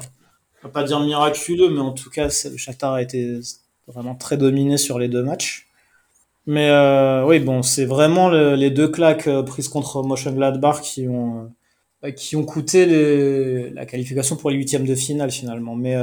on 0.62 0.68
va 0.68 0.68
pas 0.68 0.84
dire 0.84 1.00
miraculeux, 1.00 1.70
mais 1.70 1.80
en 1.80 1.92
tout 1.92 2.10
cas, 2.10 2.28
le 2.44 2.56
Shakhtar 2.56 2.92
a 2.92 3.02
été 3.02 3.40
vraiment 3.88 4.14
très 4.14 4.36
dominé 4.36 4.76
sur 4.76 4.98
les 4.98 5.08
deux 5.08 5.22
matchs. 5.22 5.69
Mais 6.46 6.70
euh, 6.70 7.26
oui, 7.26 7.38
bon, 7.38 7.62
c'est 7.62 7.84
vraiment 7.84 8.28
le, 8.28 8.54
les 8.54 8.70
deux 8.70 8.88
claques 8.88 9.28
euh, 9.28 9.42
prises 9.42 9.68
contre 9.68 10.02
Mönchengladbach 10.02 10.80
qui 10.80 11.06
ont 11.08 11.52
euh, 12.04 12.10
qui 12.12 12.34
ont 12.34 12.44
coûté 12.44 13.70
la 13.70 13.84
qualification 13.84 14.36
pour 14.36 14.50
les 14.50 14.56
huitièmes 14.56 14.86
de 14.86 14.94
finale 14.94 15.30
finalement. 15.30 15.76
Mais 15.76 15.96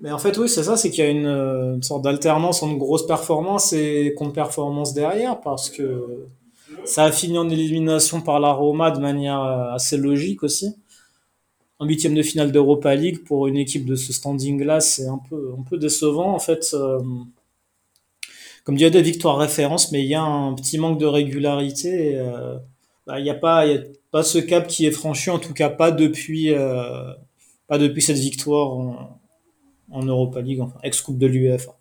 mais 0.00 0.10
en 0.10 0.18
fait, 0.18 0.36
oui, 0.38 0.48
c'est 0.48 0.64
ça, 0.64 0.76
c'est 0.76 0.90
qu'il 0.90 1.04
y 1.04 1.06
a 1.06 1.10
une, 1.10 1.80
sorte 1.82 2.02
d'alternance 2.02 2.62
entre 2.64 2.76
grosse 2.76 3.06
performance 3.06 3.72
et 3.72 4.14
contre-performance 4.18 4.94
derrière, 4.94 5.40
parce 5.40 5.70
que 5.70 6.26
ça 6.84 7.04
a 7.04 7.12
fini 7.12 7.38
en 7.38 7.48
élimination 7.48 8.20
par 8.20 8.40
la 8.40 8.52
Roma 8.52 8.90
de 8.90 8.98
manière 8.98 9.40
assez 9.40 9.96
logique 9.96 10.42
aussi. 10.42 10.74
En 11.78 11.86
huitième 11.86 12.14
de 12.14 12.22
finale 12.22 12.50
d'Europa 12.50 12.94
League 12.96 13.22
pour 13.24 13.46
une 13.46 13.56
équipe 13.56 13.84
de 13.86 13.94
ce 13.94 14.12
standing-là, 14.12 14.80
c'est 14.80 15.06
un 15.06 15.20
peu 15.30 15.54
un 15.56 15.62
peu 15.62 15.78
décevant 15.78 16.34
en 16.34 16.40
fait. 16.40 16.74
Euh, 18.62 18.64
comme 18.64 18.76
il 18.76 18.80
y 18.80 18.84
a 18.84 18.90
des 18.90 19.02
victoires 19.02 19.38
références, 19.38 19.92
mais 19.92 20.02
il 20.02 20.08
y 20.08 20.14
a 20.14 20.22
un 20.22 20.54
petit 20.54 20.78
manque 20.78 20.98
de 20.98 21.06
régularité. 21.06 22.16
Euh, 22.16 22.58
bah, 23.06 23.18
il 23.18 23.24
n'y 23.24 23.30
a 23.30 23.34
pas, 23.34 23.66
il 23.66 23.72
y 23.72 23.78
a 23.78 23.82
pas 24.10 24.22
ce 24.22 24.38
cap 24.38 24.66
qui 24.66 24.86
est 24.86 24.92
franchi, 24.92 25.30
en 25.30 25.38
tout 25.38 25.54
cas 25.54 25.68
pas 25.68 25.90
depuis, 25.90 26.52
euh, 26.52 27.12
pas 27.68 27.78
depuis 27.78 28.02
cette 28.02 28.18
victoire 28.18 28.70
en, 29.90 30.02
Europa 30.04 30.40
League, 30.40 30.60
enfin 30.60 30.78
ex 30.82 31.00
coupe 31.00 31.18
de 31.18 31.26
l'UEFA. 31.26 31.72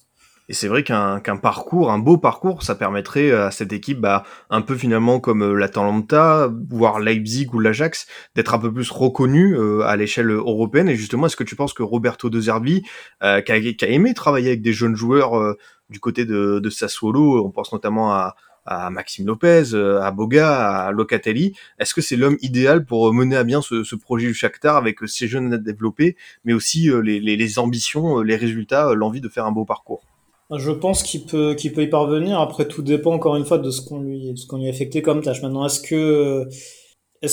Et 0.52 0.54
c'est 0.54 0.68
vrai 0.68 0.84
qu'un 0.84 1.22
parcours, 1.42 1.92
un 1.92 1.98
beau 1.98 2.18
parcours, 2.18 2.62
ça 2.62 2.76
permettrait 2.76 3.32
à 3.32 3.52
cette 3.52 3.72
équipe, 3.72 4.02
bah, 4.02 4.24
un 4.50 4.62
peu 4.62 4.76
finalement 4.76 5.22
comme 5.22 5.44
euh, 5.44 5.54
l'Atalanta, 5.54 6.52
voire 6.70 7.00
Leipzig 7.00 7.48
ou 7.54 7.60
l'Ajax, 7.60 8.06
d'être 8.36 8.54
un 8.54 8.60
peu 8.60 8.74
plus 8.74 8.92
reconnu 8.92 9.56
euh, 9.56 9.84
à 9.84 9.96
l'échelle 9.96 10.30
européenne. 10.30 10.90
Et 10.90 10.98
justement, 10.98 11.28
est-ce 11.28 11.38
que 11.38 11.46
tu 11.46 11.56
penses 11.56 11.72
que 11.72 11.84
Roberto 11.84 12.30
De 12.30 12.42
Zerbi, 12.42 12.84
euh, 13.24 13.40
qui, 13.40 13.52
a, 13.54 13.62
qui, 13.62 13.86
a, 13.86 13.88
aimé 13.88 14.14
travailler 14.14 14.50
avec 14.50 14.62
des 14.62 14.74
jeunes 14.74 14.96
joueurs 14.96 15.38
euh, 15.38 15.58
du 15.92 16.00
côté 16.00 16.26
de, 16.26 16.70
Sassuolo, 16.70 17.46
on 17.46 17.52
pense 17.52 17.72
notamment 17.72 18.14
à, 18.14 18.36
Maxime 18.92 19.26
Lopez, 19.26 19.76
à 20.02 20.12
Boga, 20.12 20.86
à 20.86 20.92
Locatelli. 20.92 21.54
Est-ce 21.80 21.94
que 21.94 22.02
c'est 22.02 22.16
l'homme 22.16 22.38
idéal 22.42 22.86
pour 22.86 23.12
mener 23.14 23.36
à 23.36 23.44
bien 23.44 23.62
ce, 23.62 23.96
projet 23.96 24.28
du 24.28 24.34
Shakhtar 24.34 24.78
avec 24.78 25.00
ces 25.08 25.28
jeunes 25.28 25.54
à 25.54 25.58
développer, 25.58 26.16
mais 26.46 26.54
aussi 26.54 26.90
les, 27.04 27.60
ambitions, 27.60 28.22
les 28.22 28.36
résultats, 28.36 28.94
l'envie 28.94 29.22
de 29.22 29.30
faire 29.30 29.46
un 29.46 29.52
beau 29.52 29.66
parcours? 29.66 30.04
Je 30.58 30.72
pense 30.72 31.04
qu'il 31.04 31.26
peut, 31.26 31.56
y 31.62 31.88
parvenir. 31.88 32.40
Après, 32.40 32.68
tout 32.68 32.82
dépend 32.82 33.14
encore 33.14 33.36
une 33.38 33.46
fois 33.46 33.58
de 33.58 33.72
ce 33.72 33.82
qu'on 33.82 34.02
lui, 34.02 34.30
a 34.30 35.02
comme 35.02 35.22
tâche. 35.22 35.42
Maintenant, 35.42 35.66
est-ce 35.66 35.80
que, 35.82 36.48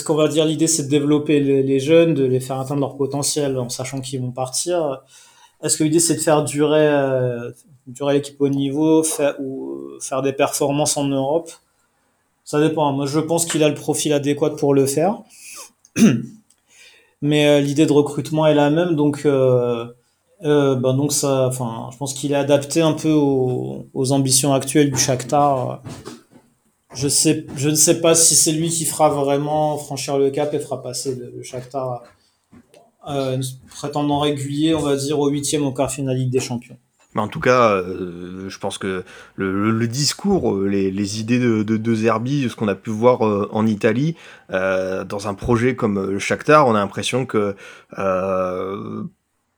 qu'on 0.05 0.15
va 0.15 0.29
dire 0.29 0.45
l'idée 0.45 0.69
c'est 0.69 0.85
de 0.85 0.89
développer 0.89 1.41
les, 1.41 1.81
jeunes, 1.81 2.15
de 2.15 2.25
les 2.25 2.41
faire 2.41 2.61
atteindre 2.61 2.81
leur 2.81 2.97
potentiel 2.97 3.59
en 3.59 3.69
sachant 3.69 4.01
qu'ils 4.01 4.21
vont 4.21 4.31
partir? 4.31 5.03
Est-ce 5.63 5.77
que 5.77 5.85
l'idée 5.85 5.99
c'est 5.99 6.15
de 6.15 6.21
faire 6.21 6.45
durer, 6.45 6.87
euh, 6.87 7.51
durer 7.89 8.15
l'équipe 8.15 8.41
au 8.41 8.49
niveau, 8.49 9.03
faire, 9.03 9.35
ou 9.41 9.89
faire 10.01 10.23
des 10.23 10.33
performances 10.33 10.97
en 10.97 11.05
Europe. 11.05 11.51
Ça 12.45 12.61
dépend. 12.61 12.93
Moi, 12.93 13.07
je 13.07 13.21
pense 13.21 13.47
qu'il 13.47 13.63
a 13.63 13.69
le 13.69 13.75
profil 13.75 14.13
adéquat 14.13 14.51
pour 14.51 14.75
le 14.75 14.87
faire. 14.87 15.19
Mais 17.23 17.47
euh, 17.47 17.61
l'idée 17.61 17.87
de 17.87 17.93
recrutement 17.93 18.47
est 18.47 18.55
la 18.55 18.71
même, 18.71 18.95
donc 18.95 19.23
euh, 19.25 19.87
euh, 20.45 20.77
ben 20.77 20.95
donc 20.95 21.13
ça, 21.13 21.49
enfin, 21.49 21.89
je 21.93 21.97
pense 21.97 22.15
qu'il 22.15 22.31
est 22.31 22.37
adapté 22.37 22.81
un 22.81 22.93
peu 22.93 23.11
aux, 23.11 24.13
ambitions 24.13 24.55
actuelles 24.55 24.93
du 24.93 24.99
Shakhtar. 24.99 25.83
Je 26.95 27.09
sais, 27.09 27.45
je 27.57 27.71
ne 27.71 27.75
sais 27.75 28.01
pas 28.01 28.15
si 28.15 28.37
c'est 28.37 28.53
lui 28.53 28.69
qui 28.71 28.85
fera 28.85 29.09
vraiment 29.09 29.77
franchir 29.79 30.17
le 30.17 30.31
cap 30.31 30.55
et 30.55 30.61
fera 30.61 30.81
passer 30.81 31.17
le, 31.17 31.33
le 31.37 31.43
Shakhtar 31.43 32.05
euh, 33.09 33.41
prétendant 33.71 34.19
régulier, 34.19 34.75
on 34.75 34.81
va 34.81 34.97
dire, 34.97 35.19
au 35.19 35.29
huitième 35.29 35.65
au 35.65 35.73
quart 35.73 35.91
finale 35.91 36.17
Ligue 36.17 36.31
des 36.31 36.41
Champions. 36.41 36.77
En 37.19 37.29
tout 37.29 37.41
cas, 37.41 37.73
euh, 37.73 38.49
je 38.49 38.59
pense 38.59 38.79
que 38.79 39.05
le, 39.37 39.87
discours, 39.87 40.55
euh, 40.55 40.67
les, 40.67 41.21
idées 41.21 41.39
de, 41.39 41.63
de, 41.63 41.95
Zerbi, 41.95 42.49
ce 42.49 42.57
qu'on 42.57 42.69
a 42.69 42.75
pu 42.75 42.91
voir 42.91 43.27
euh, 43.27 43.49
en 43.53 43.67
Italie, 43.67 44.15
dans 44.51 45.29
un 45.29 45.35
projet 45.35 45.75
comme 45.75 46.11
le 46.11 46.19
Shakhtar, 46.19 46.67
on 46.67 46.75
a 46.75 46.79
l'impression 46.79 47.27
que 47.27 47.55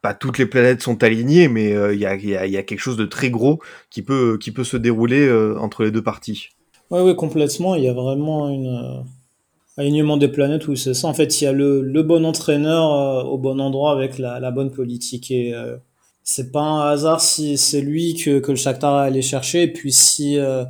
pas 0.02 0.14
toutes 0.14 0.38
les 0.38 0.46
planètes 0.46 0.82
sont 0.82 1.02
alignées, 1.04 1.48
mais 1.48 1.70
il 1.92 1.98
y 1.98 2.06
a, 2.06 2.62
quelque 2.62 2.80
chose 2.80 2.96
de 2.96 3.04
très 3.04 3.30
gros 3.30 3.60
qui 3.90 4.02
peut, 4.02 4.38
qui 4.40 4.50
peut 4.50 4.64
se 4.64 4.76
dérouler 4.76 5.30
entre 5.58 5.84
les 5.84 5.90
deux 5.90 6.02
parties. 6.02 6.48
Oui, 6.90 7.00
oui, 7.02 7.14
complètement. 7.14 7.76
Il 7.76 7.84
y 7.84 7.88
a 7.88 7.92
vraiment 7.92 8.48
une 8.48 9.04
alignement 9.76 10.16
des 10.16 10.28
planètes 10.28 10.66
où 10.66 10.74
c'est 10.74 10.94
ça. 10.94 11.06
En 11.06 11.14
fait, 11.14 11.40
il 11.40 11.44
y 11.44 11.46
a 11.46 11.52
le, 11.52 12.02
bon 12.02 12.24
entraîneur 12.24 13.30
au 13.30 13.38
bon 13.38 13.60
endroit 13.60 13.92
avec 13.92 14.18
la, 14.18 14.40
la 14.40 14.50
bonne 14.50 14.72
politique 14.72 15.30
et 15.30 15.54
c'est 16.30 16.52
pas 16.52 16.62
un 16.62 16.90
hasard 16.90 17.20
si 17.20 17.58
c'est 17.58 17.80
lui 17.80 18.14
que, 18.14 18.38
que 18.38 18.50
le 18.52 18.56
Shakhtar 18.56 18.94
allait 18.94 19.22
chercher. 19.22 19.62
Et 19.62 19.72
puis 19.72 19.92
si, 19.92 20.38
euh, 20.38 20.64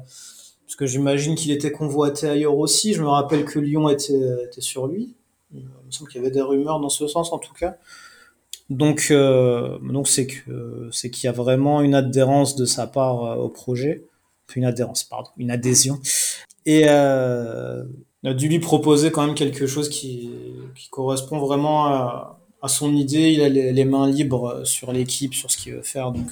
parce 0.67 0.77
que 0.77 0.87
j'imagine 0.87 1.35
qu'il 1.35 1.51
était 1.51 1.73
convoité 1.73 2.29
ailleurs 2.29 2.57
aussi. 2.57 2.95
Je 2.95 3.03
me 3.03 3.09
rappelle 3.09 3.45
que 3.45 3.59
Lyon 3.59 3.89
était, 3.89 4.45
était 4.45 4.61
sur 4.61 4.87
lui. 4.87 5.15
Il 5.53 5.61
me 5.61 5.91
semble 5.91 6.11
qu'il 6.11 6.21
y 6.21 6.25
avait 6.25 6.33
des 6.33 6.41
rumeurs 6.41 6.81
dans 6.81 6.89
ce 6.89 7.07
sens 7.07 7.33
en 7.33 7.39
tout 7.39 7.53
cas. 7.53 7.77
Donc, 8.71 9.09
euh, 9.11 9.79
donc 9.81 10.07
c'est 10.07 10.29
que 10.29 10.89
c'est 10.93 11.11
qu'il 11.11 11.27
y 11.27 11.29
a 11.29 11.33
vraiment 11.33 11.81
une 11.83 11.95
adhérence 11.95 12.55
de 12.55 12.65
sa 12.65 12.87
part 12.87 13.25
euh, 13.25 13.35
au 13.35 13.49
projet, 13.49 14.05
une 14.55 14.65
adhérence, 14.65 15.03
pardon, 15.03 15.31
une 15.37 15.51
adhésion, 15.51 16.01
et 16.67 16.85
euh, 16.87 17.85
on 18.23 18.31
a 18.31 18.35
dû 18.35 18.49
lui 18.49 18.61
proposer 18.61 19.11
quand 19.11 19.27
même 19.27 19.35
quelque 19.35 19.67
chose 19.67 19.89
qui, 19.89 20.31
qui 20.77 20.89
correspond 20.89 21.39
vraiment 21.39 21.87
à, 21.87 22.40
à 22.63 22.69
son 22.69 22.95
idée, 22.95 23.31
il 23.31 23.43
a 23.43 23.49
les, 23.49 23.73
les 23.73 23.85
mains 23.85 24.09
libres 24.09 24.63
sur 24.65 24.93
l'équipe, 24.93 25.35
sur 25.35 25.51
ce 25.51 25.57
qu'il 25.57 25.75
veut 25.75 25.83
faire. 25.83 26.13
Donc. 26.13 26.27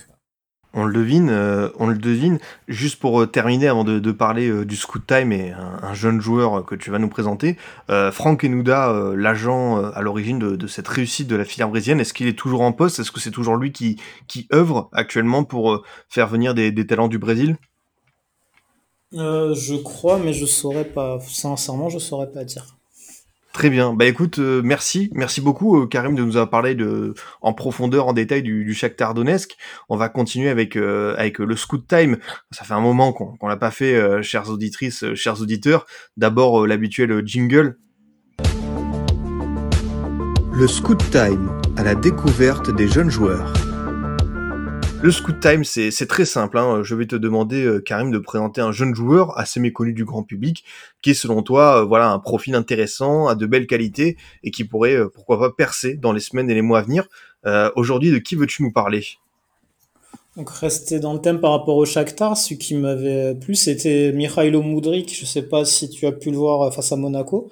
On 0.74 0.84
le 0.84 0.92
devine, 0.92 1.30
euh, 1.30 1.70
on 1.78 1.86
le 1.86 1.96
devine. 1.96 2.38
Juste 2.68 2.98
pour 3.00 3.22
euh, 3.22 3.26
terminer, 3.26 3.68
avant 3.68 3.84
de, 3.84 3.98
de 3.98 4.12
parler 4.12 4.48
euh, 4.48 4.66
du 4.66 4.76
Scoot 4.76 5.02
Time 5.06 5.32
et 5.32 5.50
un, 5.52 5.80
un, 5.82 5.94
jeune 5.94 6.20
joueur 6.20 6.64
que 6.66 6.74
tu 6.74 6.90
vas 6.90 6.98
nous 6.98 7.08
présenter, 7.08 7.56
euh, 7.88 8.12
Franck 8.12 8.44
Enouda, 8.44 8.90
euh, 8.90 9.16
l'agent 9.16 9.82
à 9.82 10.02
l'origine 10.02 10.38
de, 10.38 10.56
de, 10.56 10.66
cette 10.66 10.86
réussite 10.86 11.26
de 11.26 11.36
la 11.36 11.44
filière 11.46 11.70
brésilienne, 11.70 12.00
est-ce 12.00 12.12
qu'il 12.12 12.26
est 12.26 12.38
toujours 12.38 12.60
en 12.60 12.72
poste? 12.72 12.98
Est-ce 13.00 13.10
que 13.10 13.20
c'est 13.20 13.30
toujours 13.30 13.56
lui 13.56 13.72
qui, 13.72 13.96
qui 14.26 14.46
œuvre 14.52 14.90
actuellement 14.92 15.42
pour 15.42 15.84
faire 16.08 16.28
venir 16.28 16.54
des, 16.54 16.70
des 16.70 16.86
talents 16.86 17.08
du 17.08 17.18
Brésil? 17.18 17.56
Je 19.12 19.82
crois, 19.82 20.18
mais 20.18 20.34
je 20.34 20.44
saurais 20.44 20.84
pas. 20.84 21.18
Sincèrement, 21.20 21.88
je 21.88 21.98
saurais 21.98 22.30
pas 22.30 22.44
dire. 22.44 22.77
Très 23.52 23.70
bien. 23.70 23.94
Bah 23.94 24.04
écoute, 24.04 24.38
euh, 24.38 24.60
merci, 24.62 25.10
merci 25.14 25.40
beaucoup 25.40 25.80
euh, 25.80 25.86
Karim 25.86 26.14
de 26.14 26.22
nous 26.22 26.36
avoir 26.36 26.50
parlé 26.50 26.74
de 26.74 27.14
en 27.40 27.52
profondeur, 27.54 28.06
en 28.06 28.12
détail 28.12 28.42
du, 28.42 28.64
du 28.64 28.74
Shakhtar 28.74 29.14
Donetsk. 29.14 29.56
On 29.88 29.96
va 29.96 30.08
continuer 30.08 30.48
avec 30.50 30.76
euh, 30.76 31.14
avec 31.16 31.38
le 31.38 31.56
Scoot 31.56 31.86
Time. 31.88 32.18
Ça 32.50 32.64
fait 32.64 32.74
un 32.74 32.80
moment 32.80 33.12
qu'on 33.12 33.36
qu'on 33.36 33.48
l'a 33.48 33.56
pas 33.56 33.70
fait, 33.70 34.22
chères 34.22 34.50
auditrices, 34.50 35.14
chers 35.14 35.40
auditeurs. 35.40 35.86
D'abord 36.16 36.66
l'habituel 36.66 37.22
jingle. 37.26 37.78
Le 40.52 40.66
Scoot 40.66 41.02
Time 41.10 41.50
à 41.76 41.84
la 41.84 41.94
découverte 41.94 42.70
des 42.74 42.88
jeunes 42.88 43.10
joueurs. 43.10 43.52
Le 45.00 45.12
Scoot 45.12 45.38
Time, 45.38 45.62
c'est 45.62 46.06
très 46.08 46.24
simple. 46.24 46.58
Hein. 46.58 46.82
Je 46.82 46.96
vais 46.96 47.06
te 47.06 47.14
demander, 47.14 47.64
euh, 47.64 47.80
Karim, 47.80 48.10
de 48.10 48.18
présenter 48.18 48.60
un 48.60 48.72
jeune 48.72 48.96
joueur 48.96 49.38
assez 49.38 49.60
méconnu 49.60 49.92
du 49.92 50.04
grand 50.04 50.24
public, 50.24 50.64
qui 51.02 51.10
est 51.10 51.14
selon 51.14 51.42
toi, 51.42 51.82
euh, 51.82 51.84
voilà, 51.84 52.10
un 52.10 52.18
profil 52.18 52.56
intéressant, 52.56 53.28
à 53.28 53.36
de 53.36 53.46
belles 53.46 53.68
qualités, 53.68 54.16
et 54.42 54.50
qui 54.50 54.64
pourrait, 54.64 54.96
euh, 54.96 55.08
pourquoi 55.08 55.38
pas, 55.38 55.52
percer 55.52 55.94
dans 55.94 56.12
les 56.12 56.18
semaines 56.18 56.50
et 56.50 56.54
les 56.54 56.62
mois 56.62 56.80
à 56.80 56.82
venir. 56.82 57.06
Euh, 57.46 57.70
Aujourd'hui, 57.76 58.10
de 58.10 58.18
qui 58.18 58.34
veux-tu 58.34 58.64
nous 58.64 58.72
parler? 58.72 59.04
Donc 60.36 60.50
rester 60.50 60.98
dans 60.98 61.14
le 61.14 61.20
thème 61.20 61.40
par 61.40 61.52
rapport 61.52 61.76
au 61.76 61.84
Shakhtar, 61.84 62.36
ce 62.36 62.54
qui 62.54 62.74
m'avait 62.74 63.36
plu, 63.36 63.54
c'était 63.54 64.12
Mikhailo 64.12 64.62
Mudrik. 64.62 65.16
Je 65.16 65.24
sais 65.26 65.42
pas 65.42 65.64
si 65.64 65.90
tu 65.90 66.06
as 66.06 66.12
pu 66.12 66.32
le 66.32 66.36
voir 66.36 66.74
face 66.74 66.90
à 66.90 66.96
Monaco. 66.96 67.50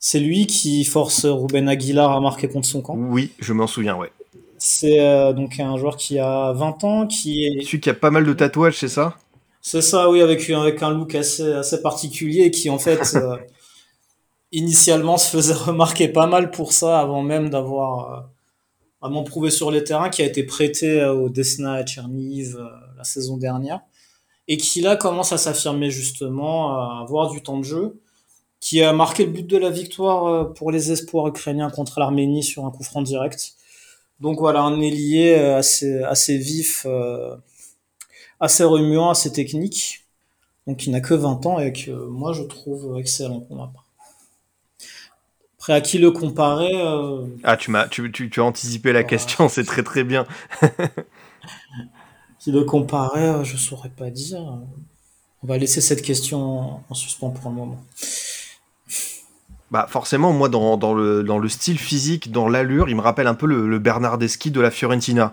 C'est 0.00 0.20
lui 0.20 0.46
qui 0.46 0.84
force 0.84 1.26
Ruben 1.26 1.68
Aguilar 1.68 2.10
à 2.10 2.20
marquer 2.20 2.48
contre 2.48 2.66
son 2.66 2.82
camp. 2.82 2.96
Oui, 2.96 3.30
je 3.38 3.52
m'en 3.52 3.66
souviens, 3.68 3.96
ouais. 3.96 4.10
C'est 4.58 5.00
euh, 5.00 5.32
donc 5.32 5.58
un 5.60 5.76
joueur 5.76 5.96
qui 5.96 6.18
a 6.18 6.52
20 6.52 6.84
ans, 6.84 7.06
qui 7.06 7.46
est... 7.46 7.64
Celui 7.64 7.80
qui 7.80 7.90
a 7.90 7.94
pas 7.94 8.10
mal 8.10 8.26
de 8.26 8.32
tatouages, 8.32 8.78
c'est 8.78 8.88
ça? 8.88 9.16
C'est 9.60 9.82
ça, 9.82 10.08
oui, 10.08 10.22
avec, 10.22 10.48
avec 10.50 10.82
un 10.82 10.90
look 10.90 11.14
assez, 11.14 11.52
assez 11.52 11.82
particulier 11.82 12.50
qui 12.50 12.70
en 12.70 12.78
fait, 12.78 13.02
euh, 13.16 13.36
initialement 14.52 15.18
se 15.18 15.28
faisait 15.30 15.54
remarquer 15.54 16.08
pas 16.08 16.26
mal 16.26 16.50
pour 16.50 16.72
ça 16.72 17.00
avant 17.00 17.22
même 17.22 17.50
d'avoir 17.50 18.12
euh, 18.12 18.20
vraiment 19.02 19.24
prouvé 19.24 19.50
sur 19.50 19.70
les 19.70 19.84
terrains, 19.84 20.08
qui 20.08 20.22
a 20.22 20.24
été 20.24 20.42
prêté 20.44 21.04
au 21.04 21.28
Desna 21.28 21.74
à 21.74 21.84
Tcherniv 21.84 22.56
euh, 22.56 22.66
la 22.96 23.04
saison 23.04 23.36
dernière 23.36 23.80
et 24.50 24.56
qui 24.56 24.80
là 24.80 24.96
commence 24.96 25.32
à 25.32 25.38
s'affirmer 25.38 25.90
justement, 25.90 26.72
à 26.72 27.02
avoir 27.02 27.30
du 27.30 27.42
temps 27.42 27.58
de 27.58 27.64
jeu, 27.64 28.00
qui 28.60 28.82
a 28.82 28.94
marqué 28.94 29.26
le 29.26 29.32
but 29.32 29.46
de 29.46 29.58
la 29.58 29.68
victoire 29.68 30.54
pour 30.54 30.70
les 30.70 30.90
espoirs 30.90 31.26
ukrainiens 31.28 31.68
contre 31.68 32.00
l'Arménie 32.00 32.42
sur 32.42 32.64
un 32.64 32.70
coup 32.70 32.82
franc 32.82 33.02
direct. 33.02 33.57
Donc 34.20 34.38
voilà, 34.38 34.62
un 34.62 34.80
ailier 34.80 35.34
assez, 35.34 36.02
assez 36.02 36.38
vif, 36.38 36.84
euh, 36.86 37.36
assez 38.40 38.64
remuant, 38.64 39.10
assez 39.10 39.32
technique. 39.32 40.06
Donc 40.66 40.86
il 40.86 40.90
n'a 40.90 41.00
que 41.00 41.14
20 41.14 41.46
ans 41.46 41.58
et 41.58 41.72
que 41.72 41.90
moi 41.90 42.32
je 42.32 42.42
trouve 42.42 42.98
excellent 42.98 43.40
pour 43.40 43.56
ma 43.56 43.68
part. 43.68 43.84
Après, 45.58 45.72
à 45.72 45.80
qui 45.80 45.98
le 45.98 46.10
comparer 46.10 46.72
euh... 46.74 47.26
Ah, 47.42 47.56
tu, 47.56 47.70
m'as, 47.70 47.88
tu, 47.88 48.10
tu, 48.12 48.30
tu, 48.30 48.40
as 48.40 48.44
anticipé 48.44 48.92
la 48.92 49.04
question, 49.04 49.48
c'est 49.48 49.64
très 49.64 49.82
très 49.82 50.04
bien. 50.04 50.26
qui 52.38 52.52
le 52.52 52.64
comparer, 52.64 53.44
je 53.44 53.56
saurais 53.56 53.90
pas 53.90 54.10
dire. 54.10 54.40
On 55.42 55.46
va 55.46 55.58
laisser 55.58 55.80
cette 55.80 56.02
question 56.02 56.80
en 56.88 56.94
suspens 56.94 57.30
pour 57.30 57.46
un 57.50 57.54
moment. 57.54 57.84
Bah 59.70 59.86
forcément, 59.88 60.32
moi, 60.32 60.48
dans, 60.48 60.76
dans, 60.76 60.94
le, 60.94 61.22
dans 61.22 61.38
le 61.38 61.48
style 61.48 61.78
physique, 61.78 62.32
dans 62.32 62.48
l'allure, 62.48 62.88
il 62.88 62.96
me 62.96 63.02
rappelle 63.02 63.26
un 63.26 63.34
peu 63.34 63.46
le, 63.46 63.68
le 63.68 63.78
Bernardeschi 63.78 64.50
de 64.50 64.60
la 64.60 64.70
Fiorentina. 64.70 65.32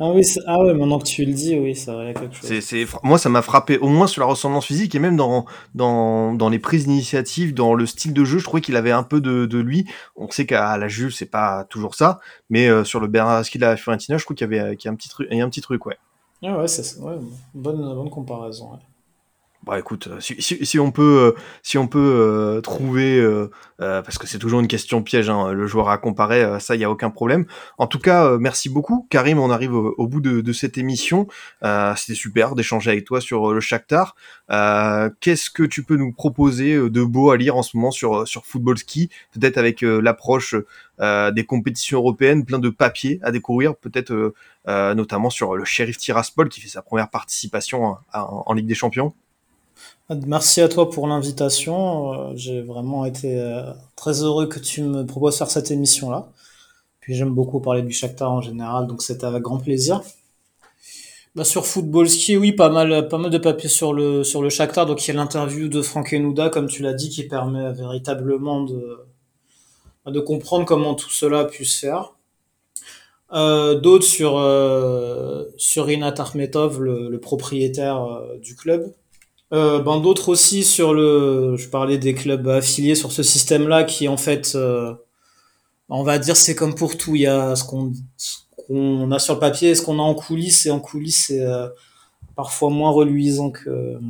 Ah 0.00 0.10
oui, 0.10 0.22
ah 0.48 0.58
ouais, 0.58 0.74
maintenant 0.74 0.98
que 0.98 1.04
tu 1.04 1.24
le 1.24 1.32
dis, 1.32 1.56
oui, 1.56 1.76
ça 1.76 1.94
aurait 1.94 2.14
quelque 2.14 2.34
chose. 2.34 2.48
C'est, 2.48 2.60
c'est, 2.60 2.84
moi, 3.04 3.16
ça 3.16 3.28
m'a 3.28 3.42
frappé, 3.42 3.78
au 3.78 3.88
moins 3.88 4.08
sur 4.08 4.20
la 4.20 4.26
ressemblance 4.26 4.66
physique 4.66 4.94
et 4.96 4.98
même 4.98 5.16
dans, 5.16 5.46
dans, 5.76 6.34
dans 6.34 6.48
les 6.48 6.58
prises 6.58 6.86
d'initiative, 6.86 7.54
dans 7.54 7.74
le 7.74 7.86
style 7.86 8.12
de 8.12 8.24
jeu, 8.24 8.38
je 8.38 8.44
trouvais 8.44 8.60
qu'il 8.60 8.74
avait 8.74 8.90
un 8.90 9.04
peu 9.04 9.20
de, 9.20 9.46
de 9.46 9.58
lui. 9.58 9.86
On 10.16 10.28
sait 10.28 10.46
qu'à 10.46 10.76
la 10.76 10.88
Juve, 10.88 11.12
c'est 11.12 11.30
pas 11.30 11.64
toujours 11.70 11.94
ça, 11.94 12.18
mais 12.50 12.68
euh, 12.68 12.82
sur 12.82 12.98
le 12.98 13.06
Bernardeschi 13.06 13.58
de 13.58 13.64
la 13.64 13.76
Fiorentina, 13.76 14.18
je 14.18 14.24
trouve 14.24 14.36
qu'il 14.36 14.50
y 14.50 14.52
avait, 14.52 14.76
qu'il 14.76 14.88
y 14.88 14.90
a 14.90 14.92
un 14.92 14.96
petit 14.96 15.08
truc, 15.08 15.28
il 15.30 15.38
y 15.38 15.40
a 15.40 15.44
un 15.44 15.48
petit 15.48 15.62
truc, 15.62 15.86
ouais. 15.86 15.96
Ah 16.42 16.58
ouais, 16.58 16.68
c'est 16.68 16.98
ouais, 16.98 17.14
bonne, 17.54 17.94
bonne 17.94 18.10
comparaison. 18.10 18.72
Ouais. 18.72 18.78
Bah 19.66 19.78
écoute, 19.78 20.08
si, 20.20 20.34
si, 20.42 20.66
si, 20.66 20.78
on 20.78 20.90
peut, 20.90 21.34
si 21.62 21.78
on 21.78 21.86
peut 21.88 21.98
euh, 21.98 22.60
trouver, 22.60 23.18
euh, 23.18 23.50
euh, 23.80 24.02
parce 24.02 24.18
que 24.18 24.26
c'est 24.26 24.38
toujours 24.38 24.60
une 24.60 24.68
question 24.68 25.02
piège, 25.02 25.30
hein, 25.30 25.52
le 25.52 25.66
joueur 25.66 25.88
à 25.88 25.96
comparer, 25.96 26.42
euh, 26.42 26.58
ça, 26.58 26.74
il 26.74 26.82
y 26.82 26.84
a 26.84 26.90
aucun 26.90 27.08
problème. 27.08 27.46
En 27.78 27.86
tout 27.86 27.98
cas, 27.98 28.26
euh, 28.26 28.38
merci 28.38 28.68
beaucoup, 28.68 29.06
Karim. 29.08 29.38
On 29.38 29.50
arrive 29.50 29.72
au, 29.72 29.94
au 29.96 30.06
bout 30.06 30.20
de, 30.20 30.42
de, 30.42 30.52
cette 30.52 30.76
émission. 30.76 31.26
C'était 31.96 32.14
super 32.14 32.54
d'échanger 32.54 32.90
avec 32.90 33.06
toi 33.06 33.22
sur 33.22 33.54
le 33.54 33.60
Shakhtar. 33.60 34.14
Qu'est-ce 35.20 35.48
que 35.50 35.62
tu 35.62 35.82
peux 35.82 35.96
nous 35.96 36.12
proposer 36.12 36.76
de 36.76 37.02
beau 37.02 37.30
à 37.30 37.36
lire 37.38 37.56
en 37.56 37.62
ce 37.62 37.76
moment 37.76 37.90
sur 37.90 38.28
sur 38.28 38.44
Football 38.44 38.78
Ski, 38.78 39.08
peut-être 39.32 39.56
avec 39.58 39.80
l'approche 39.82 40.54
des 41.00 41.44
compétitions 41.46 41.98
européennes, 41.98 42.44
plein 42.44 42.58
de 42.58 42.68
papiers 42.68 43.18
à 43.22 43.30
découvrir, 43.32 43.76
peut-être 43.76 44.34
notamment 44.66 45.30
sur 45.30 45.56
le 45.56 45.64
Sheriff 45.64 45.98
Tiraspol 45.98 46.48
qui 46.48 46.60
fait 46.60 46.68
sa 46.68 46.82
première 46.82 47.10
participation 47.10 47.84
en, 47.84 47.98
en 48.46 48.52
Ligue 48.52 48.66
des 48.66 48.74
Champions. 48.74 49.14
Merci 50.10 50.60
à 50.60 50.68
toi 50.68 50.90
pour 50.90 51.06
l'invitation. 51.06 52.12
Euh, 52.12 52.32
j'ai 52.36 52.60
vraiment 52.60 53.06
été 53.06 53.40
euh, 53.40 53.72
très 53.96 54.22
heureux 54.22 54.46
que 54.46 54.58
tu 54.58 54.82
me 54.82 55.06
proposes 55.06 55.38
faire 55.38 55.50
cette 55.50 55.70
émission-là. 55.70 56.28
Puis 57.00 57.14
j'aime 57.14 57.34
beaucoup 57.34 57.60
parler 57.60 57.82
du 57.82 57.92
Shakhtar 57.92 58.30
en 58.30 58.42
général, 58.42 58.86
donc 58.86 59.02
c'était 59.02 59.24
avec 59.24 59.42
grand 59.42 59.58
plaisir. 59.58 60.02
Bah, 61.34 61.44
sur 61.44 61.66
Football 61.66 62.08
Ski, 62.08 62.36
oui, 62.36 62.52
pas 62.52 62.68
mal, 62.68 63.08
pas 63.08 63.16
mal 63.18 63.30
de 63.30 63.38
papiers 63.38 63.68
sur 63.70 63.94
le, 63.94 64.24
sur 64.24 64.42
le 64.42 64.50
Shakhtar. 64.50 64.84
Donc 64.86 65.04
il 65.06 65.08
y 65.08 65.10
a 65.12 65.14
l'interview 65.14 65.68
de 65.68 65.80
Franck 65.80 66.12
Enouda, 66.12 66.50
comme 66.50 66.66
tu 66.68 66.82
l'as 66.82 66.94
dit, 66.94 67.08
qui 67.08 67.24
permet 67.24 67.72
véritablement 67.72 68.62
de, 68.62 68.98
de 70.06 70.20
comprendre 70.20 70.66
comment 70.66 70.94
tout 70.94 71.10
cela 71.10 71.40
a 71.40 71.44
pu 71.46 71.64
se 71.64 71.78
faire. 71.80 72.14
d'autres 73.32 74.04
sur 74.04 74.32
sur 75.56 75.86
Rinat 75.86 76.14
Armetov, 76.18 76.82
le, 76.82 77.18
propriétaire 77.18 78.20
du 78.42 78.54
club. 78.54 78.92
Ben 79.50 80.00
d'autres 80.00 80.30
aussi 80.30 80.64
sur 80.64 80.94
le, 80.94 81.56
je 81.56 81.68
parlais 81.68 81.98
des 81.98 82.14
clubs 82.14 82.48
affiliés 82.48 82.96
sur 82.96 83.12
ce 83.12 83.22
système-là 83.22 83.84
qui 83.84 84.08
en 84.08 84.16
fait, 84.16 84.56
on 85.88 86.02
va 86.02 86.18
dire 86.18 86.36
c'est 86.36 86.56
comme 86.56 86.74
pour 86.74 86.96
tout, 86.96 87.14
il 87.14 87.22
y 87.22 87.26
a 87.26 87.54
ce 87.54 87.62
qu'on 87.62 87.92
a 89.12 89.18
sur 89.20 89.34
le 89.34 89.40
papier 89.40 89.70
et 89.70 89.74
ce 89.76 89.82
qu'on 89.82 90.00
a 90.00 90.02
en 90.02 90.14
coulisses 90.14 90.66
et 90.66 90.72
en 90.72 90.80
coulisses 90.80 91.26
c'est 91.26 91.46
parfois 92.34 92.70
moins 92.70 92.90
reluisant 92.90 93.50
que 93.50 94.00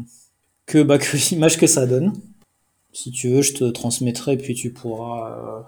que, 0.66 0.82
bah, 0.82 0.98
que 0.98 1.16
l'image 1.30 1.58
que 1.58 1.66
ça 1.66 1.86
donne. 1.86 2.12
Si 2.92 3.10
tu 3.10 3.30
veux, 3.30 3.42
je 3.42 3.54
te 3.54 3.64
transmettrai, 3.64 4.36
puis 4.36 4.54
tu 4.54 4.72
pourras, 4.72 5.32
euh, 5.32 5.62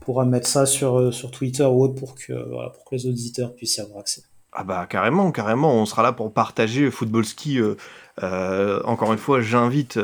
pourras 0.00 0.24
mettre 0.24 0.46
ça 0.46 0.64
sur, 0.64 0.98
euh, 0.98 1.12
sur 1.12 1.30
Twitter 1.30 1.64
ou 1.64 1.82
autre 1.82 1.94
pour 1.94 2.14
que, 2.14 2.32
voilà, 2.50 2.70
pour 2.70 2.84
que 2.84 2.94
les 2.94 3.06
auditeurs 3.06 3.54
puissent 3.54 3.76
y 3.76 3.80
avoir 3.80 4.00
accès. 4.00 4.22
Ah 4.54 4.64
bah 4.64 4.86
carrément, 4.86 5.32
carrément, 5.32 5.74
on 5.74 5.86
sera 5.86 6.02
là 6.02 6.12
pour 6.12 6.32
partager 6.32 6.90
Football 6.90 7.24
Ski. 7.24 7.58
Euh, 7.58 7.76
euh, 8.22 8.80
encore 8.84 9.12
une 9.12 9.18
fois, 9.18 9.40
j'invite 9.40 9.98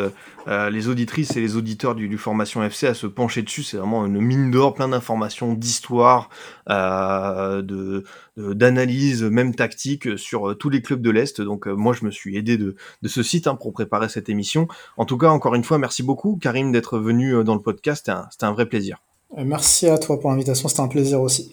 euh, 0.47 0.71
les 0.71 0.89
auditrices 0.89 1.37
et 1.37 1.41
les 1.41 1.57
auditeurs 1.57 1.95
du, 1.95 2.09
du, 2.09 2.17
Formation 2.17 2.63
FC 2.63 2.87
à 2.87 2.95
se 2.95 3.07
pencher 3.07 3.43
dessus. 3.43 3.63
C'est 3.63 3.77
vraiment 3.77 4.07
une 4.07 4.21
mine 4.21 4.51
d'or, 4.51 4.75
plein 4.75 4.89
d'informations, 4.89 5.53
d'histoire, 5.53 6.31
de 6.69 8.05
d'analyse, 8.37 9.25
même 9.25 9.55
tactique 9.55 10.17
sur 10.17 10.57
tous 10.57 10.71
les 10.71 10.81
clubs 10.81 11.03
de 11.03 11.11
l'Est. 11.11 11.41
Donc 11.41 11.67
moi, 11.67 11.93
je 11.93 12.05
me 12.05 12.11
suis 12.11 12.37
aidé 12.37 12.57
de, 12.57 12.77
de 13.03 13.09
ce 13.09 13.23
site 13.23 13.47
hein, 13.47 13.57
pour 13.57 13.73
préparer 13.73 14.09
cette 14.09 14.29
émission. 14.29 14.69
En 14.97 15.05
tout 15.05 15.19
cas, 15.19 15.29
encore 15.29 15.55
une 15.55 15.65
fois, 15.65 15.79
merci 15.79 16.03
beaucoup, 16.03 16.39
Karim, 16.41 16.73
d'être 16.73 16.99
venu 16.99 17.43
dans 17.45 17.55
le 17.55 17.63
podcast. 17.63 18.07
C'était 18.31 18.45
un, 18.47 18.49
un 18.49 18.53
vrai 18.53 18.67
plaisir. 18.67 18.99
Merci 19.37 19.89
à 19.89 19.99
toi 19.99 20.19
pour 20.19 20.31
l'invitation, 20.31 20.69
c'était 20.69 20.81
un 20.81 20.89
plaisir 20.89 21.21
aussi. 21.21 21.53